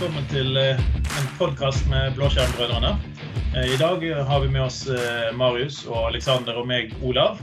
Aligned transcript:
velkommen 0.00 0.28
til 0.32 0.56
eh, 0.56 0.78
en 1.20 1.26
podkast 1.36 1.82
med 1.90 2.14
Blåskjermbrødrene. 2.16 2.94
Eh, 3.52 3.74
I 3.74 3.76
dag 3.76 4.00
har 4.24 4.40
vi 4.40 4.48
med 4.48 4.62
oss 4.64 4.86
eh, 4.88 5.26
Marius 5.36 5.82
og 5.84 6.06
Aleksander 6.06 6.56
og 6.56 6.64
meg, 6.70 6.94
Olav. 7.04 7.42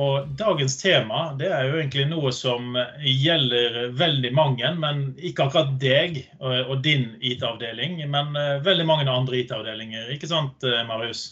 Og 0.00 0.26
dagens 0.40 0.74
tema 0.80 1.28
det 1.38 1.52
er 1.52 1.68
jo 1.68 1.76
egentlig 1.78 2.08
noe 2.08 2.32
som 2.34 2.74
gjelder 3.04 3.92
veldig 3.94 4.30
mange, 4.34 4.70
men 4.82 5.02
ikke 5.20 5.46
akkurat 5.46 5.74
deg 5.78 6.16
og 6.40 6.80
din 6.82 7.10
IT-avdeling, 7.20 8.00
men 8.08 8.32
veldig 8.64 8.86
mange 8.88 9.04
andre 9.12 9.42
IT-avdelinger. 9.44 10.08
Ikke 10.16 10.32
sant, 10.32 10.64
Marius? 10.88 11.26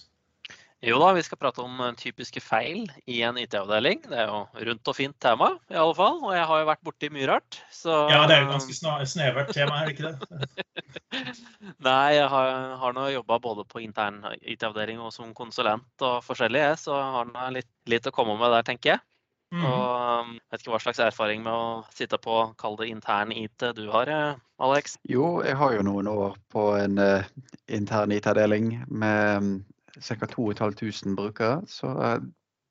Jo 0.87 1.01
da, 1.03 1.09
vi 1.11 1.25
skal 1.27 1.41
prate 1.41 1.63
om 1.65 1.81
eh, 1.83 1.95
typiske 1.99 2.39
feil 2.43 2.85
i 3.11 3.19
en 3.27 3.39
IT-avdeling. 3.41 4.05
Det 4.07 4.19
er 4.23 4.29
jo 4.31 4.45
rundt 4.69 4.91
og 4.91 4.95
fint 4.95 5.17
tema, 5.19 5.51
i 5.73 5.75
alle 5.75 5.95
fall. 5.99 6.21
Og 6.23 6.35
jeg 6.37 6.45
har 6.47 6.61
jo 6.61 6.69
vært 6.69 6.85
borti 6.87 7.09
mye 7.11 7.27
rart. 7.27 7.59
Så... 7.75 7.91
Ja, 8.13 8.21
det 8.31 8.37
er 8.37 8.45
jo 8.45 8.53
ganske 8.53 8.77
snevert 9.11 9.51
tema, 9.57 9.81
er 9.81 9.89
det 9.89 9.97
ikke 9.97 10.13
det? 10.13 10.77
Nei, 11.89 12.15
jeg 12.15 12.29
har, 12.31 12.51
har 12.79 12.95
nå 12.95 13.09
jobba 13.11 13.41
både 13.43 13.65
på 13.67 13.83
intern 13.83 14.21
IT-avdeling 14.39 15.01
og 15.03 15.11
som 15.15 15.33
konsulent 15.35 16.05
og 16.07 16.21
forskjellig, 16.27 16.63
så 16.79 16.95
har 17.17 17.27
nå 17.33 17.49
litt, 17.57 17.71
litt, 17.91 18.07
å 18.07 18.15
komme 18.15 18.37
med 18.39 18.55
der, 18.55 18.67
tenker 18.69 18.95
jeg. 18.95 19.03
Mm. 19.51 19.65
Og 19.65 20.31
jeg 20.31 20.53
vet 20.53 20.63
ikke 20.63 20.73
hva 20.75 20.81
slags 20.85 21.01
erfaring 21.03 21.43
med 21.43 21.57
å 21.57 21.81
sitte 21.97 22.21
på 22.23 22.37
kall 22.61 22.79
det 22.79 22.91
intern 22.93 23.33
IT 23.35 23.65
du 23.75 23.89
har, 23.91 24.13
eh, 24.13 24.39
Alex? 24.63 24.95
Jo, 25.11 25.41
jeg 25.43 25.59
har 25.59 25.75
jo 25.75 25.83
noen 25.89 26.11
år 26.13 26.39
på 26.53 26.69
en 26.79 27.03
uh, 27.03 27.27
intern 27.67 28.15
IT-avdeling 28.15 28.77
med 28.87 29.67
ca. 30.01 30.27
2500 30.27 31.17
brukere. 31.17 31.63
Så 31.67 31.91
eh, 32.03 32.19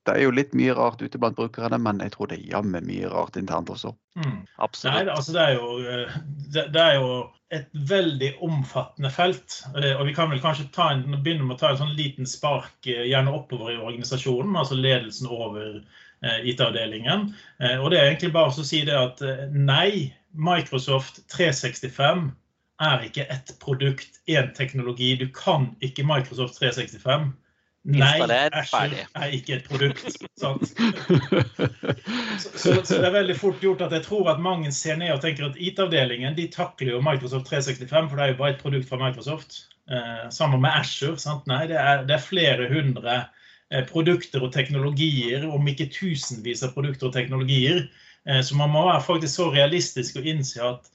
det 0.08 0.16
er 0.16 0.24
jo 0.24 0.36
litt 0.36 0.54
mye 0.56 0.76
rart 0.78 1.02
ute 1.04 1.20
blant 1.20 1.36
brukerne, 1.36 1.80
men 1.84 2.00
jeg 2.04 2.14
tror 2.14 2.30
det 2.32 2.40
er 2.40 2.52
jammen 2.54 2.88
mye 2.88 3.10
rart 3.12 3.36
internt 3.40 3.72
også. 3.74 3.92
Mm. 4.16 4.46
Absolutt. 4.64 4.96
Nei, 4.96 5.16
altså 5.16 5.36
det, 5.36 5.44
er 5.44 5.58
jo, 5.58 5.72
eh, 5.84 6.16
det, 6.56 6.64
det, 6.76 6.84
er 6.84 7.00
jo, 7.02 7.12
et 7.56 7.68
veldig 7.90 8.34
omfattende 8.44 9.12
felt. 9.14 9.62
Eh, 9.76 9.94
og 9.96 10.08
vi 10.08 10.16
kan 10.16 10.32
vel 10.32 10.44
kanskje 10.44 10.68
en, 10.84 11.06
begynne 11.24 11.48
med 11.48 11.58
å 11.58 11.62
ta 11.62 11.72
en 11.74 11.82
sånn 11.84 11.96
liten 12.00 12.28
spark 12.28 12.88
gjerne 12.88 13.36
oppover 13.36 13.76
i 13.76 13.80
organisasjonen, 13.80 14.56
altså 14.60 14.80
ledelsen 14.80 15.32
over 15.32 15.80
IT-avdelingen. 16.18 17.28
Og 17.78 17.92
det 17.94 18.00
er 18.00 18.08
egentlig 18.08 18.32
bare 18.34 18.50
å 18.50 18.64
si 18.66 18.80
det 18.88 18.96
at 18.98 19.20
nei, 19.54 20.10
Microsoft 20.34 21.20
365 21.30 22.32
er 22.80 23.04
ikke 23.08 23.26
ett 23.34 23.52
produkt, 23.60 24.22
én 24.30 24.54
teknologi. 24.56 25.16
Du 25.16 25.28
kan 25.34 25.72
ikke 25.82 26.06
Microsoft 26.06 26.60
365. 26.60 27.32
Nei, 27.88 28.18
Azure 28.20 29.06
er 29.16 29.32
ikke 29.32 29.56
et 29.56 29.68
produkt. 29.70 30.18
sant? 30.38 30.74
Så, 32.38 32.50
så, 32.54 32.74
så, 32.86 32.98
det 33.00 33.08
er 33.08 33.14
veldig 33.16 33.36
fort 33.40 33.64
gjort 33.64 33.82
at 33.82 33.94
jeg 33.96 34.04
tror 34.06 34.28
at 34.30 34.42
mange 34.44 34.70
ser 34.76 35.00
ned 35.00 35.10
og 35.16 35.24
tenker 35.24 35.48
at 35.48 35.56
IT-avdelingen 35.58 36.36
de 36.38 36.46
takler 36.54 36.92
jo 36.94 37.00
Microsoft 37.02 37.48
365, 37.50 38.10
for 38.12 38.20
det 38.20 38.26
er 38.26 38.34
jo 38.34 38.38
bare 38.42 38.54
et 38.54 38.62
produkt 38.62 38.90
fra 38.90 39.00
Microsoft. 39.02 39.56
Eh, 39.90 40.30
sammen 40.30 40.62
med 40.62 40.76
Azure. 40.76 41.18
sant? 41.18 41.48
Nei, 41.48 41.64
det 41.72 41.80
er, 41.80 42.04
det 42.06 42.18
er 42.18 42.24
flere 42.28 42.68
hundre 42.70 43.16
eh, 43.72 43.86
produkter 43.88 44.44
og 44.44 44.52
teknologier, 44.54 45.48
om 45.48 45.72
ikke 45.72 45.90
tusenvis 45.96 46.66
av 46.68 46.76
produkter 46.76 47.10
og 47.10 47.16
teknologier. 47.16 47.88
Eh, 48.28 48.42
så 48.44 48.60
man 48.60 48.74
må 48.76 48.84
være 48.90 49.06
faktisk 49.08 49.40
så 49.40 49.50
realistisk 49.56 50.20
og 50.20 50.28
innse 50.28 50.62
at 50.76 50.92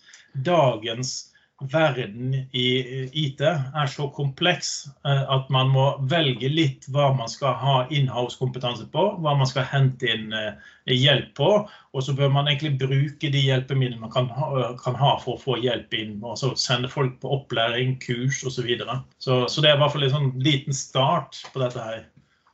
dagens 0.46 1.31
verden 1.70 2.34
i 2.52 2.66
IT 3.12 3.40
er 3.44 3.90
så 3.90 4.08
kompleks 4.14 4.72
eh, 5.06 5.22
at 5.30 5.50
man 5.52 5.70
må 5.74 5.84
velge 6.10 6.50
litt 6.50 6.88
hva 6.92 7.10
man 7.16 7.30
skal 7.30 7.54
ha 7.60 7.76
inhouse-kompetanse 7.92 8.88
på, 8.92 9.04
hva 9.22 9.34
man 9.38 9.48
skal 9.48 9.66
hente 9.70 10.08
inn 10.10 10.32
eh, 10.36 10.54
hjelp 10.90 11.34
på. 11.38 11.50
Og 11.92 12.06
så 12.06 12.14
bør 12.16 12.32
man 12.34 12.50
egentlig 12.50 12.74
bruke 12.80 13.30
de 13.32 13.44
hjelpemidlene 13.46 14.02
man 14.02 14.14
kan 14.14 14.30
ha, 14.34 14.72
kan 14.82 14.96
ha 14.98 15.14
for 15.22 15.36
å 15.36 15.42
få 15.42 15.58
hjelp 15.62 15.94
inn. 15.98 16.18
Og 16.24 16.38
så 16.40 16.52
sende 16.58 16.90
folk 16.92 17.18
på 17.22 17.36
opplæring, 17.38 17.98
kurs 18.02 18.42
osv. 18.42 18.62
Så, 18.62 18.66
videre. 18.66 19.00
så 19.18 19.44
Så 19.48 19.62
det 19.62 19.72
er 19.72 19.78
i 19.78 19.82
hvert 19.82 19.94
fall 19.94 20.08
en 20.08 20.16
sånn 20.16 20.34
liten 20.42 20.76
start 20.76 21.44
på 21.52 21.62
dette 21.64 21.86
her. 21.86 22.04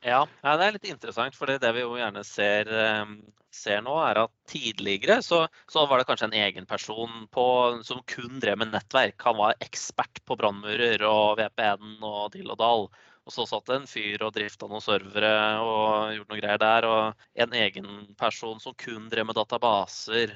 Ja, 0.07 0.23
det 0.45 0.65
er 0.65 0.77
litt 0.77 0.89
interessant. 0.89 1.37
For 1.37 1.51
det 1.51 1.59
er 1.59 1.69
det 1.69 1.75
vi 1.79 1.85
jo 1.85 1.99
gjerne 1.99 2.23
ser, 2.25 2.71
ser 3.59 3.83
nå, 3.85 3.95
er 4.05 4.23
at 4.25 4.33
tidligere 4.51 5.19
så, 5.25 5.43
så, 5.71 5.85
var 5.91 6.01
det 6.01 6.09
kanskje 6.09 6.31
en 6.31 6.39
egen 6.41 6.67
person 6.69 7.27
på, 7.35 7.47
som 7.87 8.01
kun 8.09 8.41
drev 8.43 8.61
med 8.63 8.73
nettverk. 8.73 9.19
Han 9.27 9.39
var 9.41 9.59
ekspert 9.65 10.23
på 10.25 10.39
brannmurer 10.39 11.05
og 11.09 11.39
VPN 11.41 11.99
og 12.01 12.33
dill 12.35 12.55
og 12.55 12.61
dall. 12.63 12.89
Og 13.29 13.35
så 13.35 13.45
satt 13.45 13.67
det 13.69 13.77
en 13.77 13.89
fyr 13.89 14.23
og 14.25 14.33
drifta 14.33 14.69
noen 14.71 14.81
servere 14.81 15.31
og 15.61 16.15
gjorde 16.15 16.31
noe 16.33 16.41
greier 16.41 16.61
der. 16.63 16.87
Og 16.89 17.43
en 17.45 17.57
egen 17.61 17.89
person 18.21 18.61
som 18.63 18.77
kun 18.81 19.11
drev 19.13 19.29
med 19.29 19.37
databaser 19.37 20.33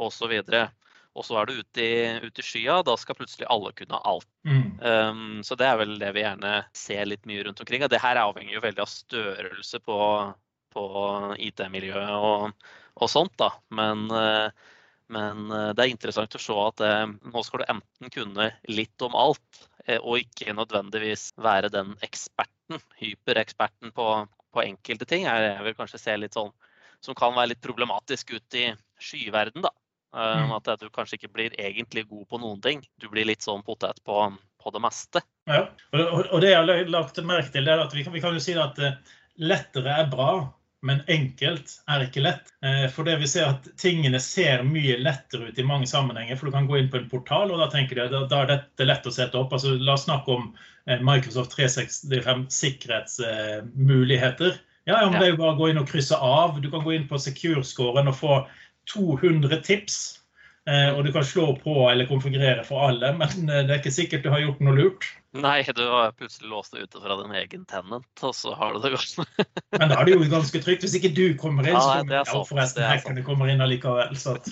osv. 0.00 0.32
Og 0.40 1.26
så 1.26 1.36
er 1.36 1.50
du 1.50 1.58
ute 1.58 1.84
i, 1.84 1.94
ut 2.22 2.40
i, 2.40 2.44
skya, 2.46 2.78
da 2.86 2.94
skal 2.96 3.18
plutselig 3.18 3.48
alle 3.50 3.74
kunne 3.76 4.00
alt. 4.08 4.28
Mm. 4.48 4.62
Um, 4.80 5.40
så 5.44 5.58
det 5.58 5.66
er 5.66 5.80
vel 5.82 5.96
det 6.00 6.14
vi 6.16 6.22
gjerne 6.22 6.54
ser 6.76 7.08
litt 7.10 7.26
mye 7.28 7.44
rundt 7.44 7.60
omkring. 7.60 7.84
Og 7.84 7.92
det 7.92 8.00
her 8.00 8.20
avhenger 8.22 8.56
jo 8.56 8.64
veldig 8.64 8.84
av 8.86 8.92
størrelse 8.94 9.82
på, 9.84 9.98
på 10.74 10.84
IT-miljøet 11.38 12.12
og, 12.16 12.68
og, 12.96 13.08
sånt, 13.10 13.34
da. 13.40 13.50
Men, 13.76 14.06
uh, 14.12 14.76
men, 15.10 15.46
uh, 15.50 15.70
det 15.74 15.84
er 15.84 15.92
interessant 15.92 16.36
å 16.36 16.42
se 16.42 16.56
at 16.64 16.80
det, 16.82 16.94
nå 17.32 17.44
skal 17.46 17.62
du 17.62 17.68
enten 17.74 18.14
kunne 18.14 18.50
litt 18.70 19.06
om 19.06 19.16
alt, 19.18 19.66
og 19.90 20.20
ikke 20.20 20.52
nødvendigvis 20.54 21.30
være 21.40 21.70
den 21.72 21.94
eksperten, 22.04 22.78
hypereksperten 23.00 23.90
på, 23.96 24.06
på 24.54 24.62
enkelte 24.62 25.08
ting. 25.08 25.24
Jeg 25.26 25.64
vil 25.64 25.74
kanskje 25.74 25.98
se 25.98 26.14
litt 26.20 26.36
sånn 26.36 26.52
som 27.02 27.16
kan 27.16 27.34
være 27.34 27.54
litt 27.54 27.62
problematisk 27.64 28.34
ut 28.36 28.58
i 28.60 28.68
skyverden, 29.00 29.64
da. 29.64 29.72
Eh, 30.16 30.42
mm. 30.44 30.52
At 30.58 30.70
du 30.80 30.88
kanskje 30.92 31.18
ikke 31.20 31.32
blir 31.34 31.56
egentlig 31.60 32.06
god 32.10 32.26
på 32.30 32.40
noen 32.42 32.60
ting. 32.64 32.82
Du 33.00 33.08
blir 33.12 33.28
litt 33.28 33.46
sånn 33.46 33.62
potet 33.66 34.02
på, 34.06 34.22
på 34.60 34.72
det 34.74 34.82
meste. 34.82 35.22
Ja, 35.50 35.66
og, 35.94 36.38
det 36.42 36.52
jeg 36.52 36.60
har 36.60 36.92
lagt 36.92 37.20
merke 37.26 37.52
til, 37.54 37.68
er 37.68 37.82
at 37.84 37.94
vi 37.94 38.04
kan, 38.06 38.14
vi 38.14 38.22
kan 38.24 38.36
jo 38.36 38.42
si 38.42 38.56
at 38.58 38.78
eh, 38.82 38.98
lettere 39.40 40.00
er 40.02 40.10
bra, 40.12 40.32
men 40.86 41.02
enkelt 41.12 41.82
er 41.90 42.00
ikke 42.06 42.22
lett. 42.24 42.46
Eh, 42.64 42.86
for 42.92 43.04
det 43.08 43.16
vi 43.20 43.28
ser 43.28 43.46
at 43.52 43.68
tingene 43.80 44.20
ser 44.22 44.62
mye 44.66 44.96
lettere 45.00 45.50
ut 45.50 45.58
i 45.60 45.66
mange 45.66 45.86
sammenhenger. 45.90 46.36
For 46.38 46.46
du 46.48 46.52
kan 46.56 46.68
gå 46.70 46.76
inn 46.80 46.90
på 46.92 46.98
en 47.00 47.10
portal, 47.10 47.52
og 47.52 47.58
da 47.60 47.68
tenker 47.72 47.94
du 47.98 48.02
da 48.30 48.38
er 48.42 48.48
dette 48.54 48.84
lett 48.88 49.08
å 49.08 49.12
sette 49.14 49.36
opp. 49.40 49.52
Altså, 49.56 49.68
la 49.76 49.94
oss 49.98 50.06
snakke 50.08 50.28
om 50.36 50.44
Microsoft 51.04 51.52
365 51.54 52.46
sikkerhetsmuligheter. 52.56 54.52
Ja, 54.88 55.02
ja, 55.02 55.10
men 55.10 55.20
det 55.20 55.26
er 55.26 55.34
jo 55.34 55.42
bare 55.42 55.54
å 55.54 55.60
gå 55.60 55.68
inn 55.70 55.82
og 55.82 55.90
krysse 55.90 56.16
av. 56.16 56.56
Du 56.62 56.70
kan 56.72 56.84
gå 56.84 56.96
inn 56.96 57.08
på 57.10 57.20
secure-scoren 57.20 58.08
og 58.10 58.16
få 58.16 58.34
200 58.90 59.60
tips. 59.66 60.20
Eh, 60.68 60.90
og 60.92 61.04
du 61.04 61.12
kan 61.12 61.24
slå 61.24 61.52
på 61.60 61.74
eller 61.90 62.08
konfigurere 62.08 62.64
for 62.66 62.90
alle, 62.90 63.14
men 63.16 63.48
eh, 63.48 63.64
det 63.64 63.74
er 63.74 63.80
ikke 63.80 63.94
sikkert 63.94 64.26
du 64.26 64.30
har 64.32 64.42
gjort 64.44 64.60
noe 64.64 64.76
lurt. 64.76 65.06
Nei, 65.32 65.62
du 65.62 65.82
har 65.86 66.10
plutselig 66.18 66.48
låst 66.50 66.72
deg 66.74 66.88
ute 66.88 67.00
fra 67.02 67.16
din 67.20 67.34
egen 67.38 67.66
tenant, 67.70 68.22
og 68.26 68.32
så 68.34 68.50
har 68.58 68.74
du 68.74 68.80
det 68.82 68.90
godt. 68.96 69.20
men 69.78 69.92
da 69.92 70.00
er 70.00 70.08
det 70.08 70.16
jo 70.16 70.24
ganske 70.32 70.62
trygt. 70.64 70.82
Hvis 70.82 70.96
ikke 70.98 71.12
du 71.14 71.26
kommer 71.38 71.68
inn, 71.68 71.78
så 71.78 72.00
kommer 72.00 72.18
ja, 72.18 72.24
forresten 72.48 72.88
hackerne 72.88 73.22
kommer 73.26 73.52
inn 73.52 73.62
allikevel. 73.62 74.16
Så 74.18 74.34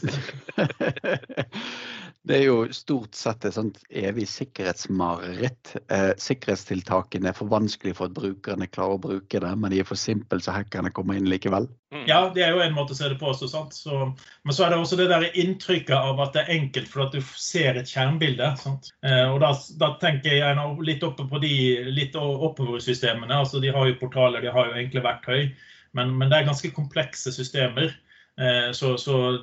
Det 2.29 2.37
er 2.37 2.45
jo 2.45 2.57
stort 2.77 3.17
sett 3.17 3.47
et 3.49 3.55
sånt 3.57 3.79
evig 3.89 4.27
sikkerhetsmareritt. 4.29 5.71
Eh, 5.89 6.11
sikkerhetstiltakene 6.21 7.31
er 7.31 7.37
for 7.37 7.49
vanskelig 7.49 7.95
for 7.97 8.11
at 8.11 8.17
brukerne 8.17 8.69
klarer 8.69 8.99
å 8.99 9.03
bruke 9.03 9.41
det, 9.41 9.53
men 9.57 9.73
de 9.73 9.81
er 9.81 9.89
for 9.89 9.97
simple 9.97 10.43
så 10.45 10.53
hackerne 10.53 10.93
kommer 10.93 11.17
inn 11.17 11.31
likevel. 11.31 11.71
Mm. 11.95 12.03
Ja, 12.11 12.19
det 12.35 12.45
er 12.45 12.53
jo 12.53 12.61
en 12.61 12.77
måte 12.77 12.93
å 12.93 12.99
se 12.99 13.09
det 13.09 13.17
på. 13.21 13.33
Så, 13.39 13.49
så, 13.49 14.11
men 14.45 14.57
så 14.57 14.67
er 14.67 14.75
det 14.75 14.81
også 14.83 14.99
det 15.01 15.09
der 15.09 15.25
inntrykket 15.31 15.95
av 15.97 16.21
at 16.21 16.35
det 16.37 16.43
er 16.45 16.59
enkelt 16.59 16.91
for 16.93 17.07
at 17.07 17.17
du 17.17 17.23
ser 17.41 17.81
et 17.81 17.89
skjermbilde. 17.89 18.51
Eh, 18.69 19.25
og 19.31 19.41
da, 19.45 19.55
da, 19.81 19.95
tenker 20.03 20.37
jeg 20.37 20.59
litt 20.85 21.05
oppe 21.07 21.27
på 21.29 21.41
de 21.43 21.53
litt 21.93 22.17
oppover 22.19 22.83
systemene. 22.83 23.41
Altså, 23.41 23.61
de 23.63 23.73
har 23.75 23.89
jo 23.89 23.99
portaler, 24.01 24.45
de 24.45 24.53
har 24.53 24.71
jo 24.71 24.79
enkle 24.83 25.05
verktøy, 25.05 25.49
men, 25.97 26.13
men 26.19 26.31
det 26.31 26.41
er 26.41 26.51
ganske 26.51 26.71
komplekse 26.77 27.33
systemer. 27.35 27.95
Eh, 28.39 28.73
så, 28.73 28.99
så, 28.99 29.39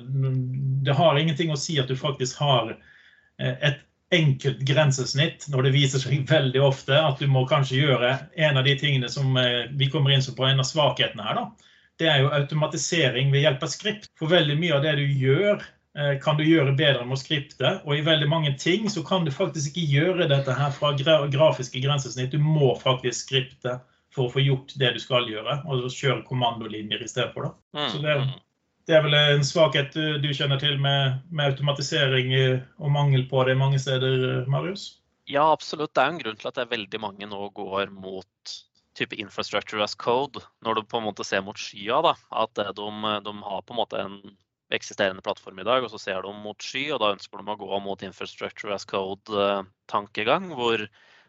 det 0.86 0.94
har 0.96 1.18
ingenting 1.18 1.52
å 1.52 1.58
si 1.60 1.76
at 1.80 1.90
du 1.90 1.96
faktisk 1.98 2.40
har 2.40 2.72
eh, 2.72 3.56
et 3.60 3.82
enkelt 4.14 4.62
grensesnitt, 4.68 5.48
når 5.52 5.66
det 5.66 5.74
viser 5.74 6.02
seg 6.02 6.28
veldig 6.36 6.62
ofte 6.64 6.96
at 6.96 7.20
du 7.20 7.28
må 7.30 7.44
kanskje 7.50 7.82
gjøre 7.82 8.14
en 8.48 8.60
av 8.60 8.66
de 8.66 8.76
tingene 8.80 9.10
som 9.12 9.36
eh, 9.40 9.66
vi 9.76 9.90
kommer 9.92 10.14
inn 10.14 10.24
på 10.24 10.48
en 10.48 10.62
av 10.62 10.68
svakhetene 10.68 11.26
her. 11.26 11.42
da. 11.42 11.72
Det 11.96 12.08
er 12.12 12.22
jo 12.22 12.32
automatisering 12.36 13.30
ved 13.32 13.46
hjelp 13.46 13.62
av 13.64 13.72
skript. 13.72 14.10
For 14.20 14.32
veldig 14.32 14.58
mye 14.60 14.76
av 14.76 14.84
det 14.84 14.98
du 14.98 15.06
gjør, 15.06 15.64
kan 16.20 16.36
du 16.36 16.42
gjøre 16.44 16.74
bedre 16.76 17.04
med 17.08 17.16
å 17.16 17.20
skripte. 17.20 17.70
Og 17.88 17.96
i 17.96 18.04
veldig 18.04 18.26
mange 18.28 18.50
ting 18.60 18.90
så 18.92 19.00
kan 19.06 19.24
du 19.24 19.30
faktisk 19.32 19.72
ikke 19.72 19.92
gjøre 19.94 20.26
dette 20.28 20.52
her 20.52 20.74
fra 20.76 20.90
grafiske 20.96 21.80
grensesnitt. 21.80 22.34
Du 22.34 22.42
må 22.42 22.74
faktisk 22.82 23.28
skripte 23.28 23.78
for 24.12 24.28
å 24.28 24.32
få 24.32 24.44
gjort 24.44 24.74
det 24.80 24.94
du 24.96 25.00
skal 25.00 25.28
gjøre, 25.28 25.60
og 25.68 25.88
kjøre 25.92 26.24
kommandolinjer 26.28 27.04
i 27.04 27.08
stedet 27.08 27.32
for. 27.32 27.48
Da. 27.48 27.88
Så 27.92 28.02
det 28.04 28.12
er 28.12 28.24
mm. 28.24 28.34
Det 28.86 28.94
er 28.94 29.02
vel 29.02 29.16
en 29.18 29.42
svakhet 29.42 29.96
du, 30.22 30.28
kjenner 30.30 30.60
til 30.62 30.76
med, 30.78 31.16
med, 31.34 31.48
automatisering 31.50 32.28
og 32.78 32.92
mangel 32.94 33.24
på 33.26 33.42
det 33.48 33.56
mange 33.58 33.80
steder, 33.82 34.44
Marius? 34.46 35.00
Ja, 35.26 35.48
absolutt. 35.50 35.90
Det 35.98 36.04
er 36.04 36.12
en 36.12 36.20
grunn 36.20 36.38
til 36.38 36.50
at 36.52 36.54
det 36.54 36.62
er 36.62 36.70
veldig 36.76 37.00
mange 37.02 37.26
nå 37.26 37.48
går 37.56 37.90
mot 37.90 38.52
type 38.96 39.18
infrastructure 39.18 39.82
as 39.82 39.96
code, 39.98 40.38
når 40.62 40.78
du 40.78 40.86
på 40.86 41.00
en 41.00 41.08
måte 41.08 41.26
ser 41.26 41.42
mot 41.42 41.58
skya. 41.58 41.98
da, 42.06 42.14
At 42.30 42.54
de, 42.54 42.68
de 42.70 43.34
har 43.48 43.66
på 43.66 43.74
en 43.74 43.80
måte 43.80 44.04
en 44.04 44.20
eksisterende 44.74 45.22
plattform 45.22 45.60
i 45.62 45.66
dag, 45.66 45.84
og 45.84 45.92
så 45.92 46.00
ser 46.00 46.24
de 46.24 46.32
mot 46.42 46.62
sky, 46.62 46.88
og 46.94 47.02
da 47.02 47.12
ønsker 47.14 47.42
de 47.42 47.52
å 47.52 47.58
gå 47.60 47.82
mot 47.84 48.02
infrastructure 48.06 48.74
as 48.74 48.86
code-tankegang, 48.88 50.50
hvor 50.58 50.86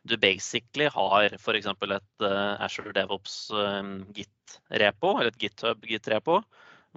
du 0.08 0.16
basically 0.18 0.88
har 0.94 1.36
f.eks. 1.36 1.68
et 1.68 2.24
uh, 2.24 2.56
Azure 2.64 2.94
DevOps 2.96 3.36
um, 3.52 4.00
Git-repo, 4.16 5.18
eller 5.18 5.34
et 5.34 5.42
GitHub 5.42 5.84
Git-repo, 5.86 6.42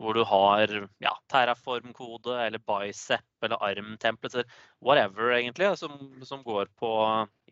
hvor 0.00 0.16
du 0.16 0.22
har 0.24 0.70
ja, 1.02 1.12
Terraform-kode 1.32 2.36
eller 2.40 2.62
Bicep 2.64 3.44
eller 3.44 3.60
ARM-templater, 3.60 4.46
whatever 4.80 5.34
egentlig, 5.34 5.68
som, 5.76 5.96
som 6.24 6.44
går 6.46 6.70
på 6.80 6.92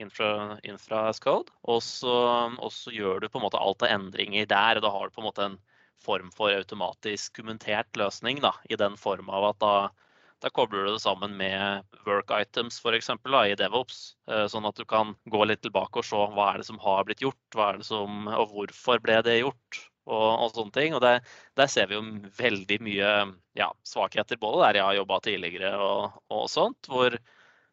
infra, 0.01 0.57
infra 0.65 1.09
as 1.11 1.21
code. 1.21 1.53
Og 1.69 1.83
så, 1.85 2.15
gjør 2.95 3.21
du 3.21 3.29
på 3.29 3.41
en 3.41 3.49
måte 3.49 3.61
alt 3.61 3.85
av 3.85 3.93
endringer 3.93 4.49
der, 4.49 4.79
og 4.79 4.87
da 4.87 4.95
har 4.95 5.09
du 5.09 5.17
på 5.17 5.25
en 5.25 5.29
måte 5.29 5.49
en 5.49 5.59
form 6.05 6.33
for 6.35 6.55
automatisk 6.55 7.41
kommentert 7.41 7.91
løsning 7.99 8.43
da, 8.45 8.53
i 8.71 8.79
den 8.79 8.97
form 9.01 9.31
av 9.35 9.53
at 9.53 9.65
da 9.65 9.75
da 10.43 10.51
kobler 10.55 10.87
du 10.87 10.93
det 10.93 11.03
sammen 11.03 11.35
med 11.37 11.97
work 12.07 12.31
items 12.35 12.79
for 12.83 12.95
eksempel, 12.95 13.35
i 13.43 13.57
DevOps, 13.59 14.15
eh, 14.31 14.47
sånn 14.51 14.67
at 14.69 14.79
du 14.79 14.85
kan 14.89 15.15
gå 15.31 15.45
litt 15.49 15.65
tilbake 15.65 15.99
og 16.01 16.07
se 16.07 16.19
hva 16.35 16.53
er 16.53 16.63
det 16.63 16.69
som 16.69 16.79
har 16.83 17.07
blitt 17.09 17.25
gjort, 17.25 17.41
hva 17.55 17.73
er 17.73 17.81
det 17.81 17.89
som, 17.89 18.29
og 18.31 18.53
hvorfor 18.55 19.03
ble 19.03 19.19
det 19.27 19.41
gjort. 19.41 19.81
Og, 20.09 20.29
og 20.41 20.55
sånne 20.57 20.73
ting. 20.73 20.95
Og 20.97 21.03
det, 21.05 21.19
der 21.59 21.69
ser 21.69 21.91
vi 21.91 21.99
jo 21.99 22.05
veldig 22.39 22.79
mye 22.81 23.09
ja, 23.59 23.67
svakheter, 23.85 24.39
både 24.41 24.63
der 24.63 24.79
jeg 24.79 24.87
har 24.87 24.97
jobba 24.97 25.19
tidligere 25.27 25.73
og, 25.85 26.23
og, 26.33 26.47
sånt, 26.49 26.89
hvor 26.89 27.19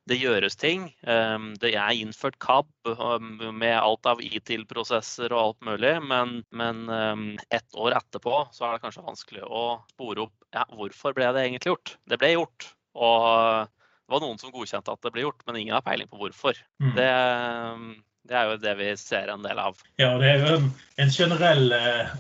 det 0.09 0.17
gjøres 0.21 0.57
ting. 0.61 0.87
Ehm, 1.09 1.53
det 1.61 1.73
er 1.73 1.97
innført 1.97 2.37
KAB 2.43 2.69
um, 2.85 3.31
med 3.57 3.73
alt 3.73 4.05
av 4.09 4.21
ITIL-prosesser 4.21 5.33
og 5.33 5.41
alt 5.41 5.69
mulig, 5.69 5.93
men, 6.05 6.39
men 6.53 6.85
um, 6.89 7.27
ett 7.49 7.77
år 7.77 7.97
etterpå 7.97 8.43
så 8.53 8.67
er 8.67 8.75
det 8.75 8.85
kanskje 8.85 9.05
vanskelig 9.05 9.45
å 9.45 9.65
spore 9.95 10.27
opp 10.27 10.35
ja, 10.53 10.65
hvorfor 10.77 11.15
ble 11.17 11.31
det 11.33 11.47
egentlig 11.47 11.73
gjort. 11.73 11.95
Det 12.05 12.19
ble 12.21 12.35
gjort. 12.35 12.67
Og 12.95 13.23
det 13.65 14.13
var 14.13 14.21
noen 14.21 14.37
som 14.41 14.53
godkjente 14.53 14.93
at 14.93 15.07
det 15.07 15.13
ble 15.15 15.25
gjort, 15.25 15.41
men 15.47 15.63
ingen 15.63 15.77
har 15.77 15.85
peiling 15.85 16.11
på 16.11 16.21
hvorfor. 16.21 16.59
Mm. 16.83 16.93
Det, 16.99 17.09
um, 17.73 17.89
det, 18.29 18.37
er 18.37 18.51
jo 18.51 18.61
det 18.61 18.75
vi 18.83 18.91
ser 19.01 19.33
en 19.33 19.47
del 19.47 19.63
av. 19.63 19.81
Ja, 20.01 20.13
det 20.21 20.35
er 20.35 20.45
jo 20.45 20.61
en 21.01 21.17
generell 21.17 21.73
uh, 21.73 22.13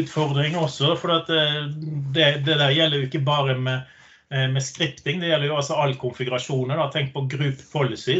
utfordring 0.00 0.56
også. 0.56 0.96
For 0.96 1.18
at, 1.20 1.28
uh, 1.28 1.68
det, 2.16 2.32
det 2.48 2.56
der 2.56 2.72
gjelder 2.72 3.04
jo 3.04 3.12
ikke 3.12 3.24
bare 3.28 3.60
med 3.60 3.84
Eh, 3.84 3.97
med 4.28 4.60
skripting. 4.60 5.22
Det 5.22 5.30
gjelder 5.30 5.48
jo 5.48 5.54
altså 5.56 5.78
all 5.80 5.94
konfigurasjoner. 5.96 6.76
Da. 6.76 6.90
Tenk 6.92 7.14
på 7.14 7.22
group 7.32 7.62
policy. 7.72 8.18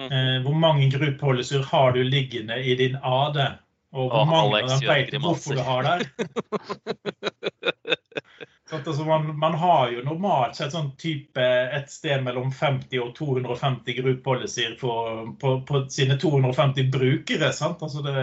Mm. 0.00 0.12
Eh, 0.12 0.42
hvor 0.42 0.54
mange 0.54 0.90
group 0.90 1.20
policy 1.20 1.60
har 1.70 1.92
du 1.92 2.02
liggende 2.02 2.62
i 2.64 2.74
din 2.74 2.96
AD? 3.02 3.40
Og 3.92 4.08
hvor 4.08 4.24
mange 4.24 4.62
av 4.62 4.68
dem 4.70 4.88
vet 4.88 5.18
hvorfor 5.20 5.54
du 5.54 5.60
har 5.60 5.82
der? 5.82 6.06
altså, 8.72 9.04
man, 9.04 9.38
man, 9.38 9.54
har 9.54 9.90
jo 9.92 10.04
normalt 10.06 10.56
sett 10.56 10.72
sånn 10.72 10.94
type 10.96 11.44
et 11.76 11.90
sted 11.92 12.24
mellom 12.24 12.48
50 12.56 13.02
og 13.04 13.12
250 13.18 13.98
group 14.00 14.22
policies 14.24 14.78
på, 14.80 14.94
på, 15.40 15.58
på, 15.68 15.82
sine 15.92 16.16
250 16.16 16.88
brukere. 16.94 17.52
Altså 17.52 18.00
det, 18.06 18.14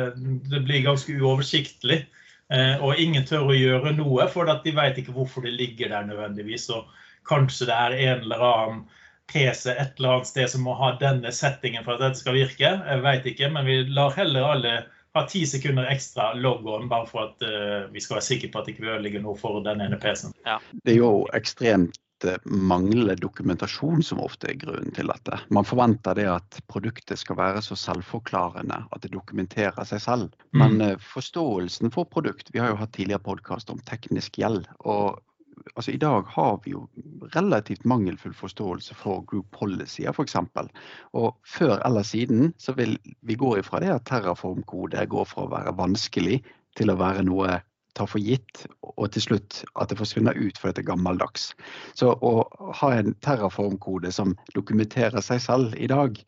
det, 0.49 0.63
blir 0.65 0.87
ganske 0.87 1.13
uoversiktlig. 1.21 2.07
Eh, 2.49 2.81
og 2.81 2.97
ingen 2.97 3.29
tør 3.29 3.51
å 3.51 3.59
gjøre 3.59 3.93
noe, 3.93 4.25
for 4.33 4.49
de 4.49 4.73
vet 4.73 4.97
ikke 4.97 5.13
hvorfor 5.13 5.45
det 5.45 5.53
ligger 5.53 5.93
der 5.93 6.09
nødvendigvis. 6.09 6.65
Og 6.73 6.89
Kanskje 7.29 7.69
det 7.69 7.77
er 7.77 7.97
en 8.09 8.25
eller 8.25 8.47
annen 8.51 8.87
PC 9.29 9.69
et 9.71 9.99
eller 9.99 10.15
annet 10.15 10.29
sted 10.29 10.49
som 10.49 10.65
må 10.65 10.73
ha 10.79 10.95
denne 11.01 11.31
settingen 11.35 11.85
for 11.85 11.95
at 11.95 12.07
dette 12.07 12.23
skal 12.23 12.37
virke. 12.37 12.71
Jeg 12.81 13.05
vet 13.05 13.29
ikke, 13.29 13.51
men 13.53 13.67
vi 13.69 13.83
lar 13.93 14.15
heller 14.17 14.53
alle 14.55 14.73
ha 15.17 15.23
ti 15.29 15.45
sekunder 15.49 15.89
ekstra 15.89 16.33
logoen, 16.37 16.89
bare 16.89 17.07
for 17.09 17.29
at 17.29 17.45
uh, 17.45 17.89
vi 17.93 18.01
skal 18.01 18.19
være 18.19 18.27
sikre 18.27 18.51
på 18.51 18.61
at 18.61 18.67
det 18.67 18.75
ikke 18.75 18.85
vi 18.85 18.93
ødelegger 18.93 19.25
noe 19.25 19.37
for 19.39 19.61
den 19.65 19.81
ene 19.85 19.97
PC-en. 20.01 20.35
Ja. 20.45 20.59
Det 20.83 20.93
er 20.93 20.99
jo 21.01 21.13
ekstremt 21.37 22.27
eh, 22.27 22.37
manglende 22.45 23.15
dokumentasjon 23.17 24.03
som 24.05 24.21
ofte 24.21 24.51
er 24.51 24.59
grunnen 24.61 24.93
til 24.95 25.09
dette. 25.09 25.39
Man 25.55 25.65
forventer 25.65 26.17
det 26.19 26.27
at 26.29 26.59
produktet 26.69 27.21
skal 27.21 27.39
være 27.39 27.63
så 27.65 27.77
selvforklarende 27.79 28.83
at 28.89 29.05
det 29.05 29.13
dokumenterer 29.15 29.81
seg 29.89 30.03
selv. 30.05 30.37
Men 30.53 30.77
mm. 30.77 30.85
Eh, 30.91 31.09
forståelsen 31.15 31.93
for 31.95 32.09
produkt 32.09 32.53
Vi 32.53 32.61
har 32.61 32.73
jo 32.73 32.79
hatt 32.81 32.93
tidligere 32.97 33.25
podkast 33.31 33.73
om 33.73 33.81
teknisk 33.89 34.37
gjeld. 34.41 34.69
og 34.85 35.17
altså 35.75 35.91
I 35.93 36.01
dag 36.01 36.27
har 36.35 36.59
vi 36.65 36.73
jo 36.73 36.85
relativt 37.35 37.85
mangelfull 37.85 38.33
forståelse 38.35 38.95
for 38.97 39.23
group 39.29 39.47
policy 39.55 40.05
f.eks. 40.09 40.35
Og 41.13 41.37
før 41.47 41.77
eller 41.85 42.03
siden 42.03 42.53
så 42.57 42.75
vil 42.77 42.97
vi 43.21 43.37
gå 43.39 43.55
ifra 43.59 43.81
det 43.83 43.93
at 43.93 44.07
terraform-kode 44.09 45.05
går 45.11 45.27
fra 45.29 45.45
å 45.45 45.53
være 45.53 45.75
vanskelig 45.77 46.41
til 46.77 46.93
å 46.93 46.99
være 46.99 47.25
noe 47.27 47.59
ta 47.97 48.05
for 48.07 48.21
gitt, 48.23 48.65
og 48.81 49.09
til 49.13 49.23
slutt 49.25 49.63
at 49.81 49.91
det 49.91 49.97
forsvinner 49.99 50.37
ut 50.37 50.59
fordi 50.59 50.77
det 50.77 50.83
er 50.85 50.91
gammeldags. 50.91 51.49
Så 51.97 52.13
å 52.13 52.33
ha 52.81 52.91
en 52.95 53.15
terraform-kode 53.25 54.13
som 54.15 54.35
dokumenterer 54.55 55.23
seg 55.25 55.41
selv 55.43 55.75
i 55.75 55.89
dag, 55.91 56.19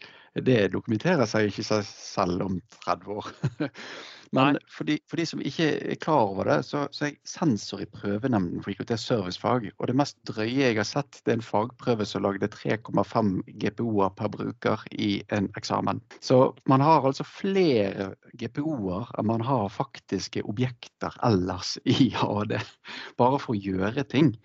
det 0.47 0.71
dokumenterer 0.73 1.27
seg 1.27 1.49
ikke 1.49 1.67
seg 1.67 1.85
selv 1.87 2.47
om 2.47 2.59
30 2.87 3.21
år. 3.21 3.31
Men 4.31 4.57
for 4.71 4.87
de, 4.87 4.95
for 5.11 5.19
de, 5.19 5.25
som 5.27 5.41
ikke 5.43 5.67
er 5.91 5.97
klar 5.99 6.29
over 6.29 6.47
det, 6.47 6.57
så, 6.63 6.85
så 6.95 7.05
er 7.05 7.09
jeg 7.11 7.19
sensor 7.27 7.81
i 7.83 7.87
prøvenemnden 7.91 8.63
for 8.63 8.71
IKT 8.71 8.93
servicefag. 8.99 9.67
Og 9.75 9.89
det 9.89 9.95
mest 9.99 10.17
drøye 10.29 10.69
jeg 10.69 10.77
har 10.77 10.87
sett, 10.87 11.19
det 11.25 11.33
er 11.33 11.39
en 11.41 11.45
fagprøve 11.45 12.07
som 12.07 12.23
lagde 12.23 12.47
3,5 12.53 13.33
GPO-er 13.59 14.13
per 14.15 14.31
bruker 14.31 14.85
i 14.95 15.11
en 15.35 15.49
eksamen. 15.59 15.99
Så 16.23 16.39
man 16.71 16.83
har 16.85 17.03
altså 17.07 17.27
flere 17.27 18.13
GPO-er 18.39 19.11
enn 19.19 19.27
man 19.27 19.43
har 19.43 19.67
faktiske 19.73 20.45
objekter 20.47 21.17
ellers 21.27 21.75
i 21.83 22.13
AD. 22.23 22.55
Bare 23.19 23.41
for 23.41 23.55
å 23.55 23.59
gjøre 23.59 24.07
ting. 24.07 24.37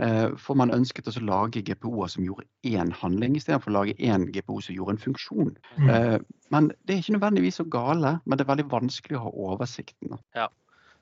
Eh, 0.00 0.32
for 0.42 0.58
man 0.58 0.74
ønsket 0.74 1.06
å 1.06 1.20
lage 1.22 1.62
GPO-er 1.62 2.10
som 2.10 2.24
gjorde 2.26 2.48
én 2.66 2.90
handling, 2.98 3.36
istedenfor 3.38 3.70
å 3.70 3.76
lage 3.76 3.94
én 4.02 4.26
GPO 4.34 4.58
som 4.66 4.74
gjorde 4.74 4.96
en 4.96 5.04
funksjon. 5.04 5.52
Mm. 5.78 5.90
Eh, 5.94 6.16
men 6.50 6.72
det 6.82 6.96
er 6.96 7.02
ikke 7.02 7.14
nødvendigvis 7.14 7.60
så 7.60 7.66
gale, 7.70 8.16
men 8.24 8.38
det 8.38 8.46
er 8.46 8.50
veldig 8.50 8.66
vanskelig 8.72 9.20
å 9.20 9.24
ha 9.28 9.34
oversikten. 9.52 10.16
Ja. 10.34 10.48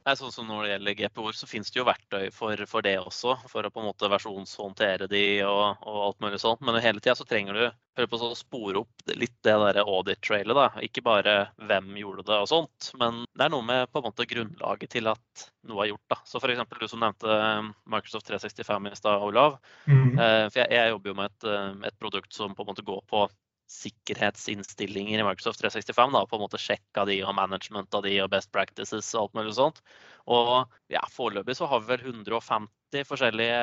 Nei, 0.03 0.15
sånn 0.19 0.33
som 0.35 0.49
Når 0.51 0.65
det 0.65 0.71
gjelder 0.73 0.97
GPO-er, 0.99 1.37
så 1.39 1.47
finnes 1.47 1.71
det 1.71 1.79
jo 1.79 1.87
verktøy 1.87 2.31
for, 2.35 2.65
for, 2.67 2.85
det 2.85 2.97
også. 2.99 3.37
For 3.51 3.67
å 3.67 3.71
på 3.71 3.83
en 3.83 3.89
måte 3.91 4.11
versjonshåndtere 4.11 5.07
de 5.11 5.25
og, 5.47 5.85
og 5.87 5.99
alt 6.09 6.25
mulig 6.25 6.41
sånt. 6.43 6.63
Men 6.67 6.81
hele 6.83 7.03
tida 7.03 7.15
så 7.19 7.27
trenger 7.29 7.59
du 7.59 7.65
prøve 7.93 8.09
på 8.09 8.19
å 8.25 8.37
spore 8.37 8.83
opp 8.83 9.13
litt 9.13 9.35
det 9.45 9.55
der 9.63 9.83
audit-trailet. 9.83 10.57
da. 10.57 10.67
Ikke 10.85 11.05
bare 11.05 11.37
hvem 11.69 11.93
gjorde 12.01 12.27
det 12.31 12.41
og 12.41 12.49
sånt, 12.51 12.91
men 12.99 13.23
det 13.37 13.47
er 13.47 13.53
noe 13.53 13.67
med 13.69 13.91
på 13.93 14.01
en 14.01 14.09
måte 14.09 14.27
grunnlaget 14.29 14.95
til 14.97 15.11
at 15.13 15.47
noe 15.69 15.85
er 15.85 15.93
gjort. 15.93 16.07
da. 16.15 16.19
Så 16.27 16.41
f.eks. 16.41 16.65
du 16.81 16.89
som 16.89 17.05
nevnte 17.05 17.39
um, 17.61 17.71
Microsoft 17.93 18.27
365 18.31 18.91
i 18.91 18.97
stad, 18.99 19.23
Olav. 19.23 19.61
Mm. 19.87 20.17
Eh, 20.17 20.47
for 20.49 20.63
jeg, 20.63 20.71
jeg, 20.73 20.95
jobber 20.97 21.13
jo 21.13 21.19
med 21.21 21.31
et, 21.31 21.49
um, 21.53 21.87
et 21.87 21.99
produkt 22.01 22.35
som 22.35 22.57
på 22.57 22.65
en 22.65 22.73
måte 22.73 22.87
går 22.87 23.05
på 23.11 23.27
sikkerhetsinnstillinger 23.73 25.21
i 25.21 25.25
Microsoft 25.27 25.63
365. 25.63 26.13
Da, 26.15 26.23
på 26.29 26.39
en 26.39 26.45
måte 26.45 26.61
Sjekka 26.61 27.07
de 27.09 27.19
og 27.25 27.35
management 27.39 27.95
av 27.97 28.05
de 28.07 28.15
og 28.25 28.31
best 28.33 28.53
practices 28.55 29.11
og 29.15 29.23
alt 29.25 29.39
mulig 29.39 29.55
sånt. 29.59 29.83
Og 30.31 30.53
ja, 30.93 31.03
foreløpig 31.11 31.57
så 31.59 31.69
har 31.71 31.83
vi 31.83 31.95
vel 31.95 32.07
150 32.13 33.09
forskjellige 33.09 33.63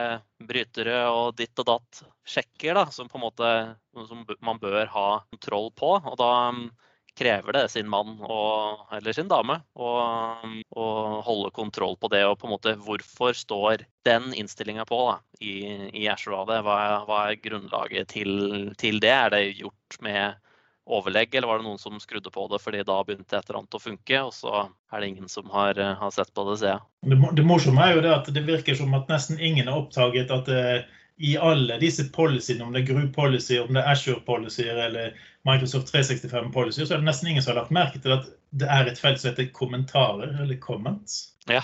brytere 0.49 0.99
og 1.13 1.37
ditt 1.39 1.61
og 1.61 1.69
datt 1.69 2.03
sjekker 2.27 2.75
da, 2.79 2.87
som 2.91 3.09
på 3.09 3.19
en 3.19 3.25
måte 3.27 3.51
som 4.09 4.25
man 4.45 4.61
bør 4.61 4.89
ha 4.91 5.07
kontroll 5.29 5.69
på. 5.77 5.95
Og 6.01 6.19
da 6.19 6.31
krever 7.19 7.55
det 7.57 7.65
sin 7.73 7.89
mann 7.91 8.15
og, 8.23 8.85
eller 8.95 9.15
sin 9.15 9.29
dame 9.31 9.59
å 9.75 9.89
holde 11.25 11.51
kontroll 11.55 11.97
på 11.99 12.11
det. 12.13 12.23
Og 12.27 12.37
på 12.39 12.47
en 12.47 12.55
måte 12.55 12.75
hvorfor 12.85 13.35
står 13.35 13.85
den 14.07 14.31
innstillinga 14.33 14.87
på 14.89 15.01
da, 15.09 15.17
i, 15.43 15.55
i 16.01 16.07
AD? 16.09 16.53
Hva 16.65 16.77
hva 17.09 17.23
er 17.29 17.41
grunnlaget 17.43 18.13
til, 18.15 18.71
til, 18.79 19.01
det? 19.03 19.15
Er 19.15 19.33
det 19.35 19.43
gjort 19.59 19.99
med 20.05 20.39
overlegg, 20.89 21.35
eller 21.35 21.47
var 21.47 21.59
det 21.59 21.67
noen 21.67 21.81
som 21.81 21.99
skrudde 22.01 22.31
på 22.33 22.47
det 22.49 22.59
fordi 22.63 22.81
da 22.87 22.95
begynte 23.05 23.37
et 23.37 23.49
eller 23.49 23.59
annet 23.61 23.77
å 23.77 23.81
funke, 23.81 24.21
og 24.25 24.31
så 24.33 24.53
er 24.65 25.01
det 25.01 25.09
ingen 25.11 25.29
som 25.29 25.49
har, 25.53 25.77
har 25.77 26.13
sett 26.15 26.31
på 26.33 26.45
det, 26.47 26.55
ser 26.61 26.73
jeg. 26.73 26.85
Det, 27.11 27.19
det 27.37 27.45
morsomme 27.45 27.83
er 27.85 27.97
jo 27.97 28.05
det 28.05 28.15
at 28.15 28.31
det 28.33 28.45
virker 28.47 28.77
som 28.79 28.95
at 28.97 29.11
nesten 29.11 29.37
ingen 29.37 29.69
har 29.69 29.83
oppdaget 29.83 30.33
at 30.33 30.49
det 30.49 30.63
i 31.19 31.37
alle 31.37 31.75
disse 31.81 32.05
policyene, 32.15 32.63
om 32.63 32.73
det 32.73 32.83
er 32.83 32.93
Group 32.93 33.15
policy, 33.15 33.57
om 33.59 33.73
det 33.75 33.81
er 33.81 33.91
Azure 33.91 34.21
policy 34.23 34.63
eller 34.71 35.17
Microsoft 35.47 35.91
365 35.91 36.51
policy, 36.53 36.85
så 36.85 36.93
er 36.93 37.01
det 37.01 37.09
nesten 37.09 37.27
ingen 37.27 37.43
som 37.43 37.53
har 37.53 37.63
lagt 37.63 37.73
merke 37.75 37.99
til 37.99 38.15
at 38.15 38.29
det 38.55 38.69
er 38.71 38.87
et 38.87 38.99
felt 38.99 39.19
som 39.21 39.33
heter 39.33 39.49
kommentarer, 39.53 40.31
eller 40.41 40.57
comments. 40.63 41.33
Ja. 41.49 41.61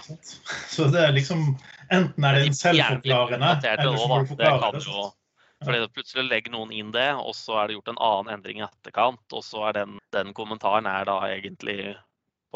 Så 0.69 0.89
det 0.91 1.01
er 1.01 1.13
liksom 1.15 1.55
Enten 1.93 2.25
er 2.25 2.33
det 2.33 2.47
en 2.47 2.57
selvforklarende, 2.57 3.51
eller 3.69 3.97
så 3.97 4.07
må 4.09 4.19
du 4.23 4.29
forklare 4.31 4.71
det. 4.73 4.81
Jo, 4.89 5.11
fordi 5.63 5.81
Plutselig 5.93 6.25
legger 6.27 6.53
noen 6.55 6.71
inn 6.73 6.89
det, 6.91 7.11
og 7.13 7.35
så 7.37 7.59
er 7.61 7.67
det 7.67 7.77
gjort 7.77 7.91
en 7.93 8.01
annen 8.01 8.31
endring 8.33 8.59
i 8.59 8.65
etterkant. 8.65 9.23
Og 9.31 9.43
så 9.45 9.67
er 9.69 9.77
den, 9.77 9.99
den 10.15 10.33
kommentaren 10.33 10.89
er 10.89 11.05
da 11.05 11.19
egentlig 11.29 11.93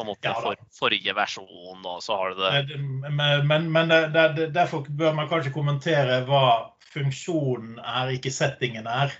på 0.00 0.06
en 0.06 0.10
måte 0.14 0.32
ja, 0.32 0.36
for, 0.40 0.60
forrige 0.72 1.14
versjon, 1.16 1.84
og 1.84 2.00
så 2.02 2.16
har 2.16 2.32
du 2.32 2.42
det 2.42 2.78
Men, 2.80 3.46
men, 3.46 3.68
men 3.72 3.92
det, 3.92 4.26
det, 4.36 4.46
derfor 4.56 4.88
bør 4.88 5.12
man 5.18 5.28
kanskje 5.28 5.52
kommentere 5.54 6.22
hva 6.28 6.44
funksjonen 6.90 7.78
er, 7.84 8.16
ikke 8.16 8.32
settingen 8.34 8.88
er. 8.90 9.12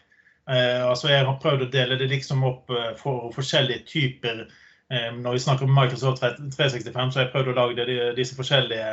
Eh, 0.51 0.83
altså 0.83 1.13
jeg 1.13 1.27
har 1.27 1.39
prøvd 1.43 1.69
å 1.69 1.71
dele 1.71 1.99
det 2.01 2.11
liksom 2.11 2.43
opp 2.49 2.73
eh, 2.75 2.93
for 2.99 3.31
forskjellige 3.37 3.87
typer. 3.87 4.45
Eh, 4.91 5.11
når 5.15 5.37
vi 5.37 5.45
snakker 5.45 5.69
om 5.69 5.75
Microsoft 5.77 6.25
365, 6.25 7.13
så 7.13 7.21
har 7.21 7.29
jeg 7.29 7.35
prøvd 7.35 7.53
å 7.53 7.57
lage 7.61 7.87
det, 7.87 7.99
disse 8.19 8.39
forskjellige 8.39 8.91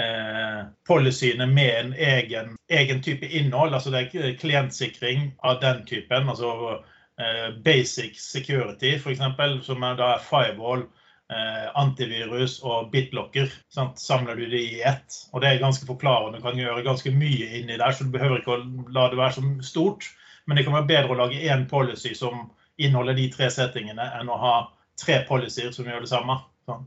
eh, 0.00 0.60
policyene 0.88 1.46
med 1.50 1.72
en 1.82 1.94
egen, 1.94 2.56
egen, 2.68 3.02
type 3.02 3.28
innhold. 3.28 3.74
altså 3.74 3.90
Det 3.92 4.06
er 4.14 4.36
klientsikring 4.40 5.32
av 5.42 5.60
den 5.60 5.84
typen. 5.86 6.28
altså 6.28 6.80
eh, 7.20 7.50
Basic 7.64 8.20
security, 8.20 8.96
f.eks., 8.96 9.66
som 9.66 9.82
er, 9.82 9.96
da 10.00 10.16
firewall. 10.18 10.88
Eh, 11.32 11.68
antivirus 11.80 12.58
og 12.68 12.90
bitlocker. 12.92 13.48
Sant? 13.72 14.00
Samler 14.00 14.36
du 14.36 14.44
det 14.44 14.60
i 14.60 14.82
ett. 14.84 15.16
Og 15.32 15.40
det 15.40 15.48
er 15.48 15.62
ganske 15.62 15.86
forklarende. 15.88 16.36
Du 16.38 16.44
kan 16.44 16.58
gjøre 16.58 16.84
ganske 16.84 17.12
mye 17.16 17.48
inni 17.60 17.78
der, 17.80 17.94
så 17.96 18.04
du 18.04 18.12
behøver 18.12 18.42
ikke 18.42 18.58
å 18.58 18.90
la 18.92 19.06
det 19.08 19.20
være 19.20 19.38
så 19.38 19.44
stort. 19.64 20.10
Men 20.44 20.58
det 20.58 20.66
kan 20.66 20.76
være 20.76 20.90
bedre 20.90 21.14
å 21.14 21.20
lage 21.22 21.40
én 21.48 21.64
policy 21.70 22.12
som 22.18 22.50
inneholder 22.76 23.16
de 23.16 23.30
tre 23.32 23.48
settingene, 23.48 24.04
enn 24.18 24.28
å 24.28 24.36
ha 24.36 24.54
tre 25.00 25.22
policyer 25.28 25.72
som 25.72 25.88
gjør 25.88 26.04
det 26.04 26.12
samme. 26.12 26.36
Sånn. 26.68 26.84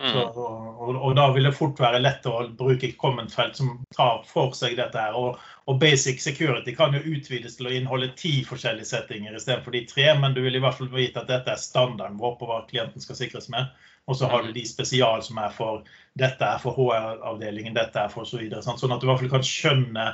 Mm. 0.00 0.12
Så, 0.12 0.20
og, 0.20 0.96
og, 0.96 1.10
da 1.16 1.26
vil 1.34 1.44
det 1.44 1.52
fort 1.54 1.80
være 1.80 2.00
lett 2.00 2.24
å 2.26 2.46
bruke 2.58 2.88
comment-felt 2.98 3.58
som 3.58 3.74
tar 3.94 4.22
for 4.26 4.54
seg 4.56 4.78
dette. 4.78 4.98
her, 4.98 5.14
og, 5.18 5.38
og, 5.66 5.78
Basic 5.82 6.22
security 6.22 6.74
kan 6.74 6.96
jo 6.96 7.02
utvides 7.12 7.58
til 7.58 7.68
å 7.68 7.74
inneholde 7.76 8.08
ti 8.18 8.40
forskjellige 8.48 8.88
settinger 8.88 9.36
istedenfor 9.36 9.76
de 9.76 9.84
tre, 9.90 10.08
men 10.18 10.34
du 10.34 10.42
vil 10.42 10.56
i 10.56 10.62
hvert 10.64 10.78
fall 10.80 10.90
vite 10.94 11.22
at 11.22 11.30
dette 11.30 11.52
er 11.52 11.60
standarden 11.60 12.18
vår 12.22 12.38
på 12.40 12.48
hva 12.48 12.62
klienten 12.70 13.04
skal 13.04 13.20
sikres 13.20 13.50
med. 13.52 13.68
Og 14.10 14.18
så 14.18 14.26
har 14.26 14.42
du 14.42 14.50
mm. 14.50 14.56
de 14.56 14.66
spesial 14.66 15.22
som 15.22 15.38
er 15.38 15.52
for 15.54 15.84
dette 16.18 16.44
er 16.44 16.58
for 16.62 16.74
HR-avdelingen, 16.74 17.76
dette 17.76 18.00
er 18.00 18.10
for 18.10 18.26
så 18.26 18.40
videre. 18.40 18.64
Sånn, 18.64 18.80
sånn 18.80 18.96
at 18.96 19.02
du 19.02 19.06
i 19.06 19.12
hvert 19.12 19.22
fall 19.22 19.36
kan 19.36 19.46
skjønne 19.46 20.08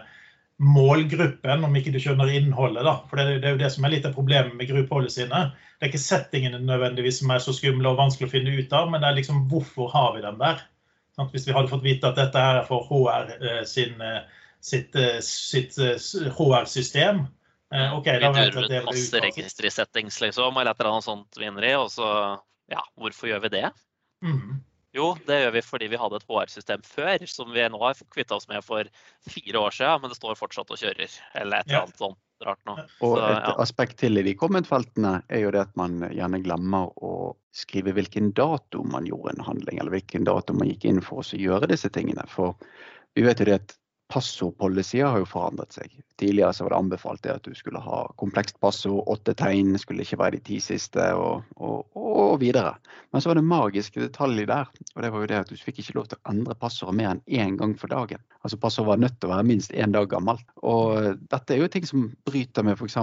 målgruppen, 0.59 1.65
om 1.65 1.77
ikke 1.79 1.93
du 1.95 2.01
skjønner 2.03 2.31
innholdet. 2.35 2.83
da, 2.85 2.97
for 3.07 3.21
Det, 3.21 3.39
det 3.43 3.49
er 3.49 3.55
jo 3.55 3.63
det 3.63 3.71
som 3.75 3.85
er 3.87 3.95
litt 3.95 4.09
av 4.09 4.17
problemet 4.17 4.57
med 4.59 4.71
gruppeholdet 4.71 5.15
sine. 5.15 5.45
Det 5.79 5.87
er 5.87 5.93
ikke 5.93 6.03
settingene 6.03 6.59
nødvendigvis 6.67 7.21
som 7.21 7.31
er 7.31 7.43
så 7.43 7.55
skumle 7.55 7.93
og 7.93 8.01
vanskelig 8.01 8.27
å 8.27 8.33
finne 8.33 8.57
ut 8.59 8.75
av, 8.75 8.91
men 8.91 9.03
det 9.03 9.11
er 9.11 9.19
liksom 9.21 9.45
hvorfor 9.53 9.91
har 9.93 10.17
vi 10.17 10.25
dem 10.25 10.41
der? 10.43 10.65
Sånn, 11.15 11.31
hvis 11.31 11.47
vi 11.47 11.55
hadde 11.55 11.71
fått 11.71 11.87
vite 11.87 12.11
at 12.11 12.19
dette 12.19 12.43
her 12.43 12.61
er 12.61 12.67
for 12.67 12.87
HR 12.91 13.33
eh, 13.39 13.63
sin, 13.67 13.95
eh, 14.03 14.23
sitt, 14.63 14.95
eh, 14.99 15.19
sitt, 15.25 15.75
sitt 15.75 16.35
HR-system 16.39 17.27
OK, 17.69 18.07
da 18.23 18.31
vet 18.33 18.55
vi 18.55 18.63
at 18.63 18.71
det 18.73 18.79
Masse 18.87 19.21
register 19.21 19.67
i 19.69 19.71
settings, 19.71 20.23
liksom, 20.25 20.57
eller 20.57 20.73
et 20.73 20.79
eller 20.81 20.95
annet 20.95 21.05
sånt 21.05 21.37
vinner 21.37 21.67
i, 21.69 21.75
og 21.77 21.91
så 21.93 22.09
Ja, 22.69 22.81
hvorfor 23.01 23.29
gjør 23.31 23.43
vi 23.45 23.51
det? 23.59 23.67
Mm. 24.25 24.59
Jo, 24.97 25.11
det 25.29 25.43
gjør 25.43 25.53
vi 25.53 25.63
fordi 25.65 25.89
vi 25.93 25.99
hadde 26.01 26.17
et 26.17 26.25
HR-system 26.29 26.85
før 26.87 27.25
som 27.29 27.51
vi 27.53 27.67
nå 27.69 27.81
har 27.83 27.99
kvitta 28.15 28.39
oss 28.39 28.49
med 28.49 28.65
for 28.65 28.89
fire 29.29 29.61
år 29.61 29.75
siden, 29.77 30.01
men 30.03 30.13
det 30.13 30.17
står 30.17 30.39
fortsatt 30.39 30.73
og 30.73 30.81
kjører. 30.81 31.19
Eller 31.37 31.61
et 31.61 31.69
eller 31.69 31.85
annet 31.85 32.01
sånt 32.01 32.47
rart 32.47 32.63
nå. 32.69 32.77
Og 33.05 33.19
et 33.19 33.49
ja. 33.51 33.55
aspekt 33.61 33.99
til 34.01 34.21
i 34.21 34.25
de 34.25 34.35
kommentfeltene 34.39 35.19
er 35.29 35.43
jo 35.45 35.53
det 35.55 35.67
at 35.67 35.75
man 35.79 36.01
gjerne 36.07 36.41
glemmer 36.45 36.93
å 37.05 37.35
skrive 37.57 37.93
hvilken 37.97 38.33
dato 38.39 38.85
man 38.87 39.09
gjorde 39.09 39.35
en 39.37 39.45
handling, 39.49 39.81
eller 39.83 39.97
hvilken 39.99 40.25
dato 40.29 40.57
man 40.57 40.71
gikk 40.71 40.89
inn 40.89 41.03
for 41.05 41.21
å 41.21 41.43
gjøre 41.43 41.69
disse 41.71 41.91
tingene. 41.93 42.25
For 42.31 42.57
vi 43.19 43.27
vet 43.27 43.43
jo 43.43 43.51
det 43.51 43.61
at 43.61 43.77
Passordpolicyer 44.09 45.07
har 45.07 45.21
jo 45.21 45.29
forandret 45.29 45.75
seg. 45.77 45.93
Tidligere 46.19 46.53
så 46.57 46.65
var 46.65 46.73
det 46.73 46.79
anbefalt 46.79 47.23
det 47.23 47.35
at 47.37 47.45
du 47.45 47.55
skulle 47.55 47.81
ha 47.83 48.01
komplekst 48.19 48.57
passord, 48.65 49.05
åtte 49.07 49.35
tegn, 49.39 49.77
skulle 49.79 50.03
ikke 50.03 50.19
være 50.19 50.39
de 50.39 50.41
ti 50.49 50.57
siste 50.65 51.05
og, 51.15 51.45
og, 51.61 51.85
og, 51.93 52.39
videre. 52.43 52.73
Men 53.13 53.23
så 53.23 53.31
var 53.31 53.39
det 53.39 53.45
magiske 53.47 54.01
detalj 54.01 54.47
der, 54.49 54.71
og 54.97 55.05
det 55.05 55.13
var 55.13 55.23
jo 55.23 55.29
det 55.31 55.39
at 55.43 55.53
du 55.53 55.61
fikk 55.61 55.83
ikke 55.83 55.99
lov 55.99 56.09
til 56.09 56.19
å 56.19 56.33
endre 56.33 56.57
passordet 56.59 56.97
mer 56.99 57.11
enn 57.13 57.23
én 57.29 57.61
gang 57.61 57.77
for 57.79 57.93
dagen. 57.93 58.25
Altså 58.47 58.59
Passordet 58.61 58.89
var 58.89 59.01
nødt 59.03 59.17
til 59.21 59.29
å 59.29 59.35
være 59.35 59.47
minst 59.49 59.73
én 59.75 59.93
dag 59.93 60.09
gammelt. 60.11 60.45
Og 60.67 61.19
dette 61.33 61.55
er 61.55 61.63
jo 61.63 61.71
ting 61.73 61.87
som 61.89 62.09
bryter 62.29 62.65
med 62.65 62.79
f.eks. 62.79 62.97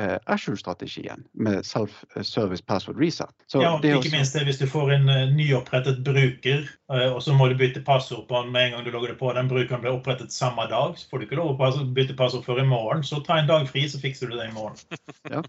Eh, 0.00 0.16
Ashore-strategien 0.32 1.24
med 1.32 1.62
self-service 1.68 2.64
password 2.66 2.98
reset. 3.00 3.30
Så 3.46 3.62
ja, 3.62 3.74
og 3.76 3.84
ikke 3.84 4.00
også... 4.00 4.14
minst 4.16 4.36
det 4.36 4.46
hvis 4.48 4.60
du 4.62 4.66
får 4.70 4.94
en 4.96 5.10
uh, 5.12 5.34
nyopprettet 5.36 6.00
bruker, 6.06 6.64
uh, 6.92 7.12
og 7.12 7.20
så 7.22 7.36
må 7.36 7.50
du 7.52 7.56
bytte 7.60 7.84
passord 7.84 8.24
på 8.30 8.42
den 8.42 8.52
med 8.54 8.70
en 8.70 8.76
gang 8.76 8.86
du 8.88 8.92
logger 8.94 9.12
det 9.12 9.18
på. 9.20 9.32
Den 9.36 9.50
brukeren 9.52 9.84
ble 9.84 9.92
opprettet 9.92 10.31
samme 10.32 10.66
dag, 10.70 10.98
så 10.98 11.08
får 11.08 11.20
du 11.20 11.26
ikke 11.26 11.38
lov 11.40 11.60
å 11.60 11.72
bytte 11.96 12.16
passord 12.18 12.46
før 12.46 12.62
i 12.62 12.68
morgen. 12.68 13.04
Så 13.06 13.20
ta 13.26 13.38
en 13.38 13.50
dag 13.50 13.66
fri, 13.70 13.84
så 13.88 14.00
fikser 14.02 14.30
du 14.30 14.38
det 14.38 14.48
i 14.48 14.54
morgen. 14.54 14.78
ja. 15.34 15.42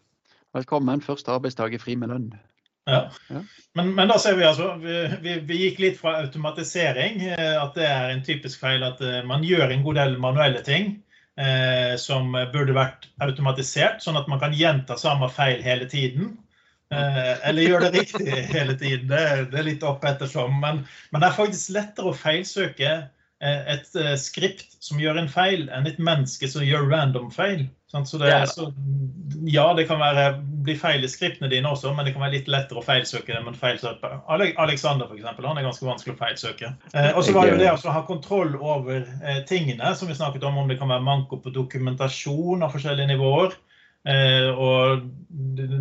Velkommen. 0.53 1.01
Første 1.01 1.33
arbeidsdag 1.33 1.73
er 1.73 1.81
fri 1.81 1.95
med 1.97 2.13
lønn. 2.13 2.33
Ja. 2.85 3.07
Men, 3.79 3.93
men, 3.95 4.09
da 4.11 4.17
ser 4.19 4.35
vi 4.35 4.43
altså 4.43 4.73
vi, 4.81 4.97
vi, 5.23 5.37
vi, 5.47 5.59
gikk 5.61 5.79
litt 5.79 5.99
fra 6.01 6.17
automatisering, 6.19 7.21
eh, 7.31 7.55
at 7.55 7.77
det 7.79 7.87
er 7.87 8.11
en 8.11 8.23
typisk 8.27 8.59
feil 8.59 8.83
at 8.83 8.99
eh, 9.01 9.21
man 9.25 9.45
gjør 9.47 9.71
en 9.71 9.85
god 9.85 9.99
del 10.01 10.17
manuelle 10.21 10.59
ting 10.67 10.97
eh, 11.39 11.95
som 12.01 12.35
burde 12.53 12.75
vært 12.75 13.07
automatisert, 13.23 14.03
sånn 14.03 14.19
at 14.19 14.27
man 14.31 14.41
kan 14.43 14.55
gjenta 14.57 14.99
samme 14.99 15.31
feil 15.31 15.63
hele 15.63 15.87
tiden. 15.89 16.33
Eh, 16.93 17.47
eller 17.49 17.69
gjøre 17.69 17.89
det 17.89 18.03
riktig 18.03 18.43
hele 18.51 18.75
tiden. 18.77 19.07
Det, 19.09 19.23
det 19.53 19.61
er 19.61 19.67
litt 19.67 19.85
opp 19.87 20.03
ettersom. 20.05 20.59
Men, 20.61 20.83
men 21.11 21.23
det 21.23 21.29
er 21.29 21.39
faktisk 21.39 21.73
lettere 21.77 22.11
å 22.11 22.17
feilsøke 22.17 22.97
et 23.43 23.95
uh, 23.99 24.13
skript 24.19 24.77
som 24.83 24.99
gjør 25.01 25.19
en 25.21 25.31
feil, 25.31 25.67
enn 25.73 25.87
et 25.89 25.99
menneske 26.01 26.47
som 26.49 26.65
gjør 26.65 26.89
random 26.91 27.31
feil. 27.33 27.67
Så 27.93 28.17
det, 28.17 28.47
så, 28.49 28.73
ja, 29.45 29.73
det 29.77 29.83
kan 29.85 29.99
være, 30.01 30.39
bli 30.65 30.73
feil 30.79 31.03
i 31.05 31.09
skriptene 31.11 31.49
dine 31.51 31.69
også, 31.69 31.91
men 31.93 32.07
det 32.07 32.15
kan 32.15 32.23
være 32.23 32.39
litt 32.39 32.47
lettere 32.49 32.81
å 32.81 32.85
feilsøke 32.85 33.35
dem 33.35 33.51
enn 33.51 33.57
feilsøke. 33.57 34.09
Alexander 34.33 35.05
for 35.05 35.19
eksempel, 35.19 35.45
han 35.45 35.59
er 35.61 35.67
ganske 35.67 35.85
vanskelig 35.85 36.15
å 36.15 36.21
feilsøke. 36.23 36.71
Eh, 36.89 37.11
og 37.13 37.21
så 37.21 37.35
var 37.35 37.45
det 37.45 37.53
jo 37.53 37.59
det 37.61 37.69
å 37.75 37.93
ha 37.93 38.01
kontroll 38.07 38.55
over 38.57 39.05
eh, 39.21 39.43
tingene, 39.45 39.93
som 39.99 40.09
vi 40.09 40.17
snakket 40.17 40.47
om, 40.49 40.57
om 40.63 40.71
det 40.71 40.79
kan 40.81 40.89
være 40.89 41.05
manko 41.05 41.37
på 41.43 41.53
dokumentasjon 41.53 42.65
av 42.65 42.73
forskjellige 42.73 43.13
nivåer. 43.13 43.53
Eh, 44.03 44.49
og 44.59 45.05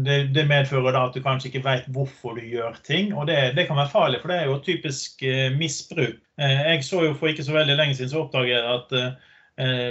det, 0.06 0.18
det, 0.34 0.44
medfører 0.46 0.94
da 0.94 1.06
at 1.08 1.16
du 1.16 1.22
kanskje 1.24 1.50
ikke 1.50 1.64
vet 1.66 1.88
hvorfor 1.94 2.38
du 2.38 2.44
gjør 2.46 2.78
ting. 2.86 3.10
Og 3.14 3.26
det, 3.26 3.54
det, 3.56 3.66
kan 3.66 3.78
være 3.80 3.90
farlig, 3.92 4.22
for 4.22 4.30
det 4.32 4.40
er 4.40 4.50
jo 4.50 4.60
typisk 4.62 5.22
eh, 5.26 5.50
misbruk. 5.56 6.20
Eh, 6.38 6.58
jeg 6.70 6.84
så 6.86 7.02
jo 7.08 7.14
for 7.18 7.32
ikke 7.32 7.46
så 7.46 7.56
veldig 7.56 7.78
lenge 7.78 7.98
siden 7.98 8.12
så 8.12 8.24
oppdaget 8.24 8.56
jeg 8.56 8.74
at 8.78 8.98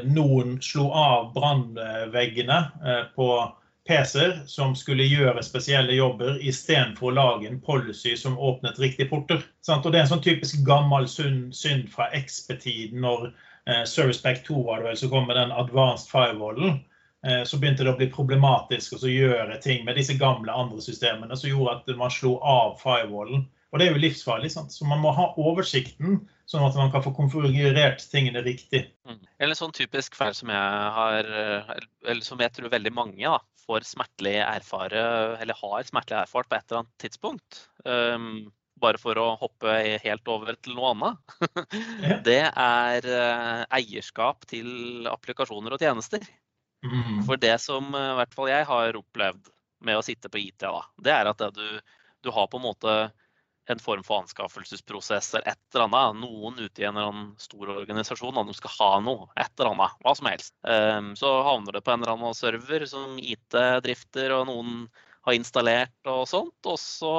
noen 0.09 0.55
slo 0.65 0.87
av 0.97 1.27
brannveggene 1.35 2.55
på 3.13 3.27
PC-er 3.85 4.31
som 4.49 4.73
skulle 4.75 5.05
gjøre 5.05 5.43
spesielle 5.45 5.93
jobber, 5.93 6.39
istedenfor 6.41 7.11
å 7.11 7.13
lage 7.13 7.45
en 7.47 7.59
policy 7.61 8.15
som 8.17 8.39
åpnet 8.41 8.81
riktige 8.81 9.11
porter. 9.11 9.45
Og 9.69 9.85
Det 9.85 9.99
er 9.99 10.01
en 10.01 10.09
sånn 10.15 10.25
typisk 10.25 10.65
gammel 10.65 11.05
synd 11.07 11.93
fra 11.93 12.09
XP-tiden, 12.09 13.05
når 13.05 13.29
Service 13.85 14.25
Pack 14.25 14.41
2 14.49 14.65
var 14.65 14.81
det 14.81 14.89
vel, 14.89 14.97
så 14.97 15.11
kom 15.13 15.29
med 15.29 15.37
den 15.37 15.53
advanced 15.53 16.09
firewallen. 16.09 16.81
Eh, 17.27 17.43
så 17.45 17.59
begynte 17.61 17.85
det 17.85 17.93
å 17.93 17.97
bli 17.99 18.09
problematisk 18.13 18.95
å 18.97 19.09
gjøre 19.09 19.59
ting 19.61 19.83
med 19.85 19.99
disse 19.99 20.15
gamle 20.17 20.53
andre 20.53 20.81
systemene 20.81 21.37
som 21.37 21.51
gjorde 21.51 21.75
at 21.79 21.97
man 21.99 22.13
slo 22.13 22.37
av 22.41 22.79
firewallen. 22.81 23.45
Og 23.71 23.79
det 23.79 23.87
er 23.87 23.93
jo 23.93 24.01
livsfarlig. 24.03 24.49
Sant? 24.51 24.73
Så 24.75 24.87
man 24.89 24.99
må 25.03 25.13
ha 25.15 25.29
oversikten, 25.39 26.17
sånn 26.49 26.65
at 26.65 26.75
man 26.75 26.89
kan 26.91 27.03
få 27.05 27.13
konfigurert 27.15 28.03
tingene 28.11 28.41
riktig. 28.43 28.87
Mm. 29.07 29.21
Eller 29.37 29.53
en 29.53 29.61
sånn 29.61 29.75
typisk 29.77 30.17
feil 30.19 30.35
som 30.35 30.51
jeg 30.51 30.89
har, 30.97 31.29
eller 32.03 32.25
som 32.25 32.41
jeg 32.43 32.51
tror 32.57 32.73
veldig 32.73 32.91
mange 32.97 33.23
da, 33.23 33.37
får 33.63 33.85
smertelig 33.87 34.41
erfare, 34.43 35.03
eller 35.39 35.55
har 35.61 35.87
smertelig 35.87 36.19
erfart 36.25 36.49
på 36.49 36.57
et 36.57 36.65
eller 36.67 36.81
annet 36.81 36.97
tidspunkt. 37.05 37.61
Um, 37.85 38.51
bare 38.81 38.99
for 39.01 39.17
å 39.21 39.29
hoppe 39.39 39.73
helt 40.03 40.29
over 40.31 40.57
til 40.57 40.75
noe 40.77 40.91
annet. 40.95 41.35
det 42.27 42.41
er 42.49 43.07
eh, 43.07 43.63
eierskap 43.77 44.47
til 44.49 45.05
applikasjoner 45.11 45.75
og 45.75 45.83
tjenester. 45.83 46.25
Mm. 46.85 47.23
For 47.27 47.37
det 47.37 47.57
som 47.61 47.95
eh, 47.95 48.11
i 48.13 48.19
hvert 48.19 48.37
fall 48.37 48.51
jeg 48.51 48.67
har 48.69 48.97
opplevd 48.97 49.49
med 49.85 49.97
å 49.97 50.05
sitte 50.05 50.29
på 50.29 50.41
IT, 50.41 50.61
da, 50.63 50.83
det 51.01 51.13
er 51.13 51.29
at 51.29 51.43
du, 51.55 51.67
du, 52.21 52.29
har 52.33 52.47
på 52.49 52.59
en 52.59 52.67
måte 52.67 52.95
en 53.69 53.81
form 53.81 54.03
for 54.03 54.21
anskaffelsesprosess 54.21 55.31
eller 55.35 55.53
et 55.53 55.75
eller 55.75 55.85
annet. 55.87 56.21
Noen 56.21 56.57
ute 56.59 56.81
i 56.81 56.85
en 56.85 56.97
eller 56.97 57.11
annen 57.11 57.29
stor 57.41 57.69
organisasjon 57.77 58.41
de 58.47 58.57
skal 58.57 58.73
ha 58.77 58.89
noe, 59.05 59.29
et 59.37 59.53
eller 59.57 59.73
annet, 59.75 60.01
hva 60.01 60.15
som 60.17 60.29
helst. 60.29 60.53
Um, 60.65 61.13
så 61.17 61.31
havner 61.45 61.77
det 61.77 61.83
på 61.85 61.93
en 61.93 62.01
eller 62.01 62.17
annen 62.17 62.37
server 62.37 62.85
som 62.89 63.17
IT 63.21 63.57
drifter, 63.85 64.33
og 64.35 64.49
noen 64.49 64.83
har 65.27 65.37
installert 65.37 66.09
og 66.09 66.23
sånt. 66.29 66.57
Og 66.69 66.79
så 66.81 67.13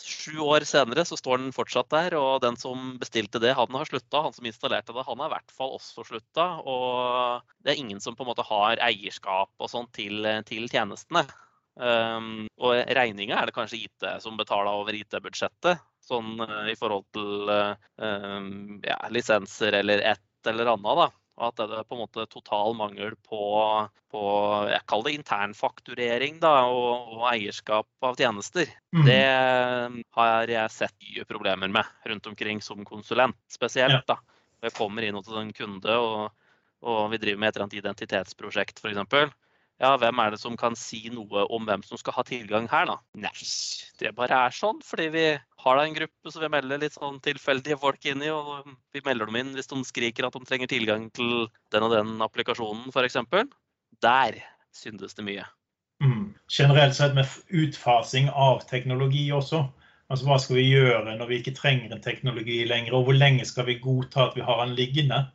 sju 0.00 0.40
år 0.44 0.66
senere 0.68 1.06
så 1.08 1.18
står 1.18 1.40
den 1.42 1.54
fortsatt 1.56 1.88
der, 1.92 2.16
og 2.18 2.42
den 2.44 2.58
som 2.60 2.94
bestilte 3.00 3.40
det, 3.42 3.54
han 3.56 3.78
har 3.78 3.88
slutta. 3.88 4.24
Han 4.26 4.36
som 4.36 4.48
installerte 4.48 4.96
det, 4.96 5.06
han 5.06 5.22
har 5.22 5.32
i 5.32 5.36
hvert 5.36 5.56
fall 5.56 5.74
også 5.78 6.06
slutta. 6.10 6.48
Og 6.64 7.42
det 7.64 7.74
er 7.74 7.82
ingen 7.82 8.02
som 8.04 8.16
på 8.16 8.26
en 8.26 8.32
måte 8.32 8.46
har 8.46 8.82
eierskap 8.84 9.52
og 9.58 9.72
sånt 9.72 9.94
til, 9.96 10.26
til 10.48 10.68
tjenestene. 10.72 11.26
Um, 11.76 12.46
og 12.56 12.78
regninga 12.96 13.36
er 13.36 13.50
det 13.50 13.52
kanskje 13.52 13.82
IT 13.84 14.06
som 14.24 14.38
betaler 14.40 14.72
over 14.72 14.96
IT-budsjettet. 14.96 15.82
Sånn 16.06 16.38
uh, 16.40 16.64
i 16.72 16.76
forhold 16.78 17.04
til 17.12 17.50
uh, 17.52 17.76
ja, 18.86 18.96
lisenser 19.12 19.76
eller 19.82 20.04
et 20.14 20.48
eller 20.48 20.72
annet, 20.72 21.02
da. 21.02 21.08
Og 21.36 21.50
at 21.50 21.58
det 21.60 21.76
er 21.76 21.84
på 21.84 21.96
en 21.98 22.00
måte 22.00 22.24
total 22.32 22.72
mangel 22.78 23.12
på, 23.28 23.40
på 24.12 24.22
jeg 24.70 24.84
kaller 24.88 25.10
det 25.10 25.18
internfakturering 25.18 26.38
da, 26.40 26.54
og, 26.72 27.10
og, 27.12 27.26
eierskap 27.28 28.08
av 28.08 28.16
tjenester. 28.16 28.70
Mm. 28.96 29.02
Det 29.04 29.20
har 30.16 30.52
jeg 30.54 30.72
sett 30.72 30.96
mye 31.04 31.26
problemer 31.28 31.72
med 31.76 32.08
rundt 32.08 32.30
omkring 32.32 32.64
som 32.64 32.80
konsulent, 32.88 33.36
spesielt. 33.52 34.06
Da. 34.08 34.16
Jeg 34.64 34.72
kommer 34.78 35.04
inn 35.04 35.18
hos 35.18 35.28
en 35.28 35.52
kunde, 35.56 35.98
og, 36.00 36.32
og, 36.80 37.02
vi 37.12 37.20
driver 37.20 37.42
med 37.42 37.50
et 37.50 37.58
eller 37.58 37.68
annet 37.68 37.80
identitetsprosjekt 37.82 38.80
f.eks. 38.80 39.36
ja, 39.82 39.90
hvem 40.00 40.20
er 40.22 40.32
det 40.32 40.38
som 40.40 40.54
kan 40.56 40.76
si 40.78 41.02
noe 41.12 41.42
om 41.52 41.66
hvem 41.68 41.82
som 41.84 42.00
skal 42.00 42.14
ha 42.16 42.22
tilgang 42.24 42.64
her, 42.70 42.86
da? 42.88 42.96
Nei, 43.20 43.32
det 44.00 44.14
bare 44.16 44.38
er 44.46 44.54
sånn. 44.56 44.78
Fordi 44.84 45.10
vi 45.12 45.24
har 45.36 45.76
da 45.76 45.84
en 45.84 45.96
gruppe 45.98 46.32
som 46.32 46.44
vi 46.44 46.50
melder 46.54 46.80
litt 46.80 46.96
sånn 46.96 47.18
tilfeldige 47.24 47.76
folk 47.82 48.08
inn 48.08 48.24
i. 48.24 48.30
Og 48.32 48.70
vi 48.96 49.02
melder 49.04 49.28
dem 49.28 49.36
inn 49.42 49.52
hvis 49.56 49.68
de 49.68 49.82
skriker 49.84 50.28
at 50.28 50.36
de 50.36 50.48
trenger 50.48 50.70
tilgang 50.72 51.10
til 51.16 51.50
den 51.74 51.84
og 51.84 51.92
den 51.92 52.14
applikasjonen, 52.24 52.88
f.eks. 52.88 53.20
Der 54.04 54.40
syndes 54.76 55.16
det 55.18 55.26
mye. 55.28 55.44
Mm. 56.04 56.32
Generelt 56.52 56.96
sett 56.96 57.16
med 57.16 57.28
utfasing 57.52 58.30
av 58.32 58.64
teknologi 58.70 59.26
også. 59.32 59.66
Altså 60.08 60.28
Hva 60.28 60.38
skal 60.40 60.60
vi 60.60 60.68
gjøre 60.70 61.18
når 61.18 61.28
vi 61.28 61.40
ikke 61.42 61.56
trenger 61.56 61.92
en 61.92 62.04
teknologi 62.04 62.62
lenger, 62.64 62.94
og 62.94 63.08
hvor 63.08 63.16
lenge 63.16 63.44
skal 63.48 63.66
vi 63.68 63.80
godta 63.82 64.28
at 64.28 64.36
vi 64.38 64.44
har 64.46 64.62
den 64.62 64.76
liggende? 64.78 65.26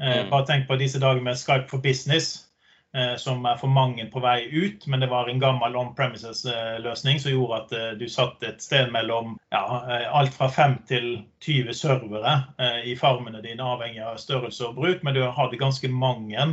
Eh, 0.00 0.24
bare 0.30 0.46
tenk 0.48 0.68
på 0.68 0.78
disse 0.80 1.00
dager 1.02 1.20
med 1.20 1.36
Skype 1.36 1.68
for 1.68 1.82
business. 1.82 2.48
Eh, 2.96 3.16
som 3.16 3.46
er 3.48 3.56
for 3.56 3.72
mange 3.72 4.04
på 4.12 4.20
vei 4.20 4.42
ut, 4.52 4.82
men 4.86 5.00
det 5.00 5.06
var 5.08 5.28
en 5.28 5.38
gammel 5.40 5.76
on-premises-løsning 5.80 7.22
som 7.22 7.32
gjorde 7.32 7.60
at 7.62 7.70
eh, 7.72 7.86
du 7.96 8.04
satt 8.04 8.44
et 8.44 8.60
sted 8.60 8.90
mellom 8.92 9.38
ja, 9.54 9.62
eh, 9.88 10.04
alt 10.12 10.34
fra 10.36 10.50
5 10.52 10.74
til 10.90 11.06
20 11.40 11.72
servere 11.72 12.34
i 12.84 12.92
farmene 13.00 13.40
dine, 13.40 13.64
avhengig 13.64 14.02
av 14.04 14.20
størrelse 14.20 14.68
og 14.68 14.76
bruk, 14.76 15.00
men 15.08 15.16
du 15.16 15.22
hadde 15.24 15.60
ganske 15.60 15.88
mange. 15.88 16.44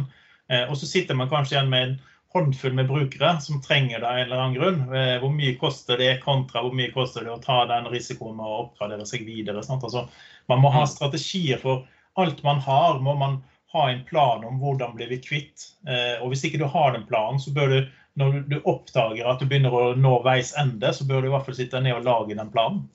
Og 0.49 0.73
så 0.79 0.87
sitter 0.89 1.13
man 1.13 1.29
kanskje 1.29 1.57
igjen 1.57 1.69
med 1.69 1.83
en 1.85 1.91
håndfull 2.33 2.73
med 2.73 2.87
brukere 2.89 3.35
som 3.43 3.59
trenger 3.61 3.99
det 3.99 4.07
av 4.07 4.17
en 4.17 4.23
eller 4.23 4.41
annen 4.41 4.55
grunn. 4.57 4.79
Hvor 5.21 5.35
mye 5.35 5.59
koster 5.61 5.99
det 6.01 6.23
kontra 6.23 6.63
hvor 6.65 6.73
mye 6.73 6.89
koster 6.95 7.27
det 7.27 7.35
å 7.35 7.43
ta 7.43 7.59
den 7.69 7.91
risikoen 7.93 8.39
med 8.39 8.47
å 8.47 8.63
oppgradere 8.63 9.05
seg 9.05 9.27
videre? 9.29 9.61
Altså, 9.61 10.07
man 10.49 10.63
må 10.63 10.73
ha 10.73 10.87
mm. 10.87 10.91
strategier 10.95 11.61
for 11.61 11.85
alt 12.17 12.41
man 12.47 12.63
har. 12.65 12.97
må 13.05 13.13
man 13.19 13.37
ha 13.73 13.89
en 13.91 14.03
plan 14.05 14.45
om 14.45 14.59
hvordan 14.61 14.95
blir 14.97 15.11
vi 15.11 15.19
kvitt. 15.21 15.71
Eh, 15.87 16.17
og 16.23 16.31
hvis 16.31 16.45
ikke 16.47 16.61
du 16.61 16.67
har 16.69 16.95
den 16.95 17.05
planen, 17.09 17.41
så 17.41 17.53
bør 17.53 17.73
du, 17.73 17.79
når 18.19 18.41
du 18.49 18.57
oppdager 18.63 19.29
at 19.29 19.41
du 19.41 19.45
begynner 19.49 19.75
å 19.75 19.83
nå 19.97 20.15
veis 20.25 20.55
ende, 20.57 20.93
så 20.93 21.05
bør 21.07 21.21
du 21.21 21.29
i 21.29 21.33
hvert 21.35 21.45
fall 21.45 21.59
sitte 21.59 21.81
ned 21.83 21.99
og 21.99 22.07
lage 22.07 22.37
den 22.39 22.51
planen. 22.53 22.87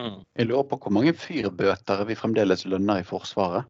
Mm. 0.00 0.22
Jeg 0.38 0.48
lurer 0.48 0.68
på 0.70 0.80
hvor 0.80 0.94
mange 0.96 1.12
fyrbøter 1.12 2.06
vi 2.08 2.16
fremdeles 2.16 2.64
lønner 2.64 3.02
i 3.02 3.06
Forsvaret 3.06 3.68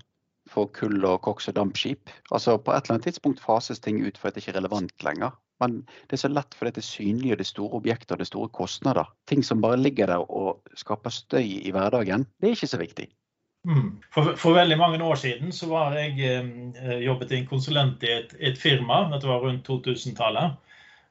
for 0.53 0.71
kull 0.77 1.03
og 1.07 1.23
koks 1.27 1.49
og 1.51 1.57
dampskip. 1.57 2.11
Altså 2.31 2.59
På 2.59 2.75
et 2.75 2.85
eller 2.85 2.99
annet 2.99 3.09
tidspunkt 3.11 3.43
fases 3.43 3.81
ting 3.83 4.03
ut 4.05 4.19
for 4.19 4.29
at 4.29 4.37
det 4.37 4.45
ikke 4.45 4.55
er 4.55 4.61
relevant 4.61 5.07
lenger. 5.07 5.35
Men 5.63 5.83
det 6.11 6.17
er 6.17 6.25
så 6.25 6.31
lett 6.31 6.55
fordi 6.59 6.75
det 6.79 6.85
synlige, 6.87 7.39
det 7.39 7.47
store 7.47 7.79
objekter 7.79 8.19
det 8.19 8.27
de 8.27 8.33
store 8.33 8.51
kostnader. 8.55 9.11
Ting 9.31 9.45
som 9.47 9.63
bare 9.63 9.79
ligger 9.79 10.11
der 10.11 10.25
og 10.27 10.63
skaper 10.79 11.15
støy 11.15 11.63
i 11.63 11.75
hverdagen, 11.75 12.27
det 12.41 12.51
er 12.51 12.57
ikke 12.57 12.73
så 12.75 12.81
viktig. 12.81 13.09
Mm. 13.63 14.03
For, 14.11 14.35
for, 14.35 14.57
veldig 14.59 14.77
mange 14.79 15.05
år 15.07 15.19
siden 15.21 15.53
så 15.55 15.69
var 15.71 15.95
jeg 15.95 16.19
eh, 16.27 16.99
jobbet 17.05 17.33
en 17.37 17.47
konsulent 17.47 18.03
i 18.03 18.11
et, 18.17 18.35
et, 18.41 18.59
firma. 18.59 19.05
Dette 19.13 19.31
var 19.31 19.45
rundt 19.45 19.69
2000-tallet. 19.69 20.57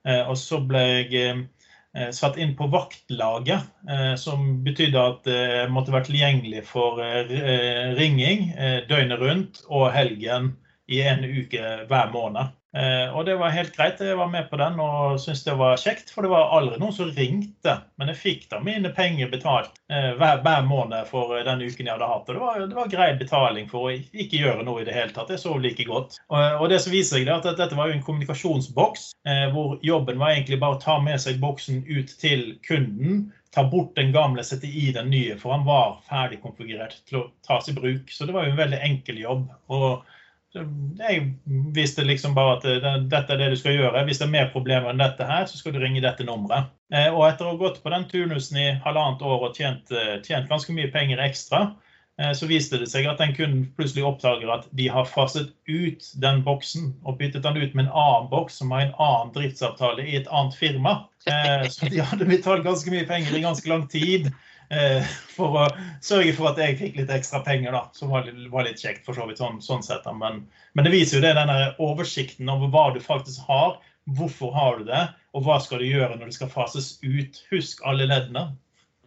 Eh, 0.08 0.24
og 0.28 0.36
så 0.40 0.60
ble 0.68 0.82
jeg 0.84 1.22
eh, 1.22 2.10
satt 2.16 2.40
inn 2.42 2.52
på 2.60 2.68
vaktlaget, 2.74 3.70
eh, 3.88 4.14
som 4.20 4.64
betydde 4.66 5.06
at 5.14 5.32
jeg 5.32 5.72
måtte 5.72 5.96
være 5.96 6.10
tilgjengelig 6.10 6.66
for 6.68 7.00
eh, 7.06 7.96
ringing 8.00 8.50
eh, 8.58 8.82
døgnet 8.90 9.24
rundt 9.24 9.64
og 9.70 9.88
helgen 9.96 10.52
i 10.92 11.04
en 11.08 11.24
uke 11.26 11.78
hver 11.90 12.12
måned. 12.14 12.58
Eh, 12.78 13.16
og 13.16 13.26
det 13.28 13.36
var 13.36 13.52
helt 13.52 13.76
greit. 13.76 14.00
Jeg 14.00 14.16
var 14.16 14.30
med 14.32 14.48
på 14.50 14.58
den 14.60 14.80
og 14.80 15.20
syntes 15.20 15.44
det 15.44 15.58
var 15.60 15.80
kjekt. 15.80 16.12
For 16.14 16.24
det 16.24 16.32
var 16.32 16.54
aldri 16.56 16.80
noen 16.80 16.96
som 16.96 17.12
ringte. 17.12 17.76
Men 18.00 18.12
jeg 18.12 18.22
fikk 18.22 18.46
da 18.52 18.62
mine 18.64 18.94
penger 18.96 19.32
betalt 19.32 19.76
eh, 19.92 20.14
hver, 20.20 20.40
hver 20.46 20.64
måned 20.68 21.10
for 21.10 21.36
den 21.36 21.66
uken 21.66 21.90
jeg 21.90 21.94
hadde 21.94 22.12
hatt. 22.14 22.30
Og 22.30 22.38
det 22.38 22.44
var, 22.44 22.62
det 22.64 22.80
var 22.80 22.94
grei 22.94 23.10
betaling 23.20 23.68
for 23.72 23.90
å 23.90 23.96
ikke 23.96 24.44
gjøre 24.46 24.68
noe 24.68 24.84
i 24.84 24.88
det 24.88 24.96
hele 24.96 25.16
tatt. 25.16 25.34
Jeg 25.34 25.44
sov 25.44 25.60
like 25.64 25.88
godt. 25.90 26.18
Og, 26.32 26.40
og 26.62 26.72
det 26.72 26.80
som 26.84 26.96
viser 26.96 27.20
seg, 27.20 27.28
er 27.28 27.42
at 27.42 27.50
dette 27.60 27.78
var 27.78 27.92
jo 27.92 27.98
en 27.98 28.08
kommunikasjonsboks, 28.08 29.12
eh, 29.28 29.46
hvor 29.52 29.76
jobben 29.86 30.22
var 30.22 30.36
egentlig 30.36 30.62
bare 30.64 30.80
å 30.80 30.84
ta 30.84 30.98
med 31.04 31.20
seg 31.24 31.44
boksen 31.44 31.84
ut 31.92 32.18
til 32.24 32.56
kunden 32.68 33.30
ta 33.52 33.66
bort 33.68 33.98
den 33.98 34.14
gamle, 34.16 34.44
sette 34.48 34.64
i 34.64 34.94
den 34.96 35.10
nye, 35.12 35.34
for 35.36 35.52
han 35.52 35.66
var 35.68 35.98
ferdig 36.08 36.38
konfigurert 36.40 37.02
til 37.10 37.18
å 37.20 37.26
tas 37.44 37.68
i 37.68 37.74
bruk. 37.76 38.08
Så 38.08 38.24
det 38.24 38.32
var 38.32 38.46
jo 38.48 38.54
en 38.54 38.62
veldig 38.62 38.80
enkel 38.88 39.20
jobb. 39.20 39.50
Og 39.76 40.06
jeg 40.54 41.20
visste 41.76 42.04
liksom 42.04 42.34
bare 42.36 42.58
at 42.58 42.66
det, 42.66 42.94
dette 43.12 43.34
er 43.34 43.40
det 43.40 43.52
du 43.54 43.60
skal 43.60 43.78
gjøre. 43.78 44.04
Hvis 44.08 44.20
det 44.20 44.28
er 44.28 44.34
mer 44.34 44.50
problemer 44.52 44.92
enn 44.92 45.00
dette 45.00 45.28
her, 45.28 45.46
så 45.48 45.60
skal 45.60 45.76
du 45.76 45.80
ringe 45.80 46.04
dette 46.04 46.26
nummeret. 46.28 46.74
Eh, 46.92 47.08
og 47.08 47.24
etter 47.30 47.48
å 47.48 47.54
ha 47.54 47.60
gått 47.62 47.80
på 47.84 47.94
den 47.94 48.08
turnusen 48.12 48.60
i 48.60 48.68
halvannet 48.84 49.24
år 49.24 49.48
og 49.48 49.56
tjent, 49.56 49.94
eh, 49.96 50.18
tjent, 50.26 50.50
ganske 50.52 50.76
mye 50.76 50.92
penger 50.92 51.24
ekstra, 51.24 51.62
eh, 51.70 51.91
så 52.38 52.48
viste 52.50 52.78
det 52.78 52.90
seg 52.92 53.08
at 53.10 53.22
den 53.22 53.32
kunden 53.38 53.64
plutselig 53.78 54.04
oppdager 54.06 54.52
at 54.54 54.68
de 54.78 54.86
har 54.92 55.08
faset 55.10 55.50
ut 55.70 56.08
den 56.22 56.42
boksen 56.46 56.92
og 57.02 57.18
byttet 57.22 57.46
den 57.46 57.58
ut 57.58 57.74
med 57.74 57.88
en 57.88 57.96
annen 58.04 58.30
boks 58.30 58.60
som 58.62 58.74
har 58.76 58.86
en 58.86 58.96
annen 59.02 59.34
driftsavtale 59.36 60.06
i 60.06 60.18
et 60.20 60.30
annet 60.30 60.58
firma. 60.60 60.98
Så 61.72 61.90
de 61.90 62.02
hadde 62.04 62.28
betalt 62.30 62.66
ganske 62.68 62.94
mye 62.94 63.08
penger 63.10 63.38
i 63.38 63.44
ganske 63.46 63.70
lang 63.72 63.88
tid. 63.90 64.32
Eh, 64.72 65.04
for 65.36 65.58
å 65.60 65.64
sørge 66.04 66.32
for 66.38 66.52
at 66.52 66.60
jeg 66.62 66.78
fikk 66.80 67.00
litt 67.02 67.12
ekstra 67.12 67.42
penger, 67.44 67.76
da, 67.76 67.84
som 67.98 68.14
var, 68.14 68.28
litt 68.30 68.80
kjekt 68.80 69.04
for 69.08 69.18
så 69.18 69.28
vidt. 69.28 69.42
sånn, 69.42 69.60
sånn 69.64 69.84
sett. 69.84 70.08
Men, 70.16 70.46
men, 70.74 70.88
det 70.88 70.94
viser 70.94 71.20
jo 71.20 71.26
det, 71.26 71.34
denne 71.36 71.74
oversikten 71.84 72.52
over 72.52 72.72
hva 72.72 72.86
du 72.96 73.02
faktisk 73.04 73.44
har, 73.50 73.80
hvorfor 74.18 74.56
har 74.56 74.80
du 74.80 74.88
det, 74.88 75.04
og 75.36 75.46
hva 75.46 75.60
skal 75.64 75.84
du 75.84 75.90
gjøre 75.90 76.16
når 76.16 76.32
det 76.32 76.38
skal 76.40 76.54
fases 76.54 76.94
ut. 77.04 77.44
Husk 77.52 77.84
alle 77.88 78.08
leddene. 78.08 78.48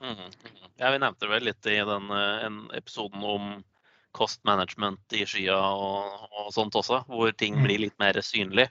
Mm. 0.05 0.29
Ja, 0.81 0.91
Vi 0.91 0.99
nevnte 0.99 1.31
vel 1.31 1.47
litt 1.47 1.67
i 1.71 1.79
den 1.87 2.11
eh, 2.11 2.51
episoden 2.79 3.23
om 3.25 3.55
cost 4.15 4.45
management 4.47 5.15
i 5.15 5.25
skya 5.27 5.57
og, 5.59 6.29
og, 6.31 6.51
sånt 6.55 6.77
også, 6.79 7.03
hvor 7.11 7.33
ting 7.35 7.59
mm. 7.59 7.65
blir 7.67 7.83
litt 7.83 7.97
mer 8.03 8.19
synlig. 8.23 8.69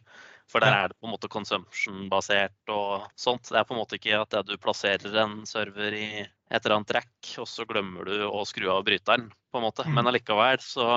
For 0.52 0.64
der 0.64 0.76
er 0.76 0.92
det 0.92 1.00
på 1.00 1.08
en 1.08 1.14
måte 1.14 1.30
consumption-basert 1.32 2.72
og 2.72 3.06
sånt. 3.20 3.48
Det 3.50 3.58
er 3.58 3.66
på 3.68 3.74
en 3.74 3.80
måte 3.80 3.98
ikke 3.98 4.20
at 4.22 4.36
du 4.46 4.54
plasserer 4.62 5.16
en 5.24 5.40
server 5.50 5.96
i 5.96 6.08
et 6.22 6.60
eller 6.60 6.76
annet 6.78 6.94
rack, 7.00 7.30
og 7.42 7.48
så 7.50 7.66
glemmer 7.68 8.08
du 8.08 8.28
å 8.28 8.44
skru 8.46 8.68
av 8.72 8.84
bryteren, 8.86 9.30
på 9.52 9.60
en 9.60 9.66
måte. 9.66 9.88
Men 9.88 10.04
mm. 10.04 10.12
allikevel 10.12 10.60
så 10.64 10.90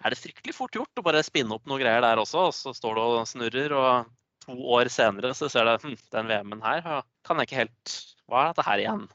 er 0.00 0.12
det 0.12 0.18
fryktelig 0.18 0.56
fort 0.56 0.74
gjort 0.74 1.00
å 1.00 1.04
bare 1.06 1.22
spinne 1.24 1.54
opp 1.54 1.68
noe 1.68 1.78
greier 1.80 2.02
der 2.04 2.20
også, 2.20 2.48
og 2.48 2.56
så 2.56 2.74
står 2.76 2.96
du 2.96 3.02
og 3.04 3.28
snurrer, 3.28 3.76
og 3.76 4.10
to 4.46 4.56
år 4.74 4.90
senere 4.92 5.32
så 5.36 5.48
ser 5.52 5.68
du 5.68 5.86
hm, 5.86 5.96
den 6.16 6.30
VM-en 6.32 6.64
her 6.64 6.84
kan 7.26 7.40
jeg 7.40 7.50
ikke 7.50 7.60
helt 7.60 7.96
Hva 8.30 8.42
er 8.42 8.54
dette 8.54 8.64
her 8.66 8.82
igjen? 8.82 9.08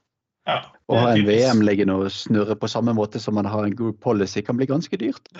Ja, 0.46 0.60
Å 0.86 0.98
ha 1.02 1.14
en 1.16 1.24
VM 1.26 1.64
liggende 1.66 1.96
og 1.98 2.12
snurre 2.14 2.54
på 2.62 2.68
samme 2.70 2.94
måte 2.94 3.18
som 3.22 3.34
man 3.34 3.48
har 3.50 3.66
en 3.66 3.74
group 3.74 3.98
policy, 4.06 4.44
kan 4.46 4.60
bli 4.60 4.68
ganske 4.70 4.98
dyrt. 5.02 5.32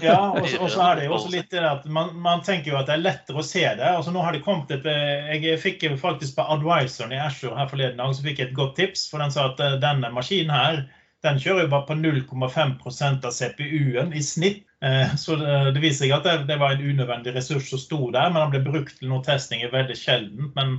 ja, 0.00 0.16
og 0.32 0.46
så 0.48 0.86
er 0.86 0.96
det 0.96 1.08
jo 1.10 1.16
også 1.18 1.32
litt 1.34 1.50
det 1.52 1.60
at 1.68 1.84
man, 1.92 2.14
man, 2.24 2.40
tenker 2.46 2.72
jo 2.72 2.78
at 2.80 2.88
det 2.88 2.96
er 2.96 3.04
lettere 3.04 3.42
å 3.42 3.44
se 3.44 3.66
det. 3.66 3.84
altså 3.90 4.14
nå 4.14 4.24
har 4.24 4.32
det 4.32 4.44
kommet 4.46 4.72
et, 4.72 4.88
eh, 4.88 5.36
Jeg 5.36 5.60
fikk 5.60 5.84
faktisk 6.00 6.38
på 6.38 6.48
Advisoren 6.56 7.12
i 7.12 7.20
Ashore 7.20 7.58
her 7.60 7.68
forleden 7.68 8.00
dag 8.00 8.16
så 8.16 8.24
fikk 8.24 8.40
jeg 8.40 8.48
et 8.48 8.56
godt 8.56 8.78
tips. 8.80 9.04
For 9.12 9.20
den 9.20 9.34
sa 9.34 9.50
at 9.52 9.60
eh, 9.60 9.76
denne 9.84 10.12
maskinen 10.16 10.56
her 10.56 10.86
den 11.26 11.40
kjører 11.42 11.66
jo 11.66 11.72
bare 11.76 11.88
på 11.90 12.00
0,5% 12.00 13.28
av 13.28 13.36
CPU-en 13.36 14.16
i 14.16 14.24
snitt. 14.24 14.64
Eh, 14.80 15.16
så 15.20 15.36
det, 15.36 15.80
viser 15.84 16.06
seg 16.06 16.16
at 16.16 16.24
det, 16.24 16.38
det, 16.48 16.62
var 16.62 16.72
en 16.72 16.86
unødvendig 16.94 17.36
ressurs 17.36 17.68
som 17.68 17.82
sto 17.82 18.06
der, 18.08 18.32
men 18.32 18.46
den 18.46 18.56
ble 18.56 18.68
brukt 18.72 18.96
til 18.96 19.12
noe 19.12 19.24
testing 19.26 19.60
veldig 19.68 19.96
sjeldent. 20.00 20.56
Men, 20.56 20.78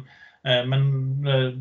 men 0.71 0.87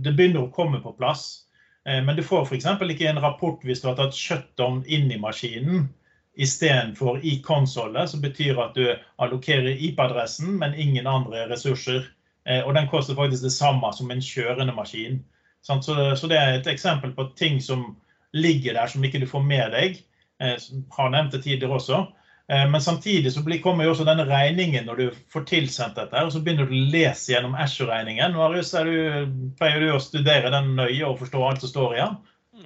det 0.00 0.14
begynner 0.14 0.46
å 0.46 0.54
komme 0.54 0.80
på 0.80 0.96
plass. 0.96 1.45
Eh, 1.86 2.02
men 2.04 2.16
du 2.16 2.22
får 2.22 2.46
f.eks. 2.46 2.66
ikke 2.90 3.08
en 3.08 3.22
rapport 3.22 3.62
hvis 3.64 3.82
du 3.82 3.88
har 3.90 3.96
tatt 3.98 4.16
shutdown 4.16 4.82
inn 4.86 5.10
i 5.12 5.20
maskinen 5.22 5.88
istedenfor 6.36 7.22
i 7.24 7.38
konsollet, 7.42 8.10
som 8.10 8.20
betyr 8.20 8.58
at 8.60 8.74
du 8.76 8.90
allokerer 9.22 9.78
IP-adressen, 9.88 10.58
men 10.60 10.74
ingen 10.74 11.06
andre 11.06 11.46
ressurser. 11.48 12.04
Eh, 12.44 12.60
og 12.60 12.74
den 12.76 12.88
koster 12.90 13.16
faktisk 13.16 13.46
det 13.46 13.54
samme 13.54 13.92
som 13.96 14.10
en 14.10 14.22
kjørende 14.22 14.74
maskin. 14.76 15.22
Så 15.62 16.28
det 16.28 16.36
er 16.38 16.52
et 16.54 16.68
eksempel 16.70 17.14
på 17.16 17.30
ting 17.38 17.56
som 17.62 17.96
ligger 18.36 18.76
der 18.76 18.86
som 18.86 19.04
ikke 19.04 19.18
du 19.18 19.26
får 19.26 19.42
med 19.42 19.72
deg. 19.72 20.02
Jeg 20.40 20.60
eh, 20.60 20.84
har 20.98 21.10
nevnt 21.10 21.32
det 21.32 21.42
tidligere 21.46 21.80
også. 21.80 22.04
Eh, 22.52 22.70
men 22.70 22.82
samtidig 22.82 23.32
så 23.32 23.42
kommer 23.62 23.84
jo 23.84 23.90
også 23.90 24.06
denne 24.06 24.26
regningen 24.28 24.86
når 24.86 24.96
du 24.96 25.06
får 25.32 25.46
tilsendt 25.50 25.96
dette. 25.98 26.22
og 26.22 26.32
Så 26.32 26.40
begynner 26.40 26.68
du 26.68 26.74
å 26.74 26.90
lese 26.92 27.32
gjennom 27.32 27.56
Ashore-regningen. 27.58 28.36
Pleier 29.58 29.80
du 29.82 29.90
å 29.92 30.02
studere 30.02 30.52
den 30.54 30.76
nøye 30.78 31.06
og 31.08 31.18
forstå 31.24 31.42
alt 31.42 31.64
som 31.64 31.72
står 31.72 31.96
i 31.96 32.02
den? 32.04 32.16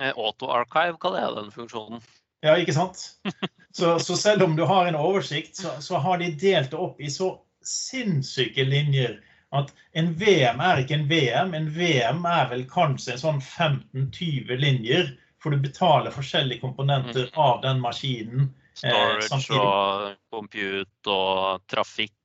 Eh, 0.01 0.13
Auto-archive 0.13 1.01
kaller 1.01 1.25
jeg 1.25 1.39
den 1.39 1.55
funksjonen. 1.55 2.05
Ja, 2.45 2.57
ikke 2.57 2.77
sant? 2.77 3.09
Så, 3.71 4.01
så, 4.03 4.17
selv 4.19 4.43
om 4.43 4.57
du 4.59 4.65
har 4.67 4.89
en 4.89 4.97
oversikt, 4.99 5.55
så, 5.57 5.77
så, 5.79 6.01
har 6.03 6.19
de 6.19 6.33
delt 6.35 6.73
det 6.73 6.79
opp 6.83 6.97
i 6.99 7.07
så 7.07 7.29
sinnssyke 7.63 8.65
linjer 8.67 9.13
at 9.55 9.71
en 9.95 10.09
VM 10.19 10.59
er 10.59 10.81
ikke 10.83 10.97
en 10.97 11.05
VM. 11.07 11.55
En 11.55 11.69
VM 11.77 12.27
er 12.27 12.49
vel 12.51 12.65
kanskje 12.67 13.15
en 13.15 13.21
sånn 13.23 13.39
15-20 13.39 14.59
linjer, 14.59 15.13
for 15.39 15.55
du 15.55 15.63
betaler 15.63 16.11
forskjellige 16.11 16.65
komponenter 16.65 17.29
mm. 17.29 17.39
av 17.39 17.63
den 17.63 17.79
maskinen 17.85 18.51
Eh, 18.85 19.21
Storage 19.27 19.61
og 19.61 20.17
compute 20.33 21.13
og 21.13 21.63
trafikk 21.71 22.17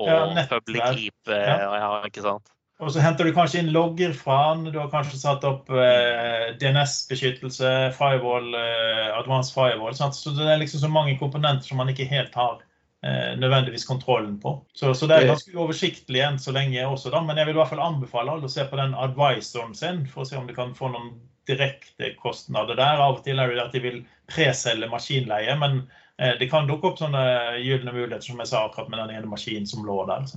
og 0.00 0.08
ja, 0.08 0.46
public 0.50 0.82
keep. 0.96 1.30
Ja. 1.30 1.68
ja. 1.76 1.92
ikke 2.08 2.24
sant? 2.24 2.52
Og 2.82 2.90
så 2.90 3.02
henter 3.04 3.28
du 3.28 3.34
kanskje 3.36 3.60
inn 3.62 3.70
logger 3.74 4.14
fra 4.16 4.38
den. 4.56 4.72
Du 4.74 4.78
har 4.80 4.88
kanskje 4.90 5.20
satt 5.20 5.44
opp 5.46 5.68
eh, 5.70 6.48
DNS-beskyttelse, 6.58 7.70
firewall, 7.94 8.48
eh, 8.58 9.10
advanced 9.14 9.54
firewall. 9.54 9.94
Sant? 9.94 10.18
Så 10.18 10.32
det 10.34 10.48
er 10.48 10.58
liksom 10.58 10.82
så 10.82 10.90
mange 10.90 11.14
komponenter 11.20 11.68
som 11.68 11.78
man 11.78 11.92
ikke 11.92 12.08
helt 12.10 12.34
har 12.34 12.58
nødvendigvis 13.02 13.84
kontrollen 13.88 14.36
på. 14.38 14.52
Så, 14.78 14.92
så, 14.94 15.08
det 15.10 15.16
er 15.16 15.32
ganske 15.32 15.56
uoversiktlig 15.56 16.20
enn 16.22 16.36
så 16.38 16.54
lenge 16.54 16.84
også, 16.86 17.10
da. 17.10 17.18
Men 17.26 17.40
jeg 17.40 17.48
vil 17.48 17.56
i 17.56 17.58
hvert 17.58 17.72
fall 17.72 17.82
anbefale 17.82 18.30
alle 18.36 18.46
å 18.46 18.52
se 18.52 18.62
på 18.68 18.78
den 18.78 18.94
advisoren 18.94 19.74
sin, 19.74 20.04
for 20.06 20.22
å 20.22 20.28
se 20.28 20.38
om 20.38 20.46
de 20.46 20.54
kan 20.54 20.70
få 20.78 20.92
noen 20.92 21.16
direkte 21.50 22.12
kostnader 22.20 22.78
der. 22.78 23.02
Av 23.02 23.16
og 23.16 23.24
til 23.26 23.42
er 23.42 23.50
det 23.50 23.64
at 23.64 23.74
de 23.74 23.82
vil 23.82 23.98
preselge 24.30 24.86
maskinleie, 24.92 25.56
men 25.58 25.82
Eh, 26.11 26.11
det 26.38 26.48
kan 26.52 26.68
dukke 26.68 26.92
opp 26.92 27.00
sånne 27.00 27.22
gylne 27.62 27.94
muligheter, 27.94 28.24
som 28.28 28.40
jeg 28.42 28.50
sa 28.52 28.66
akkurat 28.66 28.90
med 28.92 29.00
den 29.02 29.16
ene 29.16 29.30
maskinen 29.30 29.66
som 29.66 29.86
lå 29.86 30.02
der. 30.06 30.28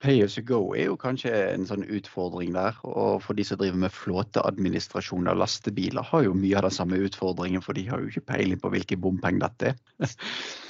Pay 0.00 0.22
as 0.22 0.36
you 0.38 0.44
go 0.46 0.60
er 0.78 0.86
jo 0.86 0.96
kanskje 1.00 1.32
en 1.34 1.66
sånn 1.66 1.82
utfordring 1.82 2.52
der. 2.54 2.76
Og 2.86 3.18
for 3.24 3.34
de 3.34 3.42
som 3.44 3.58
driver 3.58 3.80
med 3.82 3.94
flåteadministrasjon 3.94 5.26
av 5.30 5.40
lastebiler, 5.40 6.06
har 6.06 6.22
jo 6.28 6.36
mye 6.38 6.54
av 6.60 6.68
den 6.68 6.76
samme 6.76 7.00
utfordringen, 7.02 7.64
for 7.64 7.74
de 7.74 7.88
har 7.88 8.04
jo 8.04 8.12
ikke 8.12 8.28
peiling 8.30 8.62
på 8.62 8.70
hvilke 8.72 8.98
bompenger 9.00 9.48
dette 9.48 9.74
er. 9.74 9.78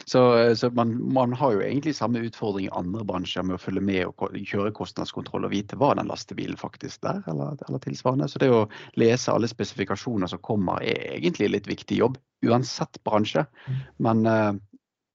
Så, 0.09 0.21
så 0.57 0.71
man, 0.73 0.95
man, 1.13 1.35
har 1.37 1.53
jo 1.53 1.59
egentlig 1.61 1.93
samme 1.93 2.23
utfordring 2.25 2.65
i 2.65 2.71
andre 2.73 3.03
bransjer 3.05 3.45
med 3.45 3.59
å 3.59 3.61
følge 3.61 3.83
med 3.85 4.07
og 4.09 4.39
kjøre 4.41 4.73
kostnadskontroll 4.73 5.45
og 5.45 5.53
vite 5.53 5.77
hva 5.77 5.91
den 5.99 6.09
lastebilen 6.09 6.57
faktisk 6.57 7.05
er, 7.05 7.21
eller, 7.29 7.61
eller 7.67 7.83
tilsvarende. 7.85 8.31
Så 8.33 8.41
det 8.41 8.49
å 8.49 8.63
lese 8.97 9.35
alle 9.35 9.51
spesifikasjoner 9.53 10.33
som 10.33 10.41
kommer, 10.41 10.81
er 10.81 11.19
egentlig 11.19 11.51
litt 11.53 11.69
viktig 11.69 12.01
jobb 12.01 12.17
uansett 12.47 13.01
bransje. 13.05 13.45
Mm. 13.67 13.79
Men 14.07 14.27
uh, 14.27 14.53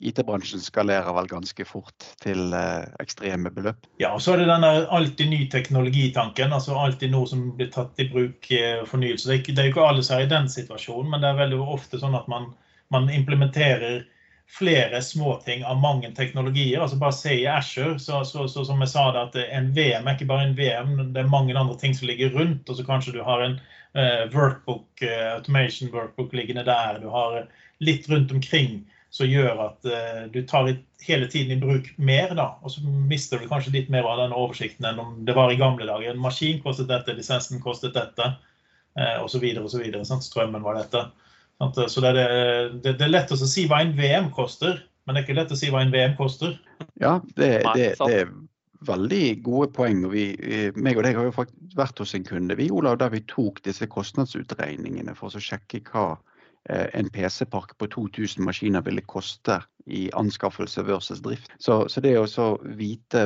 IT-bransjen 0.04 0.62
skalerer 0.64 1.16
vel 1.16 1.30
ganske 1.32 1.66
fort 1.68 2.08
til 2.24 2.52
uh, 2.56 2.84
ekstreme 3.04 3.52
beløp. 3.54 3.88
Ja, 4.02 4.14
og 4.16 4.24
så 4.24 4.34
er 4.34 4.44
det 4.44 4.50
denne 4.52 4.72
alltid 4.92 5.32
ny 5.32 5.44
teknologitanken. 5.52 6.56
altså 6.56 6.76
Alltid 6.80 7.14
noe 7.14 7.30
som 7.30 7.46
blir 7.58 7.72
tatt 7.74 8.00
i 8.04 8.10
bruk 8.12 8.50
uh, 8.52 8.84
fornyelse. 8.90 9.30
Det 9.30 9.36
er, 9.36 9.42
ikke, 9.44 9.56
det 9.56 9.64
er 9.64 9.70
jo 9.70 9.76
ikke 9.76 9.88
alle 9.92 10.06
som 10.06 10.18
er 10.18 10.28
i 10.28 10.34
den 10.34 10.50
situasjonen, 10.52 11.14
men 11.14 11.24
det 11.24 11.32
er 11.32 11.44
veldig 11.46 11.62
ofte 11.78 12.02
sånn 12.02 12.18
at 12.20 12.28
man, 12.32 12.52
man 12.94 13.12
implementerer 13.14 14.04
flere 14.50 15.02
småting 15.02 15.66
av 15.66 15.80
mange 15.82 16.12
teknologier. 16.16 16.82
altså 16.82 16.98
Bare 17.02 17.16
se 17.18 17.34
i 17.42 17.48
Asher, 17.48 17.98
så, 17.98 18.24
så, 18.26 18.48
så, 18.48 18.66
som 18.66 18.82
jeg 18.84 18.92
sa, 18.92 19.08
det 19.12 19.24
at 19.28 19.38
en 19.58 19.72
VM 19.74 20.08
er 20.08 20.18
ikke 20.18 20.30
bare 20.30 20.48
en 20.48 20.58
VM, 20.58 20.96
det 21.14 21.24
er 21.24 21.32
mange 21.32 21.56
andre 21.58 21.78
ting 21.80 21.96
som 21.98 22.08
ligger 22.08 22.34
rundt. 22.38 22.70
og 22.70 22.78
så 22.78 22.86
Kanskje 22.86 23.16
du 23.16 23.22
har 23.26 23.42
en 23.42 23.58
uh, 23.98 24.26
workbook, 24.34 24.88
uh, 25.02 25.34
automation 25.38 25.92
workbook 25.94 26.34
liggende 26.34 26.66
der. 26.68 27.00
Du 27.02 27.10
har 27.10 27.48
litt 27.82 28.10
rundt 28.10 28.32
omkring 28.32 28.84
som 29.14 29.30
gjør 29.30 29.60
at 29.68 29.90
uh, 29.90 30.22
du 30.34 30.42
tar 30.46 30.70
hele 31.08 31.28
tiden 31.28 31.58
i 31.58 31.62
bruk 31.62 31.90
mer. 31.98 32.36
da, 32.38 32.54
Og 32.62 32.76
så 32.76 32.86
mister 33.10 33.42
du 33.42 33.50
kanskje 33.50 33.74
litt 33.74 33.90
mer 33.90 34.06
av 34.10 34.22
den 34.22 34.38
oversikten 34.38 34.86
enn 34.90 35.02
om 35.02 35.20
det 35.26 35.38
var 35.38 35.52
i 35.52 35.58
gamle 35.58 35.90
dager. 35.90 36.14
En 36.14 36.22
maskin 36.22 36.62
kostet 36.62 36.92
dette, 36.94 37.18
lisensen 37.18 37.62
kostet 37.62 37.98
dette, 37.98 38.36
uh, 39.00 39.20
osv. 39.26 39.50
Strømmen 40.30 40.66
var 40.66 40.78
dette. 40.84 41.08
Så 41.62 42.02
det 42.04 42.10
er, 42.12 42.72
det, 42.74 42.98
det 43.00 43.06
er 43.06 43.14
lett 43.14 43.32
å 43.32 43.38
si 43.40 43.68
hva 43.70 43.84
en 43.84 43.94
VM 43.98 44.32
koster, 44.36 44.82
men 45.06 45.16
det 45.16 45.22
er 45.22 45.28
ikke 45.28 45.38
lett 45.38 45.54
å 45.54 45.60
si 45.60 45.70
hva 45.72 45.84
en 45.84 45.94
VM 45.94 46.18
koster. 46.18 46.58
Ja, 47.00 47.20
det, 47.38 47.52
det, 47.76 47.94
det 48.00 48.18
er 48.24 48.34
veldig 48.88 49.24
gode 49.46 49.70
poeng. 49.76 50.04
og 50.08 50.16
vi, 50.16 50.26
meg 50.76 51.00
og 51.00 51.08
deg 51.08 51.16
har 51.20 51.30
jo 51.30 51.36
faktisk 51.36 51.78
vært 51.80 52.04
hos 52.04 52.16
en 52.18 52.28
kunde 52.28 52.58
vi, 52.60 52.68
Olav, 52.74 53.00
der 53.00 53.14
vi 53.14 53.24
tok 53.32 53.64
disse 53.64 53.88
kostnadsutregningene 53.88 55.16
for 55.16 55.32
å 55.32 55.44
sjekke 55.44 55.84
hva 55.92 56.08
Eh, 56.14 56.33
en 56.70 57.10
PC-park 57.12 57.74
på 57.78 57.90
2000 57.92 58.46
maskiner 58.48 58.84
ville 58.86 59.02
koste 59.04 59.58
i 59.86 60.10
anskaffelse 60.14 60.84
versus 60.84 61.20
drift. 61.20 61.52
Så, 61.60 61.90
så 61.90 62.02
det 62.02 62.14
å 62.20 62.48
vite 62.64 63.24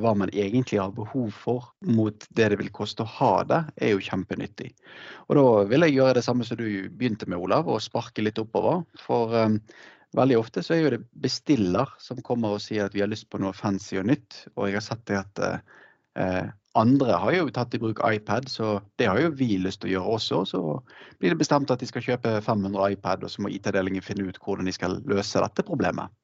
hva 0.00 0.14
man 0.16 0.32
egentlig 0.32 0.80
har 0.80 0.94
behov 0.96 1.30
for 1.36 1.68
mot 1.84 2.26
det 2.30 2.48
det 2.52 2.58
vil 2.62 2.72
koste 2.72 3.04
å 3.04 3.12
ha 3.18 3.32
det, 3.48 3.60
er 3.76 3.92
jo 3.92 4.04
kjempenyttig. 4.04 4.72
Og 5.28 5.36
da 5.38 5.46
vil 5.68 5.84
jeg 5.86 5.98
gjøre 5.98 6.16
det 6.18 6.24
samme 6.24 6.48
som 6.48 6.60
du 6.60 6.88
begynte 6.88 7.28
med, 7.28 7.40
Olav, 7.40 7.68
og 7.68 7.84
sparke 7.84 8.24
litt 8.24 8.40
oppover. 8.40 8.84
For 9.02 9.34
um, 9.36 9.58
veldig 10.16 10.38
ofte 10.40 10.64
så 10.64 10.76
er 10.76 10.84
jo 10.84 10.94
det 10.96 11.02
bestiller 11.12 11.92
som 12.00 12.24
kommer 12.24 12.56
og 12.56 12.64
sier 12.64 12.88
at 12.88 12.96
vi 12.96 13.04
har 13.04 13.12
lyst 13.12 13.28
på 13.28 13.40
noe 13.42 13.56
fancy 13.56 14.00
og 14.00 14.08
nytt. 14.08 14.46
Og 14.56 14.70
jeg 14.70 14.80
har 14.80 14.86
sett 14.88 15.04
det 15.10 15.20
at 15.20 15.44
uh, 15.44 16.48
andre 16.78 17.18
har 17.20 17.34
jo 17.34 17.50
tatt 17.54 17.74
i 17.74 17.80
bruk 17.82 18.00
iPad, 18.04 18.48
så 18.50 18.78
det 19.00 19.08
har 19.10 19.20
jo 19.20 19.34
vi 19.38 19.56
lyst 19.60 19.82
til 19.82 19.90
å 19.90 19.94
gjøre 19.96 20.14
også. 20.18 20.44
Så 20.52 20.62
blir 21.18 21.34
det 21.34 21.40
bestemt 21.42 21.72
at 21.74 21.82
de 21.82 21.88
skal 21.90 22.04
kjøpe 22.04 22.38
500 22.44 22.94
iPad, 22.94 23.26
og 23.26 23.32
så 23.32 23.44
må 23.44 23.52
IT-delingen 23.52 24.04
finne 24.04 24.28
ut 24.28 24.40
hvordan 24.44 24.68
de 24.68 24.74
skal 24.76 25.00
løse 25.10 25.42
dette 25.44 25.66
problemet. 25.66 26.14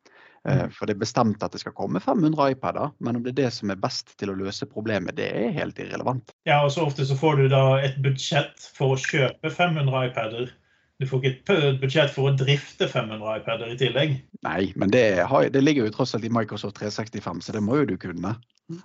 Eh, 0.49 0.65
mm. 0.65 0.73
For 0.77 0.87
det 0.87 0.97
er 0.97 1.05
bestemt 1.05 1.45
at 1.45 1.55
det 1.55 1.63
skal 1.63 1.75
komme 1.77 2.03
500 2.03 2.55
iPader, 2.55 2.93
men 3.01 3.19
om 3.19 3.25
det 3.25 3.35
er 3.35 3.41
det 3.45 3.53
som 3.57 3.73
er 3.73 3.81
best 3.81 4.15
til 4.21 4.33
å 4.33 4.37
løse 4.39 4.69
problemet, 4.69 5.17
det 5.19 5.31
er 5.33 5.55
helt 5.57 5.79
irrelevant. 5.81 6.35
Ja, 6.49 6.61
og 6.65 6.75
så 6.75 6.85
ofte 6.87 7.07
så 7.09 7.17
får 7.19 7.41
du 7.41 7.47
da 7.53 7.65
et 7.81 7.97
budsjett 8.05 8.69
for 8.77 8.95
å 8.95 9.01
kjøpe 9.01 9.51
500 9.51 10.11
iPader. 10.11 10.53
Du 11.03 11.09
får 11.11 11.25
ikke 11.25 11.55
et 11.55 11.81
budsjett 11.83 12.13
for 12.15 12.31
å 12.31 12.37
drifte 12.39 12.87
500 12.87 13.41
iPader 13.41 13.73
i 13.73 13.79
tillegg. 13.79 14.13
Nei, 14.47 14.61
men 14.79 14.93
det, 14.95 15.25
har, 15.27 15.49
det 15.51 15.63
ligger 15.65 15.89
jo 15.89 15.95
tross 15.97 16.15
alt 16.15 16.27
i 16.27 16.31
Microsoft 16.31 16.79
365, 16.79 17.41
så 17.43 17.55
det 17.57 17.63
må 17.67 17.81
jo 17.81 17.89
du 17.91 17.97
kunne. 17.99 18.37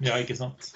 Ja, 0.04 0.18
ikke 0.18 0.36
sant. 0.36 0.74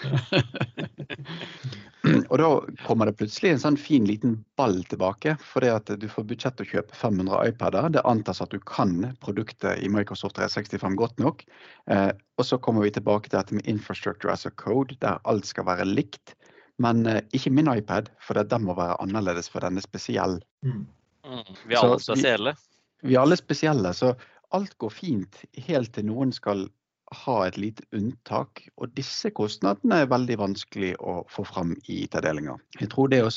og 2.32 2.38
da 2.40 2.50
kommer 2.86 3.10
det 3.10 3.18
plutselig 3.20 3.52
en 3.52 3.64
sånn 3.64 3.80
fin 3.82 4.06
liten 4.08 4.38
ball 4.60 4.78
tilbake. 4.92 5.34
For 5.44 5.66
det 5.66 5.74
at 5.74 5.92
du 6.00 6.08
får 6.12 6.30
budsjett 6.30 6.60
til 6.60 6.70
å 6.70 6.72
kjøpe 6.78 7.02
500 7.02 7.50
iPader. 7.52 7.90
Det 7.98 8.06
antas 8.08 8.44
at 8.46 8.54
du 8.54 8.62
kan 8.70 9.10
produktet 9.26 9.82
i 9.84 9.92
Microsoft 9.92 10.38
365 10.38 11.02
godt 11.02 11.20
nok. 11.24 11.44
Eh, 11.92 12.12
og 12.38 12.48
så 12.48 12.62
kommer 12.62 12.86
vi 12.86 12.94
tilbake 12.96 13.32
til 13.32 13.42
dette 13.42 13.58
med 13.58 13.68
infrastructure 13.68 14.32
as 14.32 14.46
a 14.46 14.54
code, 14.54 14.96
der 15.04 15.20
alt 15.28 15.50
skal 15.50 15.68
være 15.68 15.90
likt. 15.90 16.38
Men 16.84 17.08
eh, 17.10 17.24
ikke 17.36 17.52
min 17.58 17.74
iPad, 17.74 18.14
for 18.24 18.40
den 18.40 18.70
må 18.70 18.78
være 18.78 19.02
annerledes, 19.04 19.52
for 19.52 19.66
den 19.66 19.82
er 19.82 19.90
spesiell. 19.90 20.40
Mm. 20.62 20.86
Mm. 21.34 21.58
Vi 21.66 21.76
er 21.76 21.82
alle 21.82 22.00
spesielle. 22.04 22.56
Vi, 23.02 23.10
vi 23.10 23.18
er 23.18 23.26
alle 23.26 23.38
spesielle, 23.40 23.94
så 23.98 24.14
alt 24.54 24.78
går 24.82 24.94
fint 24.94 25.42
helt 25.68 25.94
til 25.96 26.08
noen 26.08 26.34
skal 26.36 26.68
ha 27.12 27.38
et 27.48 27.58
lite 27.58 27.86
unntak. 27.96 28.64
Og 28.78 28.94
disse 28.98 29.32
kostnadene 29.36 30.04
er 30.04 30.12
veldig 30.12 30.38
vanskelig 30.42 30.94
å 31.02 31.22
få 31.32 31.46
fram 31.48 31.76
i 31.88 32.04
IT-delinga. 32.06 32.58
Jeg 32.80 32.92
tror 32.94 33.12
det 33.12 33.22
å 33.26 33.32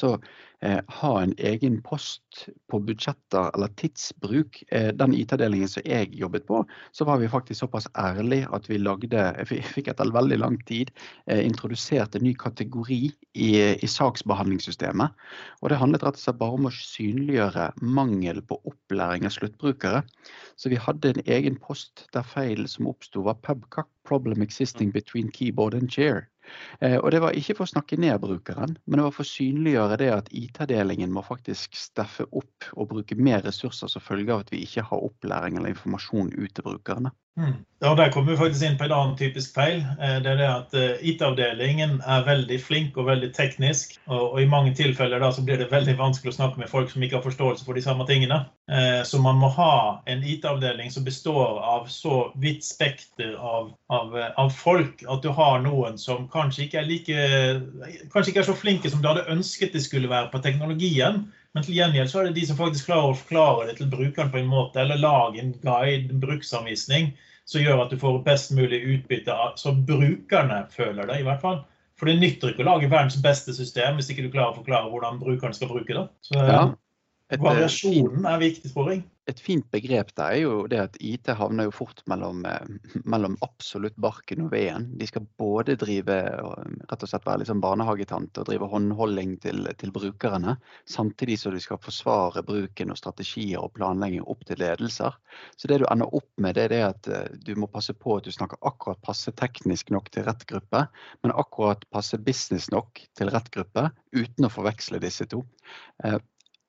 eh, 0.65 0.81
ha 1.01 1.13
en 1.21 1.35
egen 1.37 1.81
post 1.85 2.47
på 2.71 2.81
budsjetter 2.87 3.51
eller 3.55 3.73
tidsbruk, 3.81 4.63
eh, 4.71 4.91
den 4.97 5.15
IT-delingen 5.17 5.71
som 5.71 5.85
jeg 5.87 6.13
jobbet 6.17 6.47
på, 6.49 6.63
så 6.97 7.09
var 7.09 7.21
vi 7.21 7.31
faktisk 7.33 7.65
såpass 7.65 7.89
ærlige 7.99 8.49
at 8.57 8.69
vi 8.71 8.81
lagde, 8.81 9.27
vi 9.51 9.61
fikk 9.75 9.93
etter 9.93 10.15
veldig 10.15 10.41
lang 10.41 10.59
tid 10.69 10.93
eh, 11.27 11.43
introdusert 11.45 12.17
en 12.17 12.27
ny 12.27 12.35
kategori 12.39 13.01
i, 13.37 13.51
i 13.75 13.91
saksbehandlingssystemet. 13.91 15.13
Og 15.63 15.73
det 15.73 15.81
handlet 15.81 16.07
rett 16.07 16.19
og 16.19 16.25
slett 16.25 16.41
bare 16.41 16.61
om 16.61 16.71
å 16.71 16.75
synliggjøre 16.75 17.71
mangel 17.83 18.43
på 18.47 18.61
opplæring 18.65 19.27
av 19.29 19.35
sluttbrukere. 19.37 20.05
Så 20.57 20.73
vi 20.73 20.81
hadde 20.81 21.13
en 21.13 21.25
egen 21.27 21.59
post 21.61 22.07
der 22.17 22.25
feilen 22.27 22.69
som 22.71 22.89
oppsto 22.89 23.25
var 23.27 23.37
pubcock 23.67 23.89
problem 24.05 24.43
existing 24.43 24.91
between 24.91 25.31
keyboard 25.31 25.75
and 25.75 25.91
chair. 25.91 26.29
Eh, 26.81 26.97
og 26.97 27.11
det 27.11 27.21
var 27.21 27.35
ikke 27.35 27.57
for 27.59 27.67
å 27.67 27.73
snakke 27.75 27.99
ned 27.99 28.21
brukeren, 28.21 28.77
men 28.87 28.99
det 28.99 29.05
var 29.05 29.15
for 29.15 29.27
å 29.27 29.31
synliggjøre 29.31 29.99
det 29.99 30.11
at 30.15 30.31
IT-delingen 30.31 31.13
må 31.13 31.25
faktisk 31.27 31.75
steffe 31.75 32.27
opp 32.31 32.69
og 32.77 32.89
bruke 32.89 33.17
mer 33.19 33.43
ressurser 33.43 33.91
som 33.91 34.03
følge 34.03 34.33
av 34.33 34.45
at 34.45 34.53
vi 34.55 34.63
ikke 34.63 34.87
har 34.87 35.07
opplæring 35.09 35.57
eller 35.57 35.75
informasjon 35.75 36.33
ut 36.37 36.55
til 36.55 36.69
brukerne. 36.69 37.11
Mm. 37.37 37.67
Ja, 37.79 37.95
Der 37.95 38.11
kommer 38.11 38.31
vi 38.33 38.37
faktisk 38.37 38.65
inn 38.65 38.79
på 38.79 38.85
en 38.85 38.93
annen 38.93 39.17
typisk 39.17 39.55
feil. 39.55 39.83
Eh, 40.01 40.15
det 40.25 40.31
er 40.31 40.39
det 40.41 40.47
at 40.49 40.75
eh, 40.75 41.03
IT-avdelingen 41.11 41.99
er 42.01 42.25
veldig 42.25 42.57
flink 42.65 42.97
og 42.97 43.11
veldig 43.11 43.29
teknisk. 43.37 43.99
Og, 44.07 44.39
i 44.41 44.47
mange 44.49 44.73
tilfeller 44.75 45.21
da, 45.21 45.29
så 45.33 45.45
blir 45.45 45.61
det 45.61 45.69
veldig 45.69 45.99
vanskelig 45.99 46.33
å 46.33 46.37
snakke 46.39 46.63
med 46.63 46.73
folk 46.73 46.89
som 46.89 47.05
ikke 47.05 47.19
har 47.19 47.27
forståelse 47.27 47.69
for 47.69 47.77
de 47.77 47.85
samme 47.85 48.07
tingene. 48.09 48.41
Eh, 48.73 49.03
så 49.05 49.21
man 49.21 49.37
må 49.43 49.53
ha 49.53 50.01
en 50.09 50.25
IT-avdeling 50.25 50.89
som 50.95 51.05
består 51.05 51.61
av 51.61 51.85
så 51.93 52.31
vidt 52.41 52.65
spekter 52.65 53.37
av, 53.37 53.75
av, 53.93 54.17
av, 54.25 54.49
folk 54.57 55.05
at 55.05 55.21
du 55.21 55.29
har 55.37 55.61
noen 55.61 56.01
som 56.01 56.31
kanskje 56.33 56.65
ikke 56.65 56.81
er 56.81 56.89
like 56.89 57.27
kanskje 58.15 58.33
ikke 58.33 58.47
er 58.47 58.49
så 58.49 58.57
flinke 58.57 58.91
som 58.91 59.03
du 59.05 59.11
hadde 59.11 59.29
ønsket 59.29 59.77
de 59.77 59.85
skulle 59.85 60.09
være 60.09 60.33
på 60.33 60.41
teknologien. 60.41 61.27
Men 61.57 61.65
til 61.65 61.79
gjengjeld 61.79 62.11
så 62.13 62.19
er 62.21 62.27
det 62.29 62.37
de 62.37 62.43
som 62.45 62.59
faktisk 62.59 62.91
klarer 62.91 63.15
å 63.15 63.17
forklare 63.17 63.71
det 63.71 63.79
til 63.79 63.89
brukeren 63.89 64.29
på 64.29 64.43
en 64.43 64.51
måte, 64.51 64.77
eller 64.83 65.01
lage 65.01 65.41
en 65.41 65.55
guide, 65.63 66.11
en 66.13 66.21
bruksanvisning, 66.21 67.15
som 67.49 67.63
gjør 67.63 67.87
at 67.87 67.95
du 67.95 67.97
får 68.03 68.19
best 68.27 68.53
mulig 68.53 68.83
utbytte, 68.93 69.33
så 69.57 69.73
brukerne 69.89 70.59
føler 70.75 71.09
det, 71.09 71.23
i 71.23 71.25
hvert 71.25 71.41
fall. 71.41 71.63
For 71.97 72.11
det 72.11 72.19
nytter 72.21 72.53
ikke 72.53 72.61
å 72.61 72.69
lage 72.69 72.91
verdens 72.93 73.17
beste 73.25 73.55
system 73.57 73.97
hvis 73.97 74.11
ikke 74.13 74.27
du 74.27 74.35
klarer 74.35 74.53
å 74.53 74.59
forklare 74.59 74.91
hvordan 74.93 75.17
brukeren 75.23 75.57
skal 75.57 75.71
bruke 75.71 75.97
det. 75.97 76.05
Så 76.29 76.37
ja, 76.37 76.67
et, 77.31 77.39
eh, 77.39 77.45
variasjonen 77.45 78.27
er 78.27 78.43
viktig, 78.43 78.73
tror 78.73 78.93
jeg 78.93 79.05
et 79.27 79.41
fint 79.43 79.67
begrep 79.75 80.13
der 80.15 80.37
er 80.37 80.41
jo 80.45 80.55
det 80.71 80.79
at 80.79 80.97
IT 81.03 81.33
havner 81.35 81.67
jo 81.67 81.75
fort 81.75 82.03
mellom, 82.11 82.45
eh, 82.47 82.67
mellom 83.05 83.35
absolutt 83.43 83.97
barken 83.99 84.45
og 84.45 84.53
veden. 84.55 84.87
De 84.99 85.09
skal 85.09 85.27
både 85.41 85.75
drive 85.81 86.17
rett 86.87 87.03
og 87.03 87.11
slett 87.11 87.27
være 87.27 87.43
liksom 87.43 87.63
barnehagetante 87.65 88.43
og 88.43 88.49
drive 88.51 88.69
håndholding 88.71 89.35
til, 89.43 89.67
til, 89.81 89.93
brukerne, 89.95 90.57
samtidig 90.87 91.41
som 91.43 91.55
de 91.55 91.63
skal 91.63 91.83
forsvare 91.83 92.45
bruken 92.47 92.95
og 92.95 93.01
strategier 93.01 93.65
og 93.65 93.75
planlegging 93.79 94.23
opp 94.23 94.47
til 94.47 94.63
ledelser. 94.63 95.19
Så 95.59 95.71
det 95.71 95.81
du 95.83 95.89
ender 95.91 96.15
opp 96.15 96.31
med, 96.39 96.55
det 96.55 96.69
er 96.69 96.75
det 96.77 96.83
at 96.93 97.11
eh, 97.11 97.43
du 97.43 97.57
må 97.59 97.71
passe 97.73 97.97
på 97.99 98.21
at 98.21 98.31
du 98.31 98.35
snakker 98.35 98.63
akkurat 98.63 99.03
passe 99.03 99.35
teknisk 99.35 99.91
nok 99.91 100.13
til 100.15 100.29
rett 100.29 100.47
gruppe, 100.47 100.87
men 101.27 101.35
akkurat 101.35 101.83
passe 101.91 102.19
business 102.23 102.71
nok 102.71 103.03
til 103.19 103.35
rett 103.35 103.51
gruppe, 103.51 103.91
uten 104.15 104.47
å 104.47 104.55
forveksle 104.55 105.03
disse 105.03 105.27
to. 105.35 105.43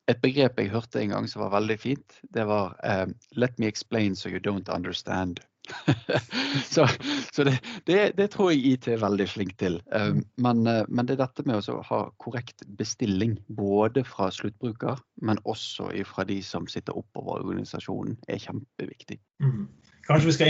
Eh, 0.07 0.13
et 0.13 0.21
begrep 0.21 0.59
jeg 0.59 0.71
hørte 0.71 1.01
en 1.01 1.13
gang 1.13 1.27
som 1.27 1.43
var 1.43 1.53
veldig 1.59 1.79
fint, 1.79 2.19
det 2.33 2.47
var 2.47 2.75
um, 2.83 3.13
'let 3.35 3.59
me 3.59 3.67
explain 3.67 4.15
so 4.15 4.29
you 4.29 4.39
don't 4.39 4.69
understand'. 4.69 5.39
så, 6.71 6.87
så 7.33 7.43
det, 7.43 7.59
det, 7.85 8.17
det, 8.17 8.31
tror 8.31 8.51
jeg 8.51 8.65
IT 8.65 8.87
er 8.87 9.01
veldig 9.01 9.27
flink 9.29 9.57
til. 9.59 9.81
Um, 9.91 10.23
men, 10.37 10.67
uh, 10.67 10.85
men, 10.87 11.05
det 11.05 11.17
er 11.17 11.25
dette 11.25 11.43
med 11.43 11.59
å 11.69 11.81
ha 11.83 11.99
korrekt 12.23 12.63
bestilling, 12.79 13.37
både 13.47 14.03
fra 14.07 14.31
sluttbruker, 14.31 14.97
men 15.21 15.39
også 15.43 15.91
fra 16.07 16.23
de 16.23 16.39
som 16.41 16.67
sitter 16.67 16.95
oppover 16.95 17.43
organisasjonen, 17.43 18.15
er 18.29 18.39
kjempeviktig. 18.39 19.19
Mm. 19.43 19.67
Kanskje 20.07 20.29
vi 20.29 20.33
skal 20.37 20.47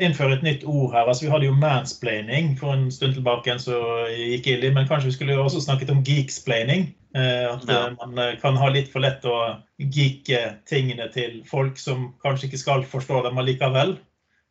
innføre 0.00 0.38
et 0.38 0.44
nytt 0.44 0.62
ord 0.64 0.94
her. 0.94 1.04
Altså, 1.04 1.26
vi 1.26 1.30
hadde 1.32 1.48
jo 1.50 1.56
mansplaining 1.60 2.58
for 2.58 2.72
en 2.72 2.90
stund 2.92 3.14
tilbake, 3.18 3.58
så 3.60 3.76
gikk 4.08 4.46
ille, 4.54 4.70
men 4.72 4.88
kanskje 4.88 5.08
vi 5.10 5.16
skulle 5.18 5.36
også 5.36 5.60
snakket 5.66 5.92
om 5.92 6.04
geeksplaining. 6.06 6.82
Eh, 7.12 7.44
at 7.50 7.66
ja. 7.68 7.90
Eh, 7.90 7.96
man 7.98 8.18
eh, 8.22 8.38
kan 8.40 8.56
ha 8.56 8.68
litt 8.72 8.88
for 8.92 9.00
lett 9.04 9.24
å 9.28 9.60
geeke 9.92 10.56
tingene 10.70 11.08
til 11.12 11.44
folk 11.50 11.78
som 11.80 12.14
kanskje 12.24 12.46
ikke 12.48 12.62
skal 12.62 12.84
forstå 12.88 13.16
dem 13.26 13.38
allikevel. 13.42 13.90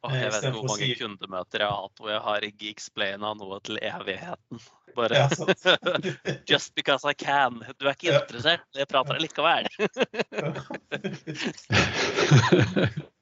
Oh, 0.06 0.12
jeg 0.16 0.32
vet 0.32 0.44
ikke 0.46 0.60
hvor 0.60 0.70
mange 0.70 0.86
si... 0.86 0.96
kundemøter 1.00 1.60
jeg 1.64 1.68
har 1.68 1.76
hatt 1.82 1.98
hvor 2.00 2.10
jeg 2.14 2.24
har 2.28 2.40
geeksplaina 2.62 3.30
noe 3.40 3.58
til 3.66 3.76
evigheten. 3.82 4.58
Bare 4.96 5.16
ja, 5.26 5.30
Just 6.52 6.70
because 6.78 7.04
I 7.04 7.14
can. 7.18 7.54
Du 7.82 7.86
er 7.90 7.94
ikke 7.98 8.14
interessert, 8.14 8.70
jeg 8.78 8.88
prater 8.94 9.18
likevel. 9.26 9.66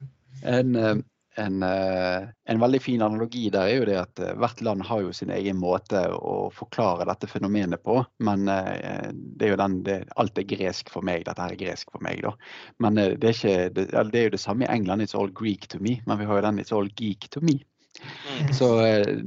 En, 0.44 0.76
eh, 0.76 0.96
en, 1.36 1.64
eh, 1.64 2.28
en, 2.46 2.60
veldig 2.60 2.82
fin 2.82 3.02
analogi 3.02 3.50
der 3.54 3.70
er 3.70 3.76
jo 3.76 3.86
det 3.86 3.98
at 4.00 4.20
eh, 4.20 4.34
hvert 4.42 4.62
land 4.66 4.82
har 4.88 5.04
jo 5.06 5.14
sin 5.14 5.30
egen 5.34 5.60
måte 5.62 6.02
å 6.10 6.50
forklare 6.54 7.06
dette 7.10 7.30
fenomenet 7.30 7.84
på. 7.86 8.00
Men 8.26 8.46
det 8.48 9.46
er 9.46 9.54
jo 9.54 9.62
den, 9.62 9.80
det, 9.86 10.00
alt 10.18 10.38
er 10.38 10.50
gresk 10.50 10.92
for 10.94 11.06
meg. 11.06 11.28
Dette 11.28 11.44
her 11.44 11.54
er 11.54 11.62
gresk 11.62 11.94
for 11.94 12.04
meg, 12.06 12.24
da. 12.26 12.34
Men 12.84 12.98
det 12.98 13.22
er, 13.22 13.34
ikke, 13.36 13.72
det, 13.76 13.90
det 13.94 14.22
er 14.22 14.30
jo 14.30 14.36
det 14.38 14.44
samme 14.44 14.66
i 14.66 14.72
England. 14.74 15.06
It's 15.06 15.18
all 15.18 15.30
Greek 15.30 15.70
to 15.74 15.82
me. 15.84 16.00
Men 16.10 16.22
vi 16.22 16.30
har 16.30 16.42
jo 16.42 16.48
den 16.50 16.62
It's 16.64 16.74
all 16.76 16.90
geek 16.98 17.30
to 17.34 17.44
me. 17.46 17.60
Mm. 17.98 18.52
Så 18.54 18.68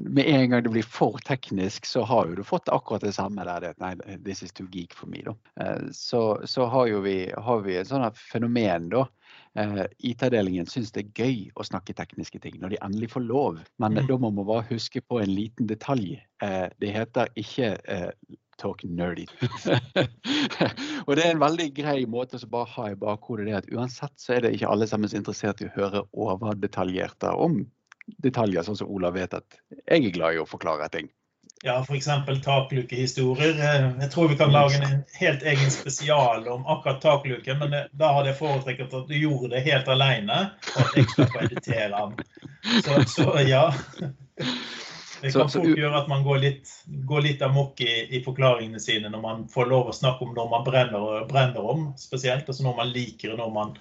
med 0.06 0.28
en 0.30 0.50
gang 0.50 0.62
det 0.62 0.70
blir 0.70 0.86
for 0.86 1.18
teknisk, 1.26 1.86
så 1.86 2.04
har 2.06 2.28
jo 2.28 2.36
du 2.38 2.44
fått 2.46 2.70
akkurat 2.70 3.02
det 3.02 3.16
samme 3.16 3.42
der. 3.46 3.64
Det, 3.64 3.72
nei, 3.82 3.94
this 4.26 4.44
is 4.46 4.54
too 4.54 4.68
geek 4.70 4.94
for 4.94 5.10
me, 5.10 5.24
da. 5.26 5.34
Så, 5.94 6.42
så 6.46 6.68
har 6.70 6.86
jo 6.90 7.00
vi, 7.06 7.16
har 7.34 7.64
vi 7.66 7.80
et 7.80 7.90
sånt 7.90 8.18
fenomen, 8.18 8.90
da 8.94 9.06
IT-avdelingen 9.58 10.68
syns 10.70 10.92
det 10.94 11.02
er 11.02 11.24
gøy 11.24 11.38
å 11.58 11.64
snakke 11.66 11.94
tekniske 11.98 12.38
ting 12.42 12.60
når 12.60 12.74
de 12.74 12.82
endelig 12.86 13.10
får 13.14 13.24
lov. 13.26 13.58
Men 13.82 13.98
mm. 13.98 14.04
da 14.06 14.18
må 14.22 14.30
man 14.30 14.46
bare 14.46 14.68
huske 14.70 15.02
på 15.02 15.18
en 15.22 15.32
liten 15.32 15.66
detalj. 15.70 16.20
Eh, 16.44 16.68
det 16.82 16.92
heter 16.94 17.32
ikke 17.40 17.72
eh, 17.90 18.12
talk 18.60 18.84
nerdy. 18.84 19.26
og 21.06 21.12
det 21.16 21.24
er 21.24 21.32
en 21.32 21.42
veldig 21.42 21.68
grei 21.76 21.98
måte 22.10 22.38
å 22.38 22.52
bare 22.52 22.70
ha 22.76 22.88
i 22.92 22.98
bakhodet 23.00 23.48
det 23.48 23.58
at 23.58 23.70
uansett 23.74 24.14
så 24.20 24.36
er 24.36 24.44
det 24.44 24.54
ikke 24.56 24.70
alle 24.70 24.88
sammen 24.90 25.10
interessert 25.16 25.62
i 25.64 25.70
å 25.70 25.74
høre 25.78 26.04
overdetaljerte 26.12 27.32
om 27.34 27.62
detaljer, 28.20 28.64
sånn 28.66 28.78
som 28.78 28.90
Olav 28.90 29.14
vet 29.16 29.34
at 29.36 29.58
jeg 29.86 30.04
er 30.04 30.14
glad 30.14 30.36
i 30.36 30.42
å 30.42 30.48
forklare 30.48 30.88
ting. 30.92 31.10
Ja, 31.62 31.84
f.eks. 31.88 32.06
taklukehistorier. 32.44 33.50
Eh, 33.60 33.90
jeg 34.00 34.10
tror 34.10 34.28
vi 34.28 34.36
kan 34.36 34.52
lage 34.52 34.80
en 34.80 35.02
helt 35.20 35.42
egen 35.42 35.70
spesial 35.70 36.48
om 36.48 36.66
akkurat 36.66 37.00
takluken, 37.02 37.58
men 37.58 37.74
da 37.92 38.12
hadde 38.16 38.32
jeg 38.32 38.38
foretrukket 38.38 38.94
at 38.96 39.08
du 39.10 39.16
gjorde 39.18 39.52
det 39.52 39.64
helt 39.66 39.88
alene, 39.92 40.38
og 40.72 40.80
at 40.86 40.96
jeg 40.96 41.10
slapp 41.12 41.36
å 41.36 41.42
editere 41.44 41.90
den. 41.98 42.30
Så, 42.84 43.02
så, 43.12 43.26
ja. 43.44 43.66
Det 45.20 45.34
kan 45.34 45.50
fort 45.52 45.68
gjøre 45.68 45.98
at 45.98 46.08
man 46.08 46.24
går 46.24 46.40
litt, 46.40 46.70
går 47.08 47.26
litt 47.26 47.42
amok 47.44 47.80
i, 47.84 47.92
i, 48.08 48.22
forklaringene 48.24 48.80
sine 48.80 49.10
når 49.12 49.20
man 49.20 49.42
får 49.52 49.68
lov 49.68 49.90
å 49.90 49.96
snakke 49.96 50.24
om 50.24 50.32
når 50.36 50.48
man 50.54 50.64
brenner, 50.64 51.26
brenner 51.28 51.66
om, 51.74 51.90
spesielt. 52.00 52.48
Altså 52.48 52.64
når 52.64 52.78
man 52.78 52.94
liker 52.94 53.34
og 53.34 53.42
når 53.42 53.52
man, 53.52 53.74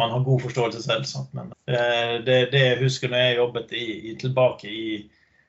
man 0.00 0.14
har 0.14 0.24
god 0.24 0.46
forståelse 0.46 0.86
selv. 0.86 1.28
Men 1.36 1.52
eh, 1.68 2.16
det, 2.24 2.38
det 2.54 2.64
jeg 2.64 2.80
husker 2.80 3.12
når 3.12 3.26
jeg 3.26 3.38
jobbet 3.42 3.76
i, 3.76 3.84
i, 3.98 4.16
tilbake 4.24 4.72
i 4.72 4.88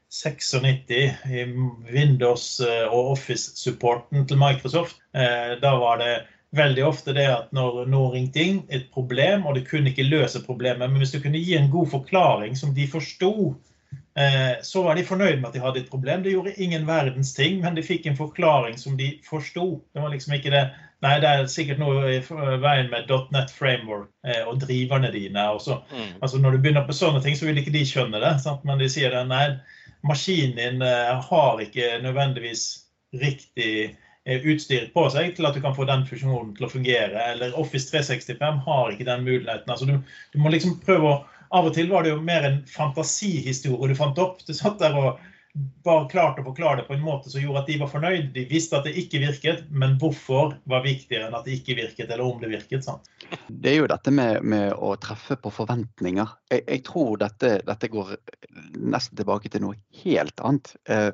96 0.09 0.91
i 1.25 1.45
Windows 1.91 2.59
eh, 2.59 2.87
og 2.87 3.11
Office-supporten 3.11 4.27
til 4.27 4.39
Microsoft. 4.39 5.01
Eh, 5.13 5.57
da 5.61 5.75
var 5.81 5.99
det 6.01 6.13
veldig 6.55 6.83
ofte 6.87 7.13
det 7.13 7.27
at 7.27 7.51
når 7.55 7.85
noen 7.91 8.13
ringte 8.13 8.43
inn 8.43 8.61
et 8.71 8.87
problem, 8.93 9.45
og 9.45 9.57
det 9.57 9.67
kunne 9.67 9.91
ikke 9.91 10.07
løse 10.07 10.43
problemet, 10.45 10.87
men 10.87 11.03
hvis 11.03 11.11
du 11.15 11.19
kunne 11.23 11.41
gi 11.43 11.57
en 11.57 11.71
god 11.71 11.91
forklaring 11.91 12.55
som 12.55 12.71
de 12.75 12.87
forsto, 12.87 13.33
eh, 14.15 14.55
så 14.63 14.85
var 14.87 14.95
de 14.95 15.05
fornøyd 15.05 15.41
med 15.41 15.49
at 15.51 15.57
de 15.59 15.65
hadde 15.65 15.83
et 15.83 15.91
problem. 15.91 16.23
Det 16.23 16.37
gjorde 16.37 16.55
ingen 16.55 16.87
verdens 16.87 17.35
ting, 17.35 17.59
men 17.65 17.75
de 17.75 17.83
fikk 17.83 18.07
en 18.07 18.19
forklaring 18.19 18.79
som 18.79 18.95
de 18.97 19.17
forsto. 19.27 19.81
Det 19.91 20.03
var 20.03 20.15
liksom 20.15 20.37
ikke 20.39 20.55
det 20.55 20.69
Nei, 21.05 21.19
det 21.21 21.29
er 21.29 21.43
sikkert 21.45 21.77
noe 21.77 22.07
i 22.09 22.21
veien 22.57 22.87
med 22.89 23.11
.net 23.29 23.51
framework 23.53 24.07
og 24.49 24.55
driverne 24.63 25.11
dine. 25.13 25.43
Også. 25.53 25.75
Mm. 25.91 26.15
Altså, 26.25 26.39
når 26.41 26.55
du 26.55 26.63
begynner 26.63 26.87
på 26.87 26.95
sånne 26.97 27.21
ting, 27.21 27.35
så 27.37 27.45
vil 27.45 27.59
ikke 27.61 27.75
de 27.75 27.83
skjønne 27.85 28.17
det. 28.23 28.31
Sant? 28.41 28.63
Men 28.65 28.81
de 28.81 28.87
sier 28.89 29.13
det, 29.13 29.21
nei, 29.29 29.43
maskinen 30.07 30.57
din 30.57 30.81
eh, 30.81 31.13
har 31.29 31.61
ikke 31.63 31.97
nødvendigvis 32.03 32.65
riktig 33.21 33.71
eh, 34.25 34.41
utstyr 34.41 34.89
på 34.93 35.07
seg 35.13 35.35
til 35.37 35.47
at 35.47 35.55
du 35.55 35.63
kan 35.63 35.75
få 35.75 35.87
den 35.89 36.05
funksjonen 36.07 36.53
til 36.57 36.67
å 36.67 36.71
fungere. 36.71 37.23
Eller 37.33 37.55
Office 37.59 37.89
365 37.91 38.61
har 38.67 38.93
ikke 38.93 39.07
den 39.07 39.25
muligheten. 39.27 39.71
Altså, 39.71 39.87
du, 39.89 39.97
du, 40.33 40.39
må 40.41 40.53
liksom 40.53 40.79
prøve 40.85 41.15
å 41.15 41.17
Av 41.55 41.63
og 41.63 41.71
til 41.77 41.87
var 41.87 42.03
det 42.03 42.09
jo 42.11 42.17
mer 42.27 42.43
en 42.43 42.57
fantasihistorie 42.67 43.87
du 43.87 43.95
fant 43.95 44.17
opp. 44.19 44.41
Du 44.43 44.49
satt 44.51 44.81
der 44.81 44.97
og 44.99 45.21
bare 45.85 46.07
klarte 46.11 46.43
å 46.43 46.47
forklare 46.49 46.81
det 46.81 46.87
på 46.87 46.95
en 46.95 47.03
måte 47.05 47.31
som 47.31 47.41
gjorde 47.41 47.63
at 47.63 47.69
de 47.71 47.77
var 47.81 47.89
fornøyd. 47.91 48.29
De 48.35 48.43
visste 48.49 48.77
at 48.77 48.87
det 48.87 48.95
ikke 48.99 49.21
virket, 49.23 49.63
men 49.69 49.95
hvorfor 50.01 50.55
var 50.69 50.83
viktigere 50.85 51.27
enn 51.27 51.37
at 51.37 51.47
det 51.47 51.57
ikke 51.59 51.77
virket, 51.79 52.09
eller 52.09 52.25
om 52.25 52.41
det 52.41 52.51
virket. 52.51 52.85
Sant? 52.85 53.07
Det 53.47 53.73
er 53.73 53.79
jo 53.81 53.91
dette 53.91 54.13
med, 54.13 54.41
med 54.43 54.73
å 54.73 54.93
treffe 55.01 55.39
på 55.41 55.53
forventninger. 55.53 56.33
Jeg, 56.53 56.65
jeg 56.67 56.83
tror 56.87 57.15
dette, 57.21 57.53
dette, 57.67 57.91
går 57.93 58.15
nesten 58.77 59.19
tilbake 59.19 59.51
til 59.53 59.65
noe 59.65 59.79
helt 60.03 60.43
annet. 60.45 60.73
Eh, 60.89 61.11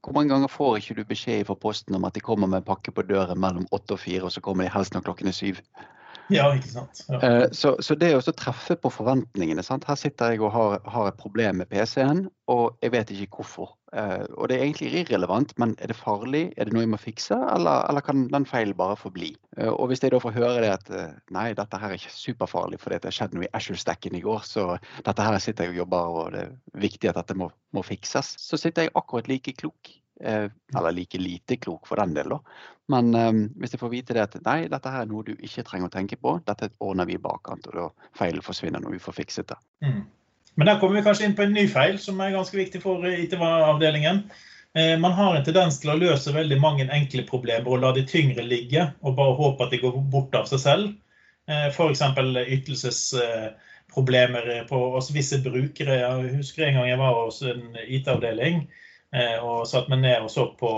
hvor 0.00 0.16
mange 0.16 0.32
ganger 0.32 0.52
får 0.52 0.78
ikke 0.80 0.98
du 1.00 1.02
beskjed 1.08 1.46
fra 1.48 1.58
Posten 1.60 1.96
om 1.98 2.06
at 2.08 2.16
de 2.16 2.24
kommer 2.24 2.48
med 2.48 2.62
en 2.62 2.68
pakke 2.70 2.92
på 2.94 3.04
døren 3.08 3.40
mellom 3.40 3.68
åtte 3.74 3.96
og 3.96 4.04
fire, 4.04 4.26
og 4.28 4.32
så 4.32 4.42
kommer 4.44 4.64
de 4.64 4.72
helst 4.72 4.96
når 4.96 5.08
klokken 5.08 5.28
er 5.28 5.36
syv? 5.36 5.60
Ja, 6.30 6.46
ikke 6.54 6.70
sant. 6.70 7.02
Ja. 7.08 7.18
Eh, 7.26 7.44
så, 7.56 7.74
så, 7.82 7.96
det 7.98 8.12
å 8.14 8.22
treffe 8.22 8.76
på 8.78 8.92
forventningene 8.92 9.64
sant? 9.66 9.86
Her 9.88 9.98
sitter 9.98 10.34
jeg 10.34 10.42
og 10.44 10.52
har, 10.54 10.78
har 10.86 11.10
et 11.10 11.18
problem 11.20 11.60
med 11.60 11.70
PC-en, 11.70 12.24
og 12.50 12.78
jeg 12.84 12.94
vet 12.94 13.12
ikke 13.14 13.40
hvorfor. 13.40 13.74
Eh, 13.96 14.24
og 14.36 14.50
det 14.50 14.56
er 14.56 14.64
egentlig 14.66 14.92
irrelevant, 15.02 15.54
men 15.62 15.74
er 15.82 15.90
det 15.90 15.98
farlig? 15.98 16.44
Er 16.56 16.68
det 16.68 16.76
noe 16.76 16.84
jeg 16.84 16.92
må 16.92 17.00
fikse, 17.02 17.38
eller, 17.54 17.84
eller 17.90 18.06
kan 18.06 18.26
den 18.30 18.46
feilen 18.48 18.78
bare 18.78 18.98
forbli? 19.00 19.32
Eh, 19.58 19.70
og 19.70 19.90
hvis 19.90 20.04
jeg 20.04 20.14
da 20.14 20.22
får 20.22 20.36
høre 20.38 20.64
det 20.64 20.74
at 20.76 20.92
nei, 21.34 21.50
dette 21.58 21.82
her 21.82 21.92
er 21.94 22.00
ikke 22.00 22.14
superfarlig 22.14 22.80
fordi 22.82 23.00
det 23.00 23.10
har 23.10 23.18
skjedd 23.20 23.38
noe 23.38 23.48
i 23.48 23.54
Ashore-stacken 23.56 24.18
i 24.18 24.24
går, 24.24 24.44
så 24.46 24.68
dette 25.06 25.26
her 25.26 25.38
sitter 25.42 25.66
jeg 25.66 25.76
og 25.76 25.82
jobber, 25.84 26.20
og 26.20 26.34
det 26.36 26.44
er 26.46 26.84
viktig 26.86 27.10
at 27.10 27.22
dette 27.22 27.38
må, 27.38 27.50
må 27.74 27.86
fikses, 27.86 28.36
så 28.38 28.60
sitter 28.60 28.86
jeg 28.86 28.96
akkurat 28.98 29.30
like 29.30 29.56
klok 29.58 29.96
eller 30.20 30.92
like 30.92 31.16
lite 31.16 31.56
klok 31.56 31.86
for 31.88 31.96
den 31.96 32.10
del, 32.12 32.34
da. 32.34 32.40
Men 32.90 33.14
um, 33.14 33.40
hvis 33.60 33.74
jeg 33.74 33.80
får 33.82 33.92
vite 33.92 34.14
det 34.16 34.22
at 34.24 34.34
nei, 34.46 34.68
dette 34.70 34.90
her 34.90 35.04
er 35.04 35.10
noe 35.10 35.24
du 35.26 35.32
ikke 35.36 35.62
trenger 35.66 35.86
å 35.90 35.92
tenke 35.94 36.16
på, 36.18 36.30
dette 36.46 36.70
ordner 36.82 37.06
vi 37.08 37.14
i 37.16 37.22
bakkant, 37.22 37.66
og 37.70 37.74
da 37.76 37.86
feilen 38.18 38.42
forsvinner 38.44 38.80
når 38.82 38.92
vi 38.96 39.04
får 39.04 39.14
fikset 39.20 39.46
det. 39.52 39.58
Mm. 39.86 40.02
Men 40.58 40.66
der 40.66 40.78
kommer 40.80 40.98
vi 40.98 41.06
kanskje 41.06 41.26
inn 41.28 41.36
på 41.38 41.44
en 41.46 41.54
ny 41.54 41.64
feil 41.70 41.96
som 42.02 42.20
er 42.20 42.34
ganske 42.34 42.56
viktig 42.58 42.80
for 42.82 42.96
IT-avdelingen. 43.06 44.16
Eh, 44.74 44.96
man 45.02 45.14
har 45.18 45.32
en 45.36 45.46
tendens 45.46 45.76
til 45.82 45.90
å 45.92 46.00
løse 46.00 46.34
veldig 46.34 46.58
mange 46.62 46.84
enkle 46.90 47.22
problemer 47.28 47.70
og 47.70 47.82
la 47.84 47.90
de 47.94 48.02
tyngre 48.08 48.42
ligge, 48.46 48.82
og 49.06 49.16
bare 49.18 49.38
håpe 49.38 49.64
at 49.66 49.72
de 49.74 49.82
går 49.84 49.94
bort 50.12 50.34
av 50.38 50.44
seg 50.50 50.60
selv. 50.64 50.86
Eh, 51.50 51.68
F.eks. 51.70 52.02
ytelsesproblemer 52.58 54.44
på 54.70 54.78
oss 54.98 55.14
visse 55.14 55.38
brukere. 55.46 55.94
Jeg 56.02 56.36
husker 56.40 56.60
en 56.66 56.76
gang 56.80 56.88
jeg 56.90 57.02
var 57.04 57.12
hos 57.22 57.38
en 57.46 57.62
IT-avdeling 57.86 58.56
Eh, 58.60 58.89
og 59.42 59.66
satt 59.66 59.90
meg 59.90 60.04
ned 60.04 60.26
og 60.26 60.30
så 60.30 60.46
på 60.58 60.70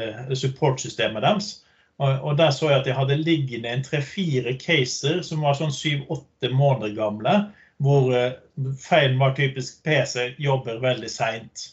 eh, 0.00 0.32
supportsystemet 0.32 1.24
deres. 1.24 1.52
Og 1.96 2.34
der 2.36 2.50
så 2.52 2.68
jeg 2.68 2.82
at 2.82 2.88
jeg 2.90 2.96
hadde 2.96 3.22
liggende 3.22 3.70
en 3.72 3.84
tre-fire 3.84 4.52
caser 4.60 5.22
som 5.24 5.40
var 5.44 5.56
sånn 5.56 5.72
syv-åtte 5.72 6.50
måneder 6.52 6.92
gamle. 6.96 7.36
Hvor 7.80 8.10
eh, 8.16 8.34
feilen 8.80 9.16
var 9.20 9.34
typisk 9.36 9.82
PC 9.84 10.34
jobber 10.40 10.80
veldig 10.80 11.08
seint. 11.12 11.66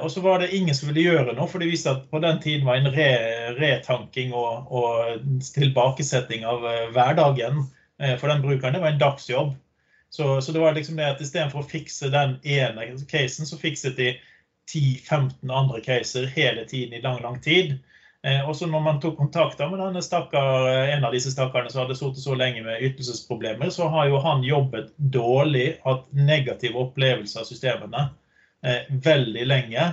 Og 0.00 0.08
så 0.12 0.22
var 0.24 0.40
det 0.40 0.52
ingen 0.56 0.74
som 0.76 0.88
ville 0.88 1.04
gjøre 1.04 1.34
noe, 1.36 1.48
for 1.48 1.60
det 1.60 1.68
viste 1.68 1.92
at 1.92 2.06
på 2.08 2.20
den 2.24 2.40
tiden 2.40 2.64
var 2.64 2.80
en 2.80 2.88
re 2.94 3.10
retanking 3.58 4.32
og, 4.32 4.72
og, 4.72 5.26
tilbakesetting 5.52 6.46
av 6.48 6.64
hverdagen 6.96 7.66
for 8.18 8.32
den 8.32 8.40
brukeren, 8.42 8.74
det 8.74 8.80
var 8.80 8.94
en 8.94 9.02
dagsjobb. 9.02 9.52
Så, 10.08 10.40
så 10.40 10.52
det 10.56 10.64
var 10.64 10.72
liksom 10.72 10.96
det 10.96 11.10
at 11.12 11.20
istedenfor 11.20 11.62
å 11.62 11.68
fikse 11.68 12.08
den 12.12 12.38
ene 12.48 12.88
casen, 13.12 13.48
så 13.48 13.60
fikset 13.60 14.00
de 14.00 14.14
10-15 14.70 15.50
andre 15.50 15.80
caser 15.80 16.26
hele 16.26 16.64
tiden 16.64 16.94
i 16.98 17.02
lang, 17.02 17.22
lang 17.22 17.40
tid. 17.40 17.78
Eh, 18.22 18.48
også 18.48 18.68
når 18.70 18.80
man 18.80 19.00
tok 19.02 19.16
kontakt 19.18 19.58
med 19.58 19.80
denne 19.82 20.02
stakkar, 20.02 20.68
eh, 20.70 20.92
en 20.94 21.04
av 21.04 21.14
disse 21.14 21.32
stakkarene 21.34 21.72
som 21.72 21.82
hadde 21.82 21.96
sittet 21.98 22.22
så 22.22 22.36
lenge 22.38 22.62
med 22.62 22.84
ytelsesproblemer, 22.86 23.70
så 23.74 23.88
har 23.90 24.06
jo 24.12 24.20
han 24.22 24.44
jobbet 24.46 24.92
dårlig, 24.96 25.80
hatt 25.82 26.06
negative 26.14 26.78
opplevelser 26.78 27.42
av 27.42 27.50
systemene 27.50 28.06
eh, 28.62 28.88
veldig 28.88 29.46
lenge. 29.46 29.92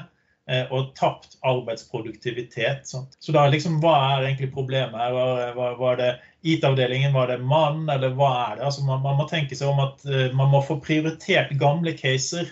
og 0.73 0.95
tapt 0.97 1.35
arbeidsproduktivitet. 1.45 2.87
Sant? 2.89 3.11
Så 3.21 3.35
da 3.35 3.43
liksom, 3.53 3.75
hva 3.83 3.91
er 4.15 4.23
egentlig 4.23 4.47
problemet 4.49 4.97
her? 4.97 5.11
Var, 5.13 5.51
var, 5.53 5.75
var 5.77 5.99
det 5.99 6.07
IT-avdelingen, 6.41 7.13
var 7.13 7.27
det 7.29 7.37
mann, 7.37 7.83
eller 7.89 8.15
hva 8.17 8.31
er 8.47 8.55
det? 8.55 8.63
Altså, 8.65 8.81
man, 8.87 9.03
man, 9.03 9.19
må 9.19 9.27
tenke 9.29 9.53
seg 9.53 9.69
om 9.69 9.83
at 9.83 10.01
uh, 10.09 10.31
man 10.33 10.49
må 10.49 10.63
få 10.65 10.79
prioritert 10.81 11.53
gamle 11.61 11.93
caser. 11.93 12.49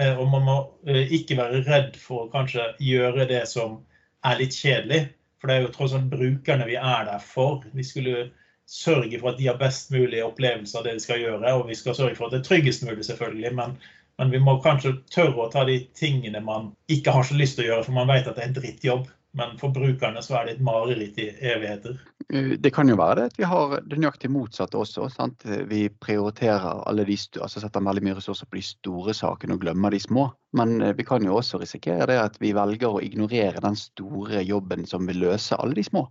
Uh, 0.00 0.16
og 0.16 0.26
man 0.32 0.46
må 0.48 0.58
uh, 0.88 1.00
ikke 1.12 1.38
være 1.38 1.62
redd 1.68 1.96
for 2.00 2.24
å 2.24 2.32
kanskje 2.32 2.70
gjøre 2.80 3.28
det 3.30 3.44
som 3.50 3.80
er 4.26 4.40
litt 4.40 4.56
kjedelig. 4.56 5.04
For 5.40 5.48
det 5.48 5.56
er 5.56 5.64
jo 5.64 5.72
tross 5.74 5.96
alt 5.96 6.10
brukerne 6.12 6.68
vi 6.68 6.76
er 6.80 7.06
der 7.08 7.22
for. 7.24 7.64
Vi 7.76 7.84
skulle 7.86 8.30
sørge 8.70 9.18
for 9.18 9.32
at 9.32 9.38
de 9.40 9.48
har 9.48 9.60
best 9.60 9.90
mulig 9.92 10.20
opplevelse 10.24 10.76
av 10.78 10.84
det 10.86 10.98
de 10.98 11.04
skal 11.04 11.22
gjøre. 11.22 11.54
Og 11.56 11.68
vi 11.70 11.78
skal 11.78 11.96
sørge 11.96 12.18
for 12.18 12.28
at 12.28 12.36
det 12.36 12.42
er 12.42 12.48
tryggest 12.50 12.84
mulig, 12.86 13.06
selvfølgelig. 13.08 13.54
Men 13.56 13.78
men 14.20 14.30
vi 14.30 14.38
må 14.44 14.58
kanskje 14.60 14.98
tørre 15.08 15.46
å 15.46 15.48
ta 15.48 15.62
de 15.64 15.78
tingene 15.96 16.42
man 16.44 16.74
ikke 16.92 17.14
har 17.14 17.24
så 17.24 17.38
lyst 17.38 17.56
til 17.56 17.64
å 17.64 17.68
gjøre, 17.70 17.84
for 17.86 17.96
man 17.96 18.10
vet 18.10 18.26
at 18.28 18.36
det 18.36 18.42
er 18.42 18.50
en 18.50 18.56
drittjobb. 18.58 19.06
Men 19.40 19.54
for 19.56 19.72
brukerne 19.72 20.20
så 20.26 20.36
er 20.36 20.44
det 20.44 20.58
et 20.58 20.66
mareritt 20.66 21.20
i 21.22 21.30
evigheter. 21.32 21.94
Det 22.30 22.70
kan 22.70 22.86
jo 22.86 22.94
være 22.94 23.16
det 23.18 23.24
at 23.30 23.38
vi 23.40 23.46
har 23.50 23.72
det 23.90 23.98
nøyaktig 23.98 24.28
motsatte 24.30 24.78
også. 24.78 25.08
Sant? 25.10 25.42
Vi 25.66 25.88
prioriterer 26.02 26.84
alle 26.86 27.02
de, 27.08 27.16
altså 27.42 27.62
setter 27.62 27.82
veldig 27.82 28.04
mye 28.06 28.18
ressurser 28.20 28.46
på 28.46 28.60
de 28.60 28.62
store 28.68 29.14
sakene 29.18 29.56
og 29.56 29.64
glemmer 29.64 29.90
de 29.90 29.98
små. 30.02 30.28
Men 30.54 30.78
eh, 30.82 30.94
vi 30.98 31.06
kan 31.06 31.26
jo 31.26 31.36
også 31.40 31.58
risikere 31.62 32.06
det 32.10 32.20
at 32.22 32.38
vi 32.42 32.54
velger 32.54 32.94
å 32.94 33.02
ignorere 33.02 33.62
den 33.64 33.78
store 33.78 34.44
jobben 34.46 34.86
som 34.86 35.10
vil 35.10 35.22
løse 35.24 35.58
alle 35.58 35.74
de 35.78 35.86
små. 35.86 36.06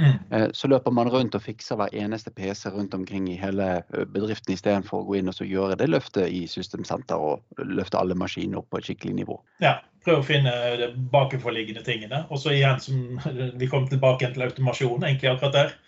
Mm. 0.00 0.18
Eh, 0.30 0.48
så 0.52 0.68
løper 0.70 0.94
man 0.94 1.10
rundt 1.12 1.34
og 1.36 1.42
fikser 1.44 1.76
hver 1.78 1.94
eneste 1.94 2.30
PC 2.34 2.70
rundt 2.72 2.94
omkring 2.94 3.28
i 3.30 3.38
hele 3.38 3.66
eh, 3.82 4.06
bedriften 4.08 4.54
istedenfor 4.54 5.02
å 5.02 5.08
gå 5.08 5.18
inn 5.20 5.30
og 5.30 5.42
gjøre 5.44 5.76
det 5.78 5.90
løftet 5.90 6.30
i 6.32 6.46
systemsenter 6.50 7.20
og 7.20 7.62
løfte 7.62 8.00
alle 8.00 8.16
maskinene 8.18 8.62
opp 8.62 8.70
på 8.70 8.80
et 8.80 8.90
skikkelig 8.90 9.18
nivå. 9.22 9.38
Ja, 9.62 9.76
prøv 10.04 10.20
å 10.20 10.26
finne 10.26 10.52
de 10.80 10.90
bakenforliggende 11.12 11.84
tingene. 11.86 12.24
Og 12.30 12.42
så 12.42 12.54
igjen, 12.56 12.80
som 12.82 13.20
vi 13.60 13.70
kom 13.70 13.88
tilbake 13.90 14.32
til 14.34 14.48
automasjon, 14.48 15.06
egentlig 15.06 15.32
akkurat 15.32 15.56
der. 15.56 15.78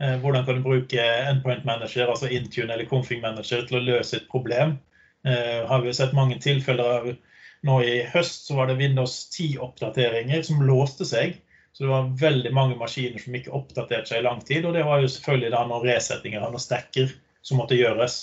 Eh, 0.00 0.14
hvordan 0.22 0.46
kan 0.46 0.60
du 0.60 0.66
bruke 0.66 1.08
endpoint 1.30 1.66
manager, 1.68 2.10
altså 2.10 2.30
Intune 2.32 2.74
eller 2.74 2.88
config 2.90 3.20
manager, 3.24 3.66
til 3.68 3.80
å 3.80 3.84
løse 3.88 4.20
et 4.20 4.30
problem? 4.32 4.78
Har 5.20 5.82
vi 5.84 5.90
sett 5.92 6.14
mange 6.16 6.38
tilfeller 6.40 6.86
av 6.88 7.08
nå 7.66 7.76
i 7.84 7.96
høst 8.08 8.48
så 8.48 8.56
var 8.56 8.70
det 8.70 8.78
Windows 8.80 9.14
10-oppdateringer 9.34 10.44
som 10.46 10.62
låste 10.64 11.06
seg. 11.08 11.36
Så 11.72 11.84
det 11.84 11.90
var 11.92 12.08
veldig 12.18 12.52
mange 12.56 12.78
maskiner 12.80 13.20
som 13.22 13.36
ikke 13.36 13.52
oppdaterte 13.54 14.10
seg 14.10 14.22
i 14.22 14.26
lang 14.26 14.40
tid. 14.46 14.64
Og 14.66 14.74
det 14.74 14.86
var 14.86 15.02
jo 15.02 15.10
selvfølgelig 15.12 15.52
da 15.54 15.64
noen 15.68 15.86
resettinger 15.86 16.46
og 16.46 16.62
stacker 16.62 17.12
som 17.46 17.60
måtte 17.60 17.78
gjøres. 17.78 18.16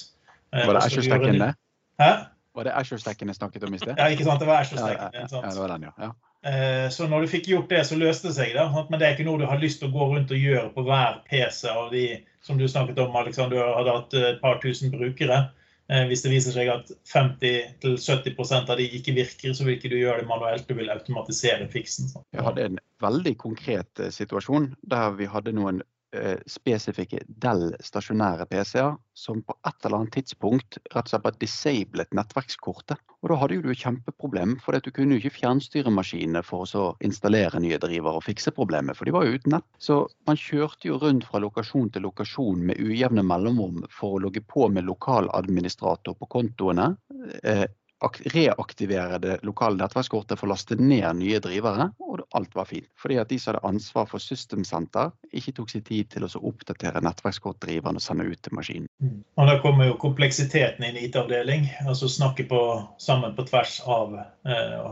Eh, 0.51 0.65
var 0.65 0.79
det 0.79 0.83
Azure-stacken, 0.89 1.39
det? 1.43 1.53
Hæ? 2.01 2.11
Var 2.57 2.65
det 2.65 2.73
Ashore-stacken 2.73 3.29
jeg 3.29 3.37
snakket 3.37 3.67
om 3.67 3.75
i 3.75 3.79
sted? 3.81 3.93
Ja, 3.99 4.07
ikke 4.09 4.25
sant. 4.25 4.41
Det 4.41 4.47
var 4.49 4.63
Ashore-stacken. 4.63 5.11
Ja, 5.13 5.25
ja, 5.29 5.41
ja, 5.43 5.51
det 5.53 5.61
var 5.61 5.73
den, 5.75 5.83
ja. 5.85 6.07
Eh, 6.47 6.87
så 6.93 7.05
når 7.11 7.25
du 7.25 7.29
fikk 7.29 7.49
gjort 7.51 7.69
det, 7.69 7.83
så 7.85 7.97
løste 7.99 8.31
det 8.31 8.37
seg. 8.39 8.55
da. 8.57 8.65
Men 8.89 8.97
det 8.97 9.05
er 9.05 9.13
ikke 9.13 9.27
noe 9.27 9.41
du 9.41 9.45
har 9.49 9.61
lyst 9.61 9.83
til 9.83 9.91
å 9.91 9.93
gå 9.93 10.07
rundt 10.13 10.33
og 10.33 10.41
gjøre 10.41 10.71
på 10.73 10.85
hver 10.87 11.19
PC 11.29 11.69
av 11.69 11.91
de 11.93 12.07
som 12.47 12.57
du 12.57 12.65
snakket 12.65 13.03
om, 13.03 13.13
Alexander. 13.19 13.59
Du 13.59 13.77
hadde 13.77 13.95
hatt 13.99 14.17
et 14.21 14.41
par 14.41 14.57
tusen 14.63 14.93
brukere. 14.93 15.37
Eh, 15.87 16.07
hvis 16.09 16.25
det 16.25 16.31
viser 16.33 16.55
seg 16.55 16.71
at 16.73 16.89
50-70% 17.13 18.73
av 18.73 18.81
de 18.81 18.87
ikke 18.99 19.13
virker, 19.19 19.53
så 19.53 19.67
vil 19.67 19.77
ikke 19.77 19.93
du 19.93 19.99
gjøre 19.99 20.23
det 20.23 20.31
manuelt, 20.31 20.65
du 20.65 20.73
vil 20.79 20.89
automatisere 20.91 21.69
fiksen. 21.71 22.09
Vi 22.33 22.47
hadde 22.49 22.65
en 22.71 22.81
veldig 23.05 23.35
konkret 23.37 24.01
eh, 24.01 24.09
situasjon 24.15 24.71
der 24.89 25.13
vi 25.21 25.29
hadde 25.29 25.53
noen 25.55 25.85
Eh, 25.85 25.96
spesifikke 26.47 27.19
Dell 27.27 27.73
stasjonære 27.83 28.45
PC-er 28.47 28.95
som 29.17 29.41
på 29.43 29.55
et 29.67 29.85
eller 29.85 29.97
annet 29.97 30.13
tidspunkt 30.15 30.77
rett 30.93 31.07
og 31.07 31.11
slett 31.11 31.23
bare 31.25 31.39
disablet 31.41 32.13
nettverkskortet. 32.15 33.01
Og 33.25 33.31
da 33.31 33.37
hadde 33.41 33.57
jo 33.57 33.63
du 33.65 33.71
et 33.73 33.81
kjempeproblem, 33.81 34.55
for 34.63 34.77
du 34.77 34.91
kunne 34.93 35.17
jo 35.17 35.21
ikke 35.23 35.39
fjernstyre 35.39 35.91
maskinene 35.91 36.43
for 36.45 36.69
å 36.79 36.85
installere 37.03 37.59
nye 37.63 37.79
driver 37.81 38.19
og 38.19 38.27
fikse 38.27 38.53
problemet, 38.55 38.95
for 38.97 39.09
de 39.09 39.15
var 39.15 39.25
jo 39.27 39.39
uten 39.39 39.57
nett. 39.57 39.67
Så 39.81 40.03
man 40.29 40.39
kjørte 40.39 40.91
jo 40.91 40.99
rundt 41.01 41.27
fra 41.27 41.41
lokasjon 41.43 41.89
til 41.91 42.05
lokasjon 42.07 42.61
med 42.69 42.79
ujevne 42.79 43.25
mellomrom 43.25 43.83
for 43.91 44.15
å 44.15 44.21
logge 44.27 44.45
på 44.45 44.69
med 44.71 44.87
lokaladministrator 44.87 46.15
på 46.21 46.29
kontoene. 46.37 46.93
Reaktivere 48.33 49.17
det 49.17 49.39
lokale 49.47 49.79
nettverkskortet 49.79 50.37
for 50.37 50.45
å 50.45 50.51
laste 50.51 50.75
ned 50.77 51.17
nye 51.17 51.39
drivere, 51.41 51.87
og 52.05 52.21
alt 52.37 52.53
var 52.53 52.67
fint. 52.69 52.85
Fordi 53.01 53.17
at 53.17 53.31
de 53.31 53.39
som 53.41 53.55
hadde 53.55 53.65
ansvar 53.65 54.05
for 54.11 54.21
System 54.21 54.65
Center, 54.67 55.09
ikke 55.33 55.55
tok 55.57 55.73
seg 55.73 55.85
tid 55.87 56.11
til 56.13 56.27
å 56.27 56.29
oppdatere 56.45 57.01
nettverkskortdriveren 57.01 57.97
og 57.97 58.05
sende 58.05 58.27
ut 58.29 58.41
til 58.45 58.53
maskinen. 58.57 58.89
Mm. 59.01 59.23
Og 59.41 59.49
Da 59.49 59.57
kommer 59.63 59.89
jo 59.89 59.97
kompleksiteten 60.01 60.85
inn 60.85 60.99
i 60.99 61.07
IT-avdeling. 61.09 61.69
altså 61.87 62.07
Snakke 62.07 62.45
på, 62.45 62.61
sammen 63.01 63.33
på 63.35 63.47
tvers 63.49 63.79
av, 63.81 64.13
eh, 64.45 64.87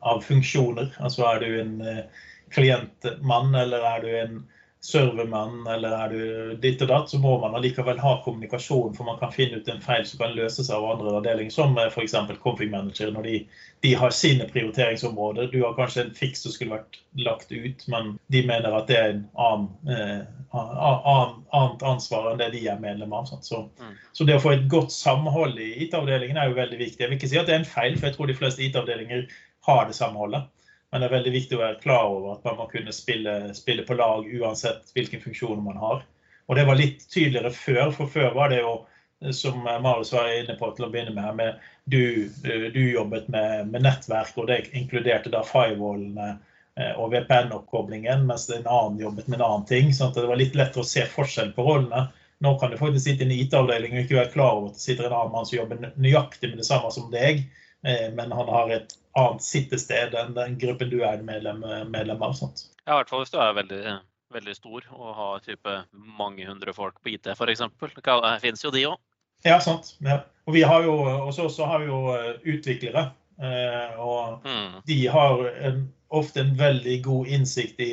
av 0.00 0.20
funksjoner. 0.20 0.92
Altså 1.00 1.24
Er 1.32 1.40
du 1.40 1.60
en 1.60 1.80
eh, 1.80 2.04
klientmann, 2.52 3.54
eller 3.54 3.88
er 3.94 4.00
du 4.04 4.10
en 4.18 4.40
servermann 4.80 5.66
eller 5.66 5.92
er 5.92 6.08
du 6.08 6.54
ditt 6.60 6.80
og 6.80 6.88
datt, 6.88 7.10
så 7.12 7.18
må 7.20 7.34
man 7.42 7.52
allikevel 7.58 7.98
ha 8.00 8.14
kommunikasjon, 8.24 8.94
for 8.96 9.04
man 9.04 9.18
kan 9.20 9.32
finne 9.34 9.60
ut 9.60 9.68
en 9.68 9.82
feil 9.84 10.06
som 10.08 10.22
kan 10.22 10.32
løses 10.36 10.70
av 10.72 10.86
andre 10.88 11.12
avdelinger, 11.18 11.52
som 11.52 11.76
f.eks. 11.76 12.14
Config 12.40 12.70
Manager, 12.72 13.10
når 13.12 13.28
de, 13.28 13.34
de, 13.84 13.92
har 14.00 14.14
sine 14.16 14.46
prioriteringsområder. 14.48 15.50
Du 15.52 15.58
har 15.66 15.76
kanskje 15.76 16.06
en 16.06 16.14
fiks 16.16 16.46
som 16.46 16.54
skulle 16.54 16.78
vært 16.78 17.00
lagt 17.26 17.52
ut, 17.52 17.84
men 17.92 18.14
de 18.32 18.42
mener 18.48 18.76
at 18.78 18.88
det 18.88 18.96
er 18.96 19.12
en 19.12 19.26
annen, 19.44 19.68
eh, 19.92 20.22
annen, 20.56 21.36
annet 21.60 21.84
ansvar 21.92 22.30
enn 22.30 22.40
det 22.40 22.48
de 22.56 22.64
er 22.72 22.80
medlem 22.80 23.12
av. 23.12 23.28
Så, 23.28 23.66
mm. 23.68 23.98
så, 24.16 24.24
det 24.24 24.38
å 24.38 24.44
få 24.46 24.54
et 24.56 24.64
godt 24.72 24.96
samhold 24.96 25.60
i 25.60 25.74
IT-avdelingen 25.84 26.40
er 26.40 26.48
jo 26.48 26.56
veldig 26.56 26.80
viktig. 26.80 27.04
Jeg 27.04 27.12
vil 27.12 27.20
ikke 27.20 27.32
si 27.34 27.42
at 27.42 27.52
det 27.52 27.58
er 27.58 27.62
en 27.66 27.74
feil, 27.74 28.00
for 28.00 28.08
jeg 28.08 28.16
tror 28.16 28.32
de 28.32 28.38
fleste 28.40 28.64
IT-avdelinger 28.64 29.28
har 29.68 29.84
det 29.90 29.98
samholdet. 30.00 30.48
Men 30.90 31.02
det 31.02 31.06
er 31.06 31.14
veldig 31.14 31.32
viktig 31.34 31.56
å 31.56 31.62
være 31.62 31.80
klar 31.82 32.08
over 32.10 32.32
at 32.34 32.46
man 32.48 32.56
må 32.58 32.66
kunne 32.70 32.94
spille, 32.94 33.34
spille 33.54 33.84
på 33.86 33.94
lag 33.98 34.26
uansett 34.26 34.90
hvilken 34.96 35.22
funksjon 35.22 35.62
man 35.62 35.78
har. 35.78 36.02
Og 36.50 36.56
det 36.58 36.64
var 36.66 36.78
litt 36.80 37.04
tydeligere 37.12 37.52
før, 37.54 37.90
for 37.94 38.10
før 38.10 38.32
var 38.34 38.50
det 38.50 38.64
jo, 38.64 38.72
som 39.36 39.60
Marius 39.62 40.10
var 40.12 40.32
inne 40.34 40.56
på 40.58 40.70
til 40.74 40.88
å 40.88 40.90
begynne 40.90 41.14
med, 41.14 41.36
med 41.38 41.66
du, 41.84 42.26
du 42.74 42.80
jobbet 42.90 43.28
med, 43.30 43.68
med, 43.70 43.84
nettverk, 43.86 44.32
og 44.40 44.48
det 44.50 44.64
inkluderte 44.74 45.30
da 45.30 45.44
firewallene 45.46 46.30
eh, 46.32 46.90
og 46.96 47.12
VPN-oppkoblingen, 47.14 48.24
mens 48.26 48.48
en 48.50 48.66
annen 48.66 48.98
jobbet 49.04 49.28
med 49.28 49.38
en 49.38 49.46
annen 49.46 49.68
ting. 49.68 49.94
sånn 49.94 50.10
at 50.10 50.18
det 50.18 50.26
var 50.26 50.40
litt 50.40 50.58
lettere 50.58 50.82
å 50.82 50.90
se 50.90 51.06
forskjell 51.06 51.52
på 51.54 51.68
rollene. 51.68 52.08
Nå 52.42 52.56
kan 52.58 52.72
du 52.72 52.80
faktisk 52.80 53.04
sitte 53.04 53.26
i 53.26 53.28
en 53.28 53.36
IT-avdeling 53.36 53.94
og 53.94 54.02
ikke 54.02 54.18
være 54.18 54.34
klar 54.34 54.56
over 54.56 54.72
at 54.72 54.80
det 54.80 54.86
sitter 54.88 55.06
en 55.06 55.18
annen 55.20 55.34
mann 55.36 55.46
som 55.46 55.60
jobber 55.60 55.90
nøyaktig 56.00 56.50
med 56.50 56.62
det 56.64 56.66
samme 56.66 56.90
som 56.90 57.12
deg, 57.14 57.44
eh, 57.86 58.08
men 58.16 58.34
han 58.34 58.50
har 58.50 58.74
et 58.74 58.96
annet 59.18 59.42
sittested 59.42 60.14
enn 60.14 60.36
den 60.36 60.56
gruppen 60.60 60.92
du 60.92 61.00
er 61.06 61.22
medlem, 61.26 61.64
medlem 61.90 62.22
av. 62.22 62.36
Sånt. 62.38 62.68
Ja, 62.84 62.94
i 62.94 62.98
hvert 63.00 63.10
fall 63.10 63.24
hvis 63.24 63.32
du 63.34 63.40
er 63.42 63.56
veldig, 63.56 63.80
veldig 64.34 64.56
stor 64.56 64.86
og 64.94 65.14
har 65.18 65.46
type 65.46 65.76
mange 65.94 66.46
hundre 66.46 66.74
folk 66.76 67.00
på 67.02 67.16
IT 67.16 67.30
f.eks. 67.34 67.64
Det 67.66 68.34
finnes 68.44 68.66
jo 68.66 68.74
de 68.74 68.86
òg. 68.92 69.00
Ja, 69.46 69.56
sant. 69.60 69.94
Ja. 70.04 70.20
Og 70.48 70.54
vi 70.54 70.62
har 70.66 70.84
jo, 70.84 70.94
også, 71.00 71.48
også 71.48 71.66
har 71.70 71.82
vi 71.82 71.88
jo 71.88 72.00
eh, 72.12 72.36
utviklere. 72.54 73.10
Eh, 73.40 74.00
og 74.00 74.44
mm. 74.44 74.80
de 74.86 74.98
har 75.08 75.44
en, 75.64 75.84
ofte 76.08 76.42
en 76.42 76.56
veldig 76.58 76.96
god 77.04 77.30
innsikt 77.36 77.80
i 77.80 77.92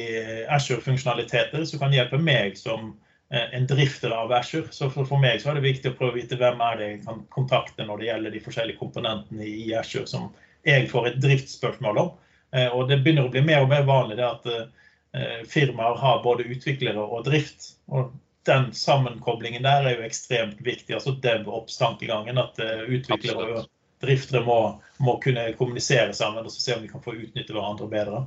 Ashore-funksjonaliteter 0.51 1.63
som 1.69 1.84
kan 1.84 1.95
hjelpe 1.95 2.19
meg 2.19 2.58
som 2.60 2.89
eh, 3.32 3.45
en 3.56 3.67
drifter 3.69 4.12
av 4.15 4.34
Ashore. 4.36 4.73
Så 4.75 4.89
for, 4.91 5.08
for, 5.08 5.21
meg 5.23 5.39
så 5.41 5.53
er 5.53 5.60
det 5.60 5.67
viktig 5.69 5.93
å 5.93 5.99
prøve 5.99 6.17
å 6.17 6.19
vite 6.19 6.39
hvem 6.39 6.63
er 6.67 6.82
det 6.82 6.89
jeg 6.89 6.99
kan 7.06 7.23
kontakte 7.34 7.88
når 7.88 8.01
det 8.01 8.12
gjelder 8.12 8.36
de 8.36 8.43
forskjellige 8.49 8.82
komponentene 8.82 9.47
i 9.47 9.71
Ashore 9.77 10.10
som 10.10 10.32
jeg 10.67 10.88
får 10.91 11.08
et 11.08 11.19
driftsspørsmål 11.23 12.01
om. 12.03 12.13
Eh, 12.56 12.67
og 12.67 12.88
det 12.89 13.01
begynner 13.03 13.27
å 13.27 13.34
bli 13.34 13.43
mer 13.45 13.65
og 13.65 13.71
mer 13.71 13.86
vanlig 13.88 14.19
det 14.19 14.27
at 14.27 14.47
eh, 14.51 15.41
firmaer 15.49 15.99
har 15.99 16.23
både 16.23 16.47
utviklere 16.47 17.03
og 17.03 17.25
drift. 17.27 17.73
Og 17.91 18.13
den 18.47 18.69
sammenkoblingen 18.75 19.65
der 19.67 19.86
er 19.88 19.97
jo 19.97 20.08
ekstremt 20.08 20.62
viktig. 20.63 20.95
altså 20.95 21.15
DevOps-tankegangen. 21.23 22.39
At 22.41 22.60
eh, 22.63 22.88
utviklere 22.88 23.62
og 23.62 23.69
driftere 24.03 24.43
må, 24.45 24.60
må, 25.03 25.17
kunne 25.23 25.49
kommunisere 25.58 26.13
sammen 26.15 26.45
og 26.45 26.53
se 26.53 26.75
om 26.75 26.84
vi 26.84 26.91
kan 26.91 27.03
få 27.03 27.17
utnytte 27.17 27.56
hverandre 27.56 27.89
bedre. 27.91 28.25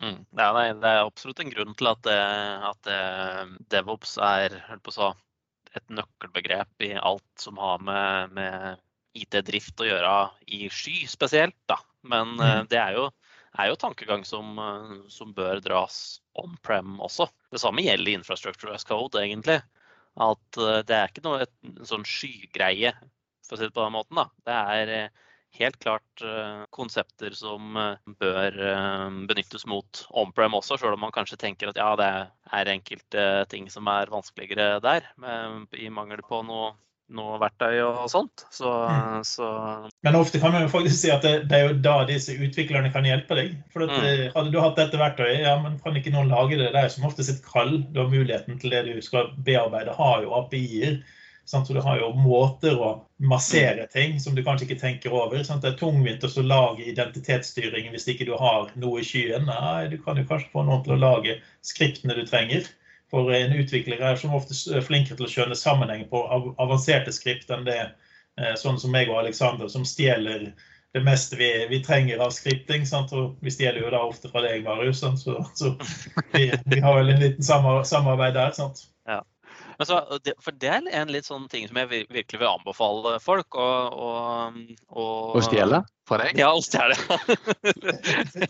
Mm. 0.00 0.22
Ja, 0.32 0.52
nei, 0.56 0.70
det 0.80 0.88
er 0.88 1.02
absolutt 1.04 1.42
en 1.42 1.50
grunn 1.52 1.74
til 1.76 1.90
at, 1.90 2.06
at 2.08 2.88
DevOps 3.68 4.14
er 4.24 4.54
så, 4.88 5.10
et 5.76 5.92
nøkkelbegrep 5.92 6.86
i 6.88 6.94
alt 6.96 7.28
som 7.36 7.60
har 7.60 7.82
med, 7.84 8.32
med 8.32 8.80
IT-drift 9.18 9.80
å 9.82 9.88
gjøre 9.88 10.14
i 10.54 10.66
sky 10.72 11.04
spesielt, 11.10 11.56
da. 11.70 11.80
Men 12.06 12.36
eh, 12.38 12.60
mm. 12.60 12.68
det 12.70 12.80
er 12.80 12.98
jo, 12.98 13.06
er 13.58 13.70
jo 13.70 13.78
tankegang 13.80 14.24
som, 14.28 14.58
eh, 14.58 14.92
som, 15.12 15.34
bør 15.36 15.62
dras 15.64 16.20
on-prem 16.40 16.98
også. 17.02 17.28
Det 17.52 17.62
samme 17.62 17.84
gjelder 17.84 18.14
infrastructure 18.18 18.74
as 18.74 18.86
code, 18.88 19.20
egentlig. 19.20 19.60
At 20.20 20.60
eh, 20.60 20.82
det 20.86 20.98
er 20.98 21.10
ikke 21.10 21.26
noe 21.26 21.42
et, 21.46 21.56
en 21.66 21.88
sånn 21.88 22.06
skygreie, 22.08 22.94
for 23.46 23.56
å 23.56 23.60
si 23.60 23.66
det 23.66 23.74
på 23.74 23.84
den 23.84 23.98
måten. 23.98 24.22
da. 24.22 24.28
Det 24.46 24.60
er 24.76 25.26
helt 25.58 25.80
klart 25.82 26.22
konsepter 26.70 27.34
som 27.34 27.74
bør 28.22 28.54
benyttes 29.26 29.64
mot 29.66 30.02
on-prem 30.14 30.54
også, 30.54 30.76
sjøl 30.78 30.94
om 30.94 31.02
man 31.02 31.14
kanskje 31.16 31.40
tenker 31.42 31.72
at 31.72 31.80
ja, 31.80 31.88
det 31.98 32.06
er 32.54 32.70
enkelte 32.70 33.24
ting 33.50 33.66
som 33.74 33.90
er 33.90 34.12
vanskeligere 34.14 34.78
der, 34.84 35.08
i 35.74 35.90
mangel 35.90 36.22
på 36.22 36.44
noe 36.46 36.70
noe 37.10 37.38
verktøy 37.42 37.80
og 37.84 38.08
sånt. 38.10 38.44
Så, 38.54 38.70
Mm. 38.90 39.24
så 39.26 39.90
Men 40.02 40.14
ofte 40.14 40.40
kan 40.40 40.52
man 40.52 40.62
jo 40.62 40.68
faktisk 40.68 40.96
si 41.00 41.10
at 41.10 41.22
det, 41.22 41.48
det 41.48 41.58
er 41.58 41.68
jo 41.68 41.78
da 41.82 42.04
disse 42.06 42.36
utviklerne 42.38 42.92
kan 42.92 43.04
hjelpe 43.04 43.34
deg. 43.34 43.56
For 43.72 43.82
at, 43.82 43.90
Mm. 43.90 44.04
eh, 44.04 44.30
Hadde 44.34 44.52
du 44.52 44.60
hatt 44.60 44.76
dette 44.76 44.98
verktøyet, 44.98 45.40
ja, 45.42 45.56
men 45.60 45.78
kan 45.78 45.94
ikke 45.94 46.12
noen 46.12 46.30
lage 46.30 46.56
det? 46.56 46.72
Det 46.72 46.76
er 46.76 46.88
jo 46.88 46.94
som 46.96 47.04
oftest 47.10 47.30
et 47.30 47.42
kall. 47.44 47.82
Du 47.92 48.00
har 48.00 48.08
muligheten 48.10 48.60
til 48.60 48.70
det 48.70 48.84
du 48.86 49.00
skal 49.02 49.32
bearbeide. 49.42 49.94
Har 49.96 50.22
jo 50.22 50.30
API-er. 50.30 51.02
Så 51.50 51.66
du 51.66 51.80
har 51.80 51.98
jo 51.98 52.12
måter 52.14 52.76
å 52.78 53.02
massere 53.18 53.88
ting 53.90 54.20
som 54.20 54.36
du 54.36 54.42
kanskje 54.42 54.68
ikke 54.68 54.80
tenker 54.80 55.10
over. 55.10 55.42
Sant? 55.42 55.62
Det 55.62 55.72
er 55.72 55.78
tungvint 55.80 56.22
å 56.22 56.46
lage 56.46 56.86
identitetsstyring 56.86 57.90
hvis 57.90 58.06
ikke 58.06 58.26
du 58.26 58.36
har 58.38 58.70
noe 58.76 59.00
i 59.00 59.02
skyen. 59.02 59.46
Nei, 59.46 59.88
du 59.88 59.98
kan 59.98 60.16
jo 60.16 60.22
kanskje 60.28 60.52
få 60.52 60.64
noen 60.64 60.84
til 60.84 60.94
å 60.94 61.00
lage 61.00 61.40
skriptene 61.66 62.14
du 62.14 62.24
trenger. 62.24 62.68
For 63.10 63.30
en 63.34 63.52
utvikler 63.58 63.98
er 64.06 64.16
som 64.20 64.34
ofte 64.36 64.54
er 64.76 64.84
flinkere 64.86 65.16
til 65.18 65.26
å 65.26 65.30
skjønne 65.32 65.56
sammenheng 65.58 66.04
på 66.12 66.20
avanserte 66.62 67.10
skript 67.14 67.50
enn 67.50 67.64
det 67.66 67.80
eh, 68.38 68.54
sånn 68.60 68.78
som 68.78 68.92
meg 68.94 69.10
og 69.10 69.18
Alexander, 69.24 69.66
som 69.72 69.82
stjeler 69.88 70.52
det 70.94 71.02
meste 71.06 71.36
vi, 71.38 71.48
vi 71.70 71.78
trenger 71.86 72.18
av 72.22 72.30
skripting. 72.34 72.86
Sant? 72.86 73.12
Og 73.14 73.36
vi 73.46 73.50
stjeler 73.54 73.82
jo 73.84 73.90
da 73.94 74.00
ofte 74.06 74.30
fra 74.30 74.42
deg, 74.46 74.62
Marius. 74.66 75.02
Sant? 75.02 75.20
Så, 75.22 75.36
så 75.58 75.74
vi, 76.34 76.48
vi 76.70 76.80
har 76.82 76.96
vel 76.98 77.12
en 77.14 77.20
liten 77.22 77.46
samarbeid 77.46 78.34
der. 78.38 78.50
sant? 78.56 78.86
Ja. 79.06 79.20
så, 79.86 80.00
for 80.42 80.54
det 80.62 80.68
er 80.70 80.88
en 81.02 81.10
litt 81.14 81.26
sånn 81.30 81.46
ting 81.50 81.66
som 81.70 81.78
jeg 81.78 81.88
virkelig 82.10 82.40
vil 82.42 82.50
anbefale 82.50 83.16
folk 83.22 83.54
å- 83.54 84.50
Å 84.90 85.42
stjele 85.46 85.82
For 86.10 86.18
deg? 86.22 86.38
Ja, 86.42 86.50
å 86.54 86.62
stjele. 86.62 86.98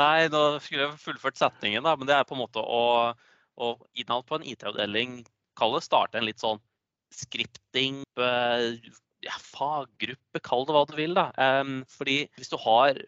Nei, 0.00 0.28
nå 0.32 0.42
skulle 0.62 0.86
jeg 0.88 0.98
fullført 1.02 1.38
setningen, 1.38 1.86
da. 1.86 1.94
Men 1.98 2.10
det 2.10 2.16
er 2.18 2.26
på 2.26 2.34
en 2.36 2.42
måte 2.42 2.62
å, 2.62 2.82
å 3.60 3.74
innad 4.00 4.26
på 4.28 4.38
en 4.38 4.48
IT-avdeling 4.48 5.20
kalle 5.60 5.80
det 5.80 5.86
starte 5.86 6.20
en 6.20 6.26
litt 6.28 6.42
sånn 6.42 6.60
skripting, 7.14 8.02
eh, 8.22 8.66
ja, 9.26 9.38
faggruppe, 9.52 10.42
kall 10.46 10.66
det 10.66 10.76
hva 10.76 10.84
du 10.88 10.94
vil, 10.96 11.16
da. 11.18 11.30
Fordi 11.92 12.22
hvis 12.38 12.52
du 12.52 12.56
har 12.62 13.00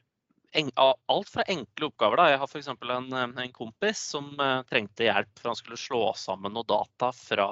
en, 0.53 0.68
alt 0.76 1.30
fra 1.32 1.44
enkle 1.48 1.88
oppgaver, 1.88 2.20
da. 2.20 2.26
Jeg 2.32 2.42
har 2.42 2.50
f.eks. 2.50 2.68
En, 2.68 3.14
en 3.14 3.55
kompis 3.55 4.03
som 4.12 4.28
eh, 4.36 4.59
trengte 4.68 5.07
hjelp 5.07 5.32
for 5.38 5.53
han 5.53 5.59
skulle 5.59 5.80
slå 5.80 6.03
sammen 6.18 6.53
noe 6.53 6.68
data 6.68 7.09
fra 7.16 7.46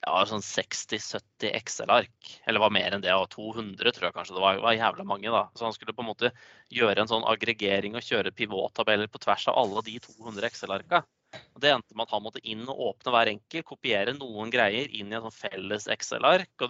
ja, 0.00 0.16
sånn 0.26 0.42
60-70 0.42 1.52
Excel-ark. 1.60 2.32
Eller 2.48 2.64
var 2.64 2.74
mer 2.74 2.96
enn 2.96 3.04
det, 3.04 3.12
og 3.14 3.28
200 3.36 3.94
tror 3.94 4.08
jeg 4.08 4.16
kanskje 4.16 4.36
det 4.36 4.42
var. 4.42 4.58
Det 4.58 4.66
var 4.66 4.78
jævla 4.78 5.06
mange, 5.06 5.30
da. 5.30 5.44
Så 5.54 5.68
han 5.68 5.76
skulle 5.76 5.94
på 5.94 6.02
en 6.02 6.10
måte 6.10 6.32
gjøre 6.74 7.04
en 7.04 7.12
sånn 7.12 7.28
aggregering 7.30 7.98
og 8.00 8.06
kjøre 8.06 8.34
pivottabeller 8.34 9.12
på 9.12 9.22
tvers 9.22 9.46
av 9.52 9.60
alle 9.60 9.84
de 9.86 10.00
200 10.08 10.50
Excel-arka. 10.50 11.04
Og 11.54 11.62
Det 11.62 11.70
endte 11.70 11.96
med 11.96 12.06
at 12.06 12.14
han 12.14 12.24
måtte 12.24 12.42
inn 12.46 12.64
og 12.64 12.80
åpne 12.88 13.12
hver 13.14 13.30
enkelt, 13.32 13.66
kopiere 13.68 14.14
noen 14.16 14.50
greier 14.52 14.90
inn 14.96 15.12
i 15.12 15.16
et 15.18 15.26
sånn 15.26 15.34
felles 15.34 15.86
Excel-ark 15.92 16.64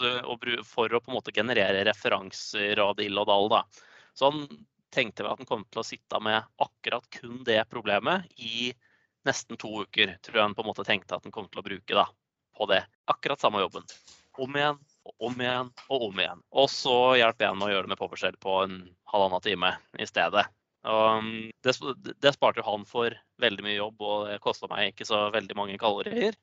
for 0.67 0.97
å 0.97 1.01
på 1.01 1.13
en 1.13 1.17
måte 1.17 1.35
generere 1.37 1.85
referanser 1.89 2.83
og 2.85 2.97
dill 2.99 3.21
og 3.23 3.29
dall. 3.31 3.49
da. 3.53 3.63
Så 4.15 4.31
han 4.31 4.45
tenkte 4.93 5.25
vel 5.25 5.33
at 5.33 5.43
han 5.43 5.49
kom 5.49 5.65
til 5.71 5.83
å 5.83 5.87
sitte 5.87 6.21
med 6.23 6.45
akkurat 6.61 7.07
kun 7.15 7.43
det 7.47 7.63
problemet 7.71 8.27
i 8.37 8.73
nesten 9.29 9.59
to 9.61 9.85
uker. 9.85 10.17
Tror 10.21 10.41
jeg 10.41 10.49
han 10.49 10.57
på 10.57 10.65
en 10.65 10.71
måte 10.73 10.87
tenkte 10.89 11.17
at 11.17 11.27
han 11.27 11.35
kom 11.35 11.49
til 11.49 11.63
å 11.63 11.67
bruke 11.67 11.97
da, 11.97 12.07
på 12.57 12.69
det. 12.71 12.83
Akkurat 13.11 13.41
samme 13.41 13.63
jobben. 13.63 13.87
Om 14.41 14.57
igjen 14.57 14.79
og 15.09 15.27
om 15.31 15.43
igjen 15.43 15.71
og 15.89 16.09
om 16.11 16.23
igjen. 16.23 16.43
Og 16.53 16.71
så 16.73 16.97
hjalp 17.21 17.41
jeg 17.41 17.53
ham 17.53 17.61
med 17.61 17.71
å 17.71 17.75
gjøre 17.75 17.89
det 17.89 17.95
med 17.95 18.01
PowerShell 18.01 18.41
på 18.43 18.63
en 18.65 18.81
halvannen 19.13 19.45
time 19.45 19.75
i 19.99 20.09
stedet. 20.09 20.47
Mm, 20.87 21.51
det, 21.63 21.75
det 22.23 22.33
sparte 22.33 22.65
han 22.65 22.87
for 22.89 23.13
veldig 23.43 23.65
mye 23.67 23.77
jobb, 23.77 24.01
og 24.01 24.31
det 24.31 24.41
kosta 24.45 24.71
meg 24.71 24.95
ikke 24.95 25.09
så 25.09 25.27
veldig 25.35 25.57
mange 25.59 25.77
kalorier. 25.81 26.37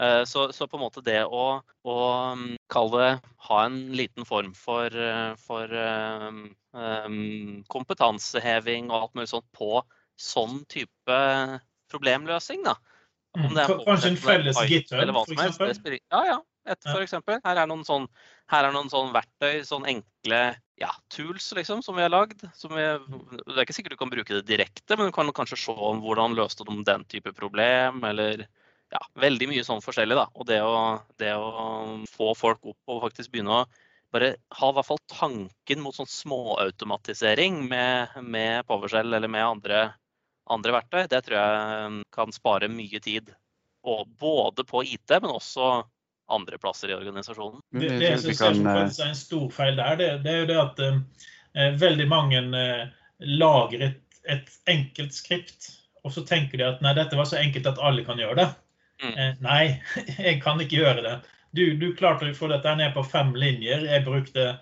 Eh, 0.00 0.22
Så, 0.24 0.52
så 0.52 0.68
på 0.68 0.78
en 0.78 0.84
måte 0.86 1.02
det 1.04 1.20
å, 1.26 1.60
å 1.84 1.96
mm, 2.38 2.54
kalle 2.72 3.02
det 3.02 3.10
ha 3.48 3.64
en 3.66 3.80
liten 3.92 4.24
form 4.24 4.54
for, 4.56 4.86
eh, 4.86 5.34
for 5.36 5.74
um, 5.74 6.46
um, 6.72 7.64
kompetanseheving 7.68 8.88
og 8.90 9.00
alt 9.00 9.18
mulig 9.18 9.32
sånt 9.34 9.50
på 9.52 9.82
sånn 10.16 10.62
type 10.70 11.18
problemløsning, 11.92 12.62
da. 12.64 12.78
Om 13.36 13.54
det 13.56 13.66
Kanskje 13.84 14.12
en 14.12 14.18
felles 14.20 14.58
GitHub, 14.68 15.12
eksempel? 15.32 15.98
Ja, 16.12 16.24
ja. 16.28 16.40
Et, 16.68 16.78
for 16.86 17.02
eksempel. 17.02 17.40
Her 17.42 17.58
er 17.64 17.66
noen 17.66 17.82
sånn, 17.86 18.04
her 18.52 18.68
er 18.68 18.74
noen 18.74 18.90
sånn 18.92 19.10
verktøy, 19.14 19.64
sånn 19.66 19.88
enkle 19.90 20.42
ja, 20.82 20.90
tools 21.14 21.52
liksom, 21.56 21.82
som 21.82 21.96
vi 21.96 22.02
har 22.02 22.10
lagd. 22.12 22.42
Som 22.58 22.74
vi, 22.74 22.82
det 22.82 23.54
er 23.54 23.64
ikke 23.64 23.76
sikkert 23.76 23.94
du 23.94 24.00
kan 24.00 24.12
bruke 24.12 24.34
det 24.34 24.48
direkte, 24.48 24.96
men 24.96 25.10
du 25.10 25.14
kan 25.14 25.30
kanskje 25.36 25.60
se 25.64 25.76
om 25.76 26.02
hvordan 26.02 26.36
løste 26.38 26.66
de 26.68 26.82
den 26.86 27.06
type 27.10 27.32
problem, 27.36 28.02
eller 28.08 28.46
ja, 28.92 29.00
veldig 29.22 29.48
mye 29.52 29.64
sånn 29.66 29.82
forskjellig. 29.84 30.18
da. 30.18 30.26
Og 30.34 30.48
det 30.48 30.60
å, 30.64 30.74
det 31.22 31.32
å 31.38 32.02
få 32.10 32.32
folk 32.38 32.72
opp 32.74 32.94
og 32.94 33.02
faktisk 33.06 33.32
begynne 33.32 33.62
å 33.62 33.66
bare 34.12 34.34
ha 34.58 34.68
i 34.68 34.76
hvert 34.76 34.88
fall 34.90 35.00
tanken 35.08 35.80
mot 35.80 35.96
sånn 35.96 36.10
småautomatisering 36.10 37.62
med, 37.70 38.18
med 38.20 38.66
PowerShell 38.68 39.14
eller 39.16 39.30
med 39.30 39.46
andre, 39.46 39.86
andre 40.52 40.74
verktøy, 40.76 41.06
det 41.08 41.22
tror 41.24 41.38
jeg 41.38 42.02
kan 42.12 42.34
spare 42.36 42.68
mye 42.68 43.00
tid. 43.00 43.32
Og 43.88 44.04
både 44.20 44.66
på 44.68 44.84
IT, 44.84 45.14
men 45.22 45.32
også 45.32 45.70
andre 46.32 46.58
plasser 46.58 46.92
i 46.92 46.96
organisasjonen. 46.96 47.60
Det, 47.74 47.88
det 47.88 48.08
jeg 48.08 48.22
synes 48.22 48.40
jeg 48.40 48.56
kan, 48.58 48.72
eh, 48.72 48.80
er 48.88 49.10
en 49.10 49.18
stor 49.18 49.46
feil 49.52 49.78
der, 49.78 50.00
det, 50.00 50.08
det 50.24 50.32
er 50.32 50.40
jo 50.42 50.48
det 50.50 50.58
at 50.62 50.82
eh, 50.86 51.68
veldig 51.82 52.08
mange 52.10 52.42
eh, 52.62 52.82
lager 53.42 53.86
et, 53.90 54.02
et 54.30 54.58
enkelt 54.72 55.14
skript, 55.14 55.70
og 56.02 56.14
så 56.14 56.24
tenker 56.26 56.58
de 56.58 56.66
at 56.66 56.82
nei, 56.82 56.96
dette 56.98 57.18
var 57.18 57.28
så 57.30 57.38
enkelt 57.40 57.68
at 57.70 57.80
alle 57.82 58.04
kan 58.06 58.20
gjøre 58.20 58.40
det. 58.40 58.48
Mm. 59.02 59.14
Eh, 59.14 59.32
nei, 59.44 59.62
jeg 60.28 60.42
kan 60.42 60.60
ikke 60.62 60.82
gjøre 60.82 61.06
det. 61.06 61.16
Du, 61.52 61.64
du 61.76 61.90
klarte 61.96 62.30
å 62.30 62.36
få 62.36 62.48
dette 62.48 62.76
ned 62.78 62.94
på 62.94 63.04
fem 63.04 63.34
linjer. 63.36 63.84
Jeg 63.90 64.06
brukte 64.06 64.54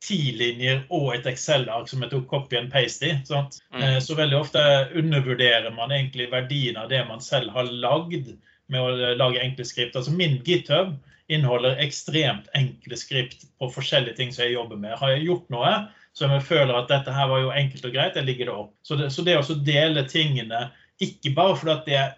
ti 0.00 0.32
linjer 0.32 0.86
og 0.88 1.10
et 1.12 1.26
Excel-ark 1.28 1.90
som 1.90 2.00
jeg 2.04 2.12
tok 2.14 2.28
copy 2.30 2.56
and 2.56 2.72
paste 2.72 3.04
i. 3.06 3.16
Sant? 3.28 3.60
Mm. 3.74 3.82
Eh, 3.82 3.98
Så 4.00 4.16
veldig 4.18 4.38
ofte 4.38 4.62
undervurderer 4.96 5.70
man 5.76 5.92
egentlig 5.92 6.30
verdien 6.32 6.80
av 6.80 6.88
det 6.92 7.02
man 7.08 7.20
selv 7.20 7.52
har 7.56 7.68
lagd 7.68 8.32
med 8.70 8.82
å 8.82 9.14
lage 9.18 9.42
enkle 9.42 9.66
skript. 9.68 9.96
Altså 9.98 10.14
Min 10.14 10.38
GitHub 10.46 10.94
inneholder 11.30 11.78
ekstremt 11.82 12.50
enkle 12.58 12.98
skript 12.98 13.46
på 13.60 13.70
forskjellige 13.70 14.18
ting 14.18 14.32
som 14.34 14.46
jeg 14.46 14.56
jobber 14.56 14.80
med. 14.80 14.96
Har 14.98 15.14
jeg 15.14 15.26
gjort 15.28 15.50
noe 15.54 15.72
som 16.18 16.32
jeg 16.34 16.42
føler 16.46 16.74
at 16.74 16.90
dette 16.90 17.12
her 17.14 17.28
var 17.30 17.44
jo 17.44 17.52
enkelt 17.54 17.86
og 17.86 17.94
greit, 17.94 18.16
jeg 18.18 18.26
ligger 18.26 18.50
det 18.50 18.54
opp. 18.64 18.72
Så 18.82 18.98
det, 18.98 19.10
så 19.14 19.24
det 19.26 19.36
å 19.38 19.58
dele 19.66 20.02
tingene, 20.10 20.68
ikke 21.00 21.34
bare 21.36 21.58
fordi 21.58 21.76
at 21.76 21.84
det 21.86 21.98
er 22.00 22.16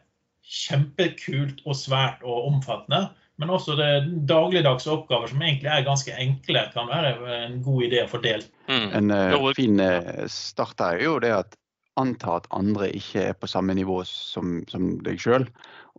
kjempekult 0.52 1.60
og 1.68 1.76
svært 1.78 2.24
og 2.24 2.48
omfattende, 2.48 3.10
men 3.40 3.52
også 3.52 3.76
det 3.78 3.90
dagligdagse 4.28 4.90
oppgaver 4.92 5.30
som 5.30 5.42
egentlig 5.42 5.70
er 5.72 5.86
ganske 5.86 6.14
enkle, 6.24 6.64
kan 6.74 6.88
være 6.90 7.12
en 7.36 7.60
god 7.64 7.88
idé 7.88 8.02
å 8.04 8.10
få 8.10 8.20
delt. 8.24 8.48
Mm. 8.68 8.88
En 8.98 9.12
uh, 9.12 9.48
fin 9.56 9.80
eh, 9.82 10.24
start 10.30 10.80
her 10.82 11.00
er 11.00 11.06
jo 11.08 11.18
det 11.22 11.32
at 11.36 11.56
anta 12.00 12.38
at 12.38 12.48
andre 12.56 12.88
ikke 12.96 13.26
er 13.30 13.34
på 13.36 13.50
samme 13.50 13.74
nivå 13.76 13.98
som, 14.08 14.60
som 14.70 14.94
deg 15.04 15.20
sjøl. 15.20 15.44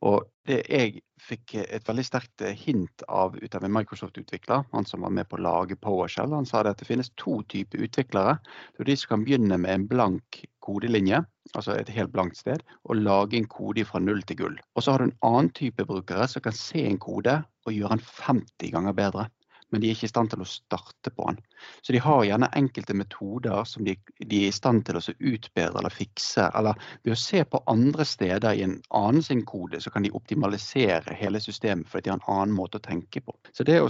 Og 0.01 0.23
det 0.49 0.63
jeg 0.67 1.01
fikk 1.23 1.53
et 1.61 1.85
veldig 1.87 2.03
sterkt 2.03 2.43
eh, 2.43 2.55
hint 2.57 3.03
av 3.07 3.37
ut 3.37 3.55
av 3.55 3.63
en 3.63 3.73
Microsoft-utvikler, 3.75 4.65
han 4.73 4.87
som 4.89 5.05
var 5.05 5.13
med 5.15 5.29
på 5.29 5.37
å 5.37 5.43
lage 5.45 5.77
PowerShell, 5.79 6.33
han 6.35 6.47
sa 6.49 6.63
det 6.63 6.73
at 6.73 6.81
det 6.81 6.89
finnes 6.89 7.11
to 7.21 7.37
typer 7.53 7.85
utviklere. 7.85 8.35
Er 8.79 8.89
de 8.89 8.97
som 8.99 9.13
kan 9.13 9.27
begynne 9.27 9.59
med 9.61 9.71
en 9.71 9.87
blank 9.87 10.41
kodelinje, 10.65 11.21
altså 11.53 11.77
et 11.77 11.91
helt 11.93 12.11
blankt 12.15 12.41
sted, 12.41 12.65
og 12.83 12.99
lage 12.99 13.37
en 13.39 13.47
kode 13.51 13.85
fra 13.87 14.01
null 14.03 14.23
til 14.27 14.41
gull. 14.41 14.59
Og 14.75 14.83
så 14.83 14.95
har 14.95 15.03
du 15.03 15.11
en 15.11 15.17
annen 15.29 15.53
type 15.55 15.87
brukere 15.87 16.27
som 16.31 16.43
kan 16.43 16.57
se 16.57 16.83
en 16.87 16.99
kode 16.99 17.39
og 17.63 17.75
gjøre 17.77 17.95
den 17.95 18.05
50 18.09 18.75
ganger 18.75 18.97
bedre 18.97 19.29
men 19.73 19.81
de 19.81 19.89
er 19.89 19.97
ikke 19.97 20.05
i 20.05 20.11
stand 20.11 20.29
til 20.29 20.43
å 20.43 20.47
starte 20.47 21.09
på 21.09 21.25
den. 21.25 21.39
Så 21.81 21.95
de 21.95 22.01
har 22.05 22.25
gjerne 22.27 22.51
enkelte 22.59 22.95
metoder 22.97 23.65
som 23.69 23.87
de, 23.87 23.95
de 24.19 24.43
er 24.43 24.51
i 24.51 24.55
stand 24.55 24.85
til 24.85 24.99
å 24.99 25.03
utbedre 25.17 25.81
eller 25.81 25.93
fikse. 25.93 26.45
Eller 26.53 26.77
ved 27.01 27.15
å 27.15 27.19
se 27.19 27.41
på 27.49 27.63
andre 27.73 28.05
steder 28.05 28.53
i 28.53 28.65
en 28.67 28.77
annen 28.93 29.25
sin 29.25 29.41
kode, 29.49 29.81
så 29.81 29.89
kan 29.93 30.05
de 30.05 30.13
optimalisere 30.13 31.17
hele 31.17 31.41
systemet 31.41 31.89
fordi 31.89 32.07
de 32.07 32.13
har 32.13 32.21
en 32.21 32.29
annen 32.35 32.55
måte 32.55 32.77
å 32.77 32.85
tenke 32.85 33.23
på. 33.25 33.33
Så 33.49 33.65
det 33.65 33.81
å 33.81 33.89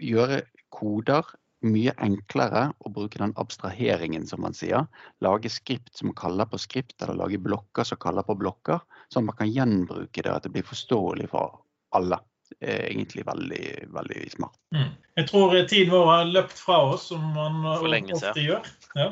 gjøre 0.00 0.40
koder 0.72 1.28
mye 1.66 1.92
enklere 2.00 2.70
å 2.80 2.90
bruke 2.92 3.20
den 3.20 3.34
abstraheringen, 3.40 4.24
som 4.26 4.40
man 4.44 4.56
sier. 4.56 4.86
Lage 5.20 5.50
skript 5.52 5.92
som 5.98 6.14
kaller 6.16 6.48
på 6.48 6.60
skript, 6.60 6.96
eller 7.02 7.18
lage 7.20 7.40
blokker 7.42 7.84
som 7.84 8.00
kaller 8.00 8.24
på 8.24 8.38
blokker. 8.40 8.80
Sånn 9.12 9.26
at 9.26 9.30
man 9.32 9.38
kan 9.42 9.52
gjenbruke 9.52 10.24
det, 10.24 10.32
at 10.32 10.46
det 10.46 10.54
blir 10.54 10.66
forståelig 10.66 11.28
for 11.32 11.60
alle. 11.96 12.22
Er 12.60 12.82
egentlig 12.90 13.22
veldig, 13.24 13.66
veldig 13.94 14.30
smart. 14.34 14.56
Mm. 14.74 14.90
Jeg 15.16 15.26
tror 15.30 15.54
tiden 15.68 15.92
vår 15.94 16.06
har 16.10 16.24
løpt 16.28 16.58
fra 16.60 16.76
oss, 16.92 17.06
som 17.08 17.22
man 17.32 17.62
lenge 17.88 18.12
ofte 18.18 18.42
gjør. 18.42 18.66
Ja. 18.98 19.06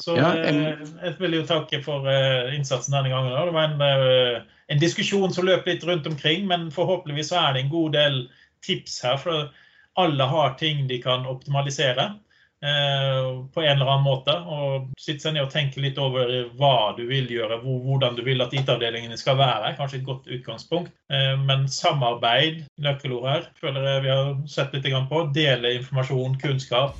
Så 0.00 0.16
Ja, 0.16 0.32
eh, 0.32 0.48
en- 0.48 0.98
jeg 1.02 1.16
vil 1.20 1.36
jo 1.38 1.42
takke 1.46 1.82
for 1.84 2.08
eh, 2.08 2.54
innsatsen 2.56 2.92
denne 2.96 3.12
gangen. 3.12 3.30
Det 3.30 3.52
var 3.54 3.68
en, 3.68 3.80
eh, 3.82 4.42
en 4.68 4.78
diskusjon 4.80 5.32
som 5.32 5.44
løp 5.46 5.66
litt 5.66 5.84
rundt 5.84 6.06
omkring, 6.06 6.46
men 6.48 6.70
forhåpentligvis 6.70 7.32
er 7.32 7.52
det 7.52 7.64
en 7.64 7.70
god 7.70 7.92
del 7.92 8.28
tips 8.62 9.00
her. 9.02 9.16
For 9.18 9.50
alle 9.96 10.26
har 10.26 10.54
ting 10.58 10.86
de 10.88 10.98
kan 11.02 11.26
optimalisere. 11.26 12.18
Eh, 12.64 13.28
på 13.54 13.64
en 13.64 13.74
eller 13.74 13.90
annen 13.90 14.06
måte. 14.06 14.36
Og 14.46 14.88
sitte 15.00 15.26
seg 15.26 15.36
ned 15.36 15.46
og 15.46 15.52
tenke 15.54 15.82
litt 15.82 16.00
over 16.00 16.32
hva 16.60 16.92
du 16.98 17.04
vil 17.10 17.30
gjøre, 17.30 17.60
hvordan 17.64 18.18
du 18.18 18.24
vil 18.26 18.44
at 18.44 18.54
IT-avdelingene 18.56 19.18
skal 19.20 19.38
være. 19.40 19.74
Kanskje 19.80 20.00
et 20.00 20.08
godt 20.08 20.30
utgangspunkt. 20.30 20.94
Eh, 21.12 21.34
men 21.44 21.68
samarbeid, 21.70 22.64
nøkkelord 22.80 23.28
her, 23.28 23.46
føler 23.60 23.92
jeg 23.94 24.06
vi 24.06 24.14
har 24.14 24.34
sett 24.50 24.74
litt 24.76 24.90
på. 25.10 25.22
Dele 25.34 25.76
informasjon, 25.78 26.36
kunnskap, 26.40 26.98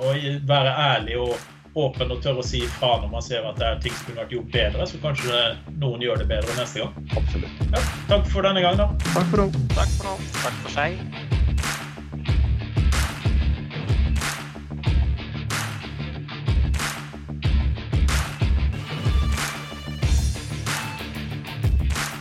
og 0.00 0.28
være 0.48 0.72
ærlig 0.90 1.16
og 1.20 1.34
åpen 1.78 2.10
og 2.10 2.22
tør 2.24 2.40
å 2.42 2.46
si 2.46 2.62
ifra 2.66 2.96
når 3.02 3.10
man 3.12 3.24
ser 3.24 3.46
at 3.46 3.58
det 3.60 3.66
er 3.68 3.82
ting 3.84 3.94
som 3.96 4.08
kunne 4.08 4.24
vært 4.24 4.36
gjort 4.36 4.54
bedre, 4.54 4.86
så 4.90 5.02
kanskje 5.04 5.42
noen 5.82 6.06
gjør 6.06 6.22
det 6.22 6.30
bedre 6.32 6.56
neste 6.58 6.84
gang. 6.84 7.10
Absolutt. 7.20 7.66
Ja, 7.68 7.84
takk 8.10 8.32
for 8.32 8.48
denne 8.48 8.64
gang, 8.64 8.80
da. 8.80 8.90
Takk 9.12 9.28
for 9.34 9.44
nå. 9.44 9.50
Takk 9.76 9.94
for 9.98 10.10
nå. 10.10 10.16
Takk 10.40 10.64
for 10.64 10.80
seg. 10.80 11.39